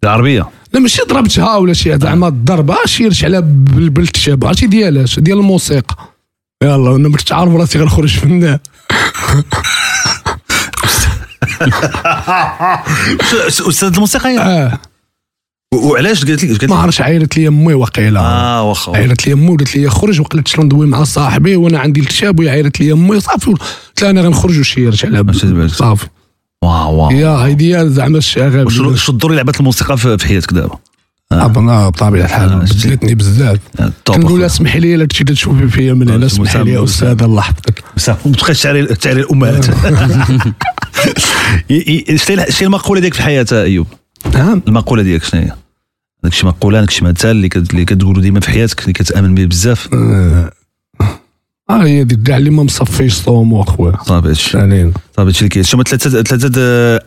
العربية 0.05 0.47
لا 0.75 0.81
ماشي 0.81 1.03
ضربتها 1.09 1.57
ولا 1.57 1.73
شي 1.73 1.99
زعما 1.99 2.29
الضربه 2.29 2.77
شيرش 2.87 3.25
على 3.25 3.43
بال- 3.43 3.91
بالكتاب 3.91 4.45
عرفتي 4.45 4.67
ديالاش 4.67 5.19
ديال 5.19 5.39
الموسيقى. 5.39 5.97
يلا 6.63 6.97
أنا 6.97 7.09
ما 7.09 7.17
كنتش 7.17 7.33
عارف 7.33 7.53
راسي 7.55 7.79
غنخرج 7.79 8.19
فنان 8.19 8.59
أستاذ 13.49 13.89
الموسيقى. 13.95 14.39
آه. 14.39 14.79
وعلاش 15.75 16.25
قالت 16.25 16.45
لك 16.45 16.51
قالت 16.51 16.65
ما 16.65 16.77
عرفتش 16.77 17.01
عيرت 17.01 17.37
لي 17.37 17.49
أمي 17.49 17.75
وقيله 17.75 18.21
آه 18.21 18.63
واخا. 18.63 18.97
عيرت 18.97 19.27
لي 19.27 19.33
أمي 19.33 19.49
وقالت 19.49 19.77
لي 19.77 19.91
خرج 19.91 20.21
وقلت 20.21 20.49
شنو 20.49 20.65
ندوي 20.65 20.87
مع 20.87 21.05
صاحبي 21.05 21.57
وأنا 21.57 21.79
عندي 21.79 22.01
الكتاب 22.01 22.39
وهي 22.39 22.49
عيرت 22.51 22.81
لي 22.81 22.93
أمي. 22.93 23.21
صافي 23.21 23.47
قلت 23.51 24.03
لها 24.03 24.11
أنا 24.11 24.21
غنخرج 24.21 24.59
على 25.05 25.23
ماشي 25.23 25.47
بالك. 25.47 25.71
صافي. 25.75 26.07
واو 26.65 26.95
واو. 26.97 27.11
يا 27.11 27.29
هيدي 27.29 27.89
زعما 27.89 28.19
الشغب 28.19 28.69
شنو 28.69 28.95
شنو 28.97 29.13
الدور 29.15 29.31
اللي 29.31 29.43
لعبت 29.43 29.61
الموسيقى 29.61 29.99
في 29.99 30.27
حياتك 30.27 30.53
دابا؟ 30.53 30.79
طبعا 31.31 31.89
بطبيعة 31.89 32.25
الحال 32.25 32.53
آه، 32.53 32.65
شتي. 32.65 32.89
بدلتني 32.89 33.15
بزاف. 33.15 33.59
آه، 33.81 33.93
كنقول. 34.07 34.45
اسمحي 34.45 34.81
لي 34.81 34.95
إلا 34.95 35.05
كنتي 35.05 35.25
تشوفي 35.25 35.69
فيا 35.69 35.93
من 35.93 36.09
هنا 36.09 36.25
آه، 36.25 36.27
اسمحي 36.27 36.65
لي 36.65 36.85
أستاذ 36.85 37.23
الله. 37.23 37.39
يحفظك. 37.41 37.85
بصح 37.97 38.17
ما 38.27 38.33
تبقاش 38.33 38.63
تعري 38.63 38.87
تعري 38.87 39.21
الأمهات. 39.21 39.67
ي- 41.71 42.05
ي- 42.09 42.19
شنو 42.19 42.41
هي- 42.41 42.47
شنو 42.47 42.57
هي 42.61 42.67
المقولة 42.67 43.01
ديالك 43.01 43.15
في 43.15 43.21
الحياة 43.21 43.47
أيوب؟ 43.53 43.87
نعم 44.35 44.63
المقولة 44.69 45.03
ديالك 45.03 45.25
شنو 45.25 45.41
هي 45.41 45.53
عندك 46.25 46.37
شي 46.37 46.47
مقولة 46.47 46.79
عندك 46.79 46.91
شي 46.91 47.05
مثال 47.05 47.31
اللي 47.31 47.49
اللي 47.57 47.85
كتقولوا 47.85 48.23
ديما 48.23 48.41
في 48.41 48.51
حياتك 48.51 48.81
اللي 48.83 48.93
كتأمن 48.93 49.35
به 49.35 49.45
بزاف. 49.45 49.89
آه 51.71 51.83
هي 51.85 52.05
ديك 52.05 52.23
كاع 52.23 52.37
اللي 52.37 52.51
ما 52.51 52.63
مصفيش 52.63 53.15
صومو 53.15 53.63
اخويا 53.63 53.97
صافي. 54.03 54.29
هادشي 54.29 54.59
علينا 54.59 54.93
صافي 55.17 55.29
هادشي 55.29 55.39
اللي 55.39 55.49
كاين 55.49 55.65
شنو 55.65 55.83
ثلاثة 55.83 56.23
ثلاثة 56.23 56.49
د- 56.49 57.01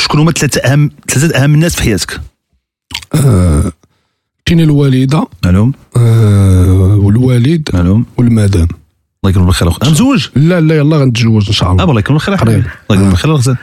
شكون 0.00 0.20
هما 0.20 0.32
ثلاثة 0.32 0.60
اهم 0.60 0.90
ثلاثة 1.10 1.44
أهم 1.44 1.54
الناس 1.54 1.76
في 1.76 1.82
حياتك؟ 1.82 2.20
آه، 3.14 3.72
كاين 4.46 4.60
الوالدة. 4.60 5.26
معلوم. 5.44 5.72
آه، 5.96 6.98
والوالد. 7.02 7.68
معلوم. 7.74 8.06
والمدام. 8.16 8.68
الله 9.24 9.30
يكرم 9.30 9.46
بالخير 9.46 9.68
أخويا. 9.68 9.90
مزوج 9.90 10.28
لا 10.36 10.60
لا 10.60 10.76
يلا 10.76 10.96
غنتزوج 10.96 11.46
إن 11.46 11.52
شاء 11.52 11.68
آه 11.68 11.72
الله 11.72 11.84
الله 11.84 11.98
يكرم 12.00 12.14
بالخير 12.16 12.42
الله 12.42 12.52
يكرم 12.90 13.08
بالخير 13.10 13.56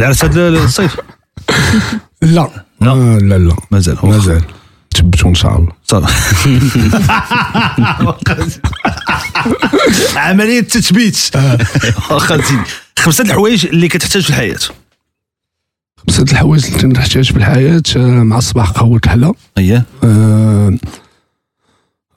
العرس 0.00 0.24
هذا 0.24 0.48
الصيف 0.48 0.96
لا. 2.22 2.48
لا. 2.80 2.90
آه، 2.90 3.18
لا 3.18 3.38
لا. 3.38 3.56
مازال 3.70 3.96
مازال 4.04 4.42
تثبتوا 4.90 5.30
إن 5.30 5.34
شاء 5.34 5.58
الله. 5.58 5.72
صافي. 5.84 6.60
عملية 10.16 10.60
تثبيت 10.60 11.18
واخا 12.10 12.36
سيدي 12.42 12.60
خمسة 12.98 13.24
د 13.24 13.26
الحوايج 13.26 13.66
اللي 13.66 13.88
كتحتاج 13.88 14.22
في 14.22 14.30
الحياة. 14.30 14.56
خمسة 16.06 16.22
الحوايج 16.22 16.66
اللي 16.66 16.78
تنحتاج 16.78 17.32
في 17.32 17.36
الحياة 17.36 17.82
آه، 17.96 18.00
مع 18.22 18.38
الصباح 18.38 18.70
قهوة 18.70 18.98
كحلة 18.98 19.34
اييه 19.58 19.84
آه، 20.04 20.74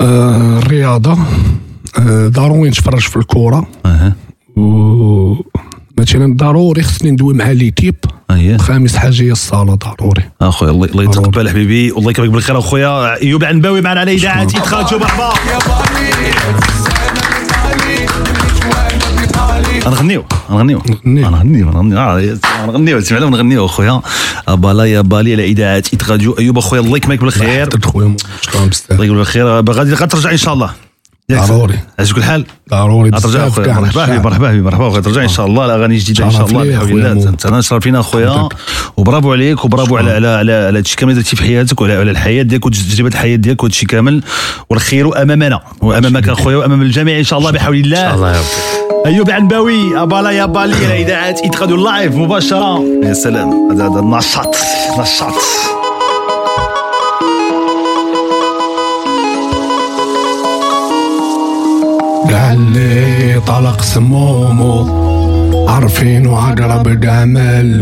آه، 0.02 0.60
الرياضة. 0.60 1.18
آه، 2.00 2.28
ضروري 2.28 2.70
نتفرج 2.70 3.02
في 3.02 3.16
الكورة. 3.18 3.68
أها. 3.86 4.16
و 4.58 5.36
مثلا 6.00 6.36
ضروري 6.36 6.84
خصني 6.84 7.12
ندوي 7.12 7.34
مع 7.34 7.52
ليكيب 7.52 7.96
اييه 8.32 8.58
خامس 8.58 8.96
حاجة 8.96 9.22
هي 9.22 9.32
الصالة 9.32 9.76
ضروري. 9.76 10.24
اخويا 10.42 10.72
الله 10.72 10.86
الله 10.88 11.04
يتقبل 11.04 11.50
حبيبي 11.50 11.92
والله 11.92 12.12
يكرمك 12.12 12.30
بالخير 12.30 12.60
أخويا. 12.60 13.22
أيوب 13.22 13.42
العنباوي 13.42 13.82
معنا 13.82 14.00
على 14.00 14.14
إذاعة 14.14 14.44
إدخال 14.44 15.00
مرحبا 15.00 15.34
غنغنيو 19.86 20.26
غنغنيو 20.50 20.82
غنغنيو 21.06 21.70
غنغنيو 21.70 21.98
آه، 21.98 22.38
غنغنيو 22.66 23.02
سمعنا 23.02 23.26
ونغنيو 23.26 23.66
أخويا. 23.66 24.02
بالا 24.48 24.86
يا 24.86 25.02
بالي 25.02 25.34
على 25.34 25.46
إذاعة 25.46 25.84
ايت 25.94 26.10
راديو 26.10 26.36
أيوب 26.40 26.58
أخويا 26.58 26.82
الله 26.82 26.98
يكملك 26.98 27.20
بالخير. 27.20 27.70
خويا 27.86 28.16
الله 28.92 29.06
يقول 29.06 29.18
بالخير. 29.18 29.72
غادي 29.72 29.94
غترجع 29.94 30.32
إن 30.32 30.38
شاء 30.38 30.54
الله. 30.54 30.87
ضروري. 31.32 31.80
عزك 32.00 32.18
الحال 32.18 32.46
ضروري 32.72 33.10
غترجع 33.10 33.28
بزاف 33.28 33.52
أخويا. 33.52 33.66
كاع 33.66 33.80
مرحبا 33.80 34.04
الشعب. 34.04 34.26
مرحبا 34.26 34.52
بي 34.52 34.62
مرحبا 34.62 34.88
اخويا 34.88 35.02
ترجع 35.02 35.24
إن 35.24 35.28
شاء 35.28 35.46
الله 35.46 35.66
الاغاني 35.66 35.98
جديدة 35.98 36.26
إن 36.26 36.32
شاء 36.32 36.46
الله. 36.46 36.64
بحول 36.64 36.92
الله. 36.92 37.30
أنت 37.30 37.46
أنا 37.46 37.62
شرف 37.62 37.84
فينا 37.84 38.00
أخويا. 38.00 38.30
حضرتك. 38.30 38.56
وبرافو 38.98 39.32
عليك 39.32 39.66
وبرافو 39.66 39.98
على 39.98 40.12
على 40.12 40.28
على 40.28 40.54
على 40.54 40.78
هادشي 40.78 40.96
كامل 40.96 41.16
درتي 41.16 41.36
في 41.36 41.44
حياتك 41.44 41.82
وعلى 41.82 41.94
على 41.94 42.12
الحياة 42.12 42.44
ديالك 42.44 42.66
وتجربة 42.66 43.10
الحياة 43.10 43.36
ديالك 43.36 43.64
وهادشي 43.64 43.86
كامل. 43.86 44.24
والخير 44.70 45.22
امامنا 45.22 45.60
وأمامك 45.82 46.30
أخويا 46.30 46.58
وأمام 46.58 46.82
الجميع 46.82 47.20
إن 47.20 47.24
شاء 47.24 47.40
الله 47.40 47.52
بحول 47.52 47.76
الله. 47.76 48.06
إن 48.06 48.08
شاء 48.08 48.16
الله 48.16 48.32
يا 48.34 48.40
ربي. 48.40 49.16
أيوب 49.16 49.32
عنباوي 49.32 50.02
أبالا 50.02 50.32
يا 50.32 50.46
بالي 50.46 50.76
على 50.76 51.02
إذاعة 51.02 51.36
ايتخادو 51.44 51.76
لايف 51.76 52.16
مباشرة. 52.16 52.84
يا 53.04 53.14
سلام. 53.14 53.72
هذا 53.72 53.88
هذا 53.88 54.00
النشاط 54.00 54.56
نشاط. 55.00 55.34
قالي 62.32 63.42
طلق 63.48 63.82
سمومه 63.82 65.08
عارفين 65.70 66.28
وعقرب 66.28 67.00
جمال 67.00 67.80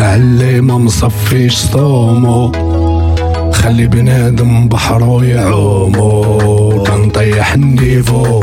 قال 0.00 0.20
لي 0.20 0.60
ما 0.60 0.78
مصفيش 0.78 1.56
صومه 1.56 2.52
خلي 3.52 3.86
بنادم 3.86 4.68
بحره 4.68 5.24
يعومه 5.24 6.82
كان 6.86 7.10
طيح 7.10 7.54
النيفو 7.54 8.42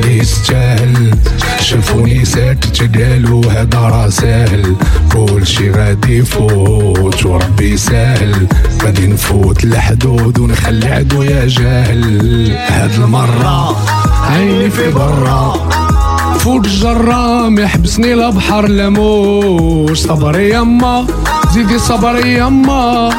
لي 0.00 0.18
يستاهل 0.18 1.14
شافوني 1.60 2.24
ساكت 2.24 2.82
جدال 2.82 3.32
راه 3.74 4.08
سهل. 4.08 4.76
كل 5.12 5.46
شي 5.46 5.70
غادي 5.70 6.18
يفوت 6.18 7.26
وربي 7.26 7.76
ساهل 7.76 8.46
غادي 8.82 9.06
نفوت 9.06 9.64
الحدود 9.64 10.38
ونخلي 10.38 10.88
عدو 10.88 11.22
يا 11.22 11.46
جاهل. 11.46 12.56
هاد 12.68 12.92
المرة 12.94 13.76
عيني 14.30 14.70
في 14.70 14.90
برا. 14.90 15.70
فوق 16.38 16.56
الجرام 16.64 17.58
يحبسني 17.58 18.14
لا 18.14 18.30
بحر 18.30 18.66
لا 18.66 19.94
صبري 19.94 20.50
يما 20.50 21.06
زيدي 21.54 21.78
صبري 21.78 22.38
يما 22.38 23.10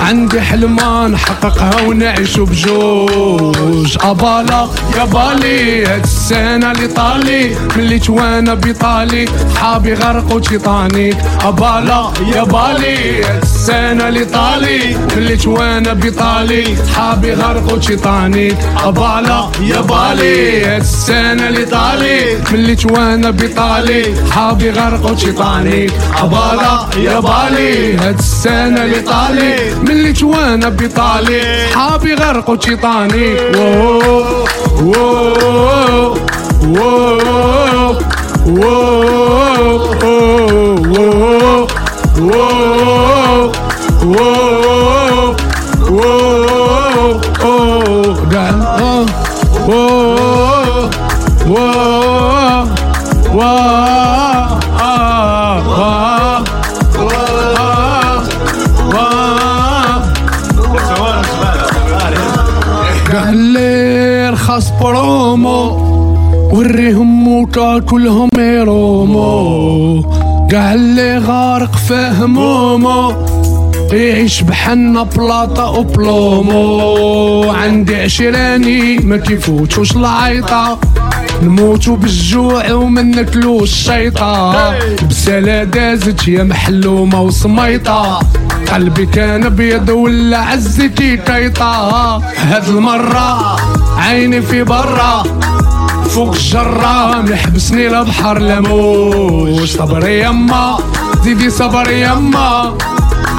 عندي 0.00 0.40
حلمة 0.40 1.06
نحققها 1.08 1.82
ونعيش 1.86 2.40
بجوج. 2.40 3.96
أبالا 4.00 4.68
يا 4.96 5.04
بالي 5.04 5.86
هاد 5.86 6.02
السنة 6.02 6.70
اللي 6.70 6.86
طالي. 6.86 7.56
ملي 7.76 7.98
توانا 7.98 8.54
بيطالي 8.54 9.28
صحابي 9.54 9.94
غرقوا 9.94 10.40
تيطانيك 10.40 11.16
أبالا 11.44 12.12
يا 12.34 12.42
بالي 12.42 13.24
هاد 13.24 13.42
السنة 13.42 14.08
اللي 14.08 14.24
طالي. 14.24 14.96
ملي 15.16 15.36
توانا 15.36 15.92
بيطالي 15.92 16.76
صحابي 16.86 17.32
غرقوا 17.32 17.78
تيطانيك 17.78 18.56
أبالا 18.84 19.50
يا 19.60 19.80
بالي 19.80 20.64
هاد 20.64 20.80
السنة 20.80 21.48
اللي 21.48 21.64
طالي. 21.64 22.20
ملي 22.52 22.74
توانا 22.76 23.30
بيطالي 23.30 24.14
صحابي 24.28 24.70
غرقوا 24.70 25.14
تيطانيك 25.14 25.92
أبالا 26.22 26.86
يا 26.96 27.20
بالي 27.20 27.96
هاد 27.96 28.18
السنة 28.18 28.84
اللي 28.84 29.00
طالي. 29.00 29.74
من 29.90 29.96
الجوانه 29.96 30.68
بيطالي 30.68 31.70
صحابي 31.72 32.14
غرقوا 32.14 32.56
شيطاني 32.60 33.34
ووو 33.54 34.20
Whoa. 53.30 54.19
وريهم 66.70 67.24
موتا 67.24 67.78
كلهم 67.78 68.28
يرومو. 68.38 70.02
قال 70.52 70.80
لي 70.80 71.18
غارق 71.18 71.76
في 71.76 72.12
همومو 72.20 73.14
يعيش 73.92 74.42
بحنا 74.42 75.02
بلاطة 75.02 75.70
وبلومو. 75.70 77.50
عندي 77.50 77.96
عشراني 77.96 78.98
ما 78.98 79.16
كيفوتوش 79.16 79.96
العيطة. 79.96 80.78
نموتو 81.42 81.96
بالجوع 81.96 82.72
وما 82.72 83.02
ناكلوش 83.02 83.70
الشيطة. 83.72 84.74
بسالة 85.10 85.64
دازت 85.64 86.28
يا 86.28 86.44
محلومة 86.44 87.22
وسميطة 87.22 88.20
قلبي 88.72 89.06
كان 89.06 89.44
أبيض 89.44 89.88
ولا 89.88 90.38
عزتي 90.38 91.16
كيطة 91.16 92.16
هاد 92.36 92.68
المرة 92.68 93.56
عيني 93.98 94.42
في 94.42 94.64
برا 94.64 95.22
فوق 96.10 96.34
الجرام 96.34 97.32
يحبسني 97.32 97.88
لبحر 97.88 98.38
لموج. 98.38 99.64
صبري 99.64 100.20
يما 100.20 100.78
زيدي 101.24 101.50
صبري 101.50 102.00
يما 102.02 102.78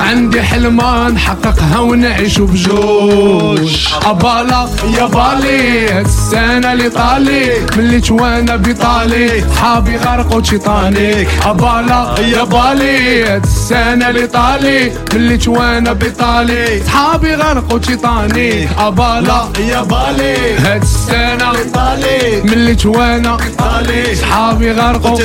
عندي 0.01 0.41
حلمة 0.41 1.09
نحققها 1.09 1.79
ونعيشو 1.79 2.45
بجوج 2.45 3.87
أبالا 4.05 4.67
يا 4.97 5.05
بالي 5.05 6.01
السنة 6.01 6.73
اللي 6.73 6.89
طالي. 6.89 7.51
ملي 7.77 8.01
توانا 8.01 8.55
بيطالي 8.55 9.43
صحابي 9.55 9.97
غرقوا 9.97 10.41
تيطانيك 10.41 11.27
أبالا 11.45 12.15
يا 12.19 12.43
بالي 12.43 13.37
السنة 13.37 14.09
اللي 14.09 14.27
طالي. 14.27 14.91
ملي 15.13 15.37
توانا 15.37 15.93
بيطالي 15.93 16.83
صحابي 16.85 17.35
غرقوا 17.35 17.79
تيطانيك 17.79 18.69
أبالا 18.77 19.47
يا 19.59 19.81
بالي 19.81 20.57
هاد 20.57 20.81
السنة 20.81 21.51
اللي 21.51 21.63
طالي. 21.73 22.41
ملي 22.43 22.75
توانا 22.75 23.35
بيطالي 23.35 24.15
صحابي 24.15 24.71
غرقوا 24.71 25.17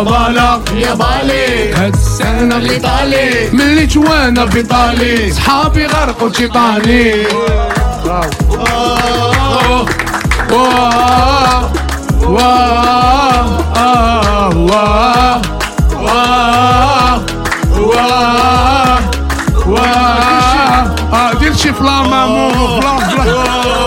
أبالا 0.00 0.60
يا 0.74 0.94
بالي 0.94 1.72
هاد 1.74 1.94
السنة 1.94 2.56
اللي 2.56 2.78
طالي. 2.78 3.65
وليت 3.66 3.96
وأنا 3.96 4.44
بطالي 4.44 5.32
صحابي 5.32 5.86
غرقوا 5.86 6.28
تيطاني 6.28 7.26
دير 21.40 21.54
شي 21.54 21.72
فلاما 21.72 22.26
مو 22.26 22.80
فلاما 22.80 23.86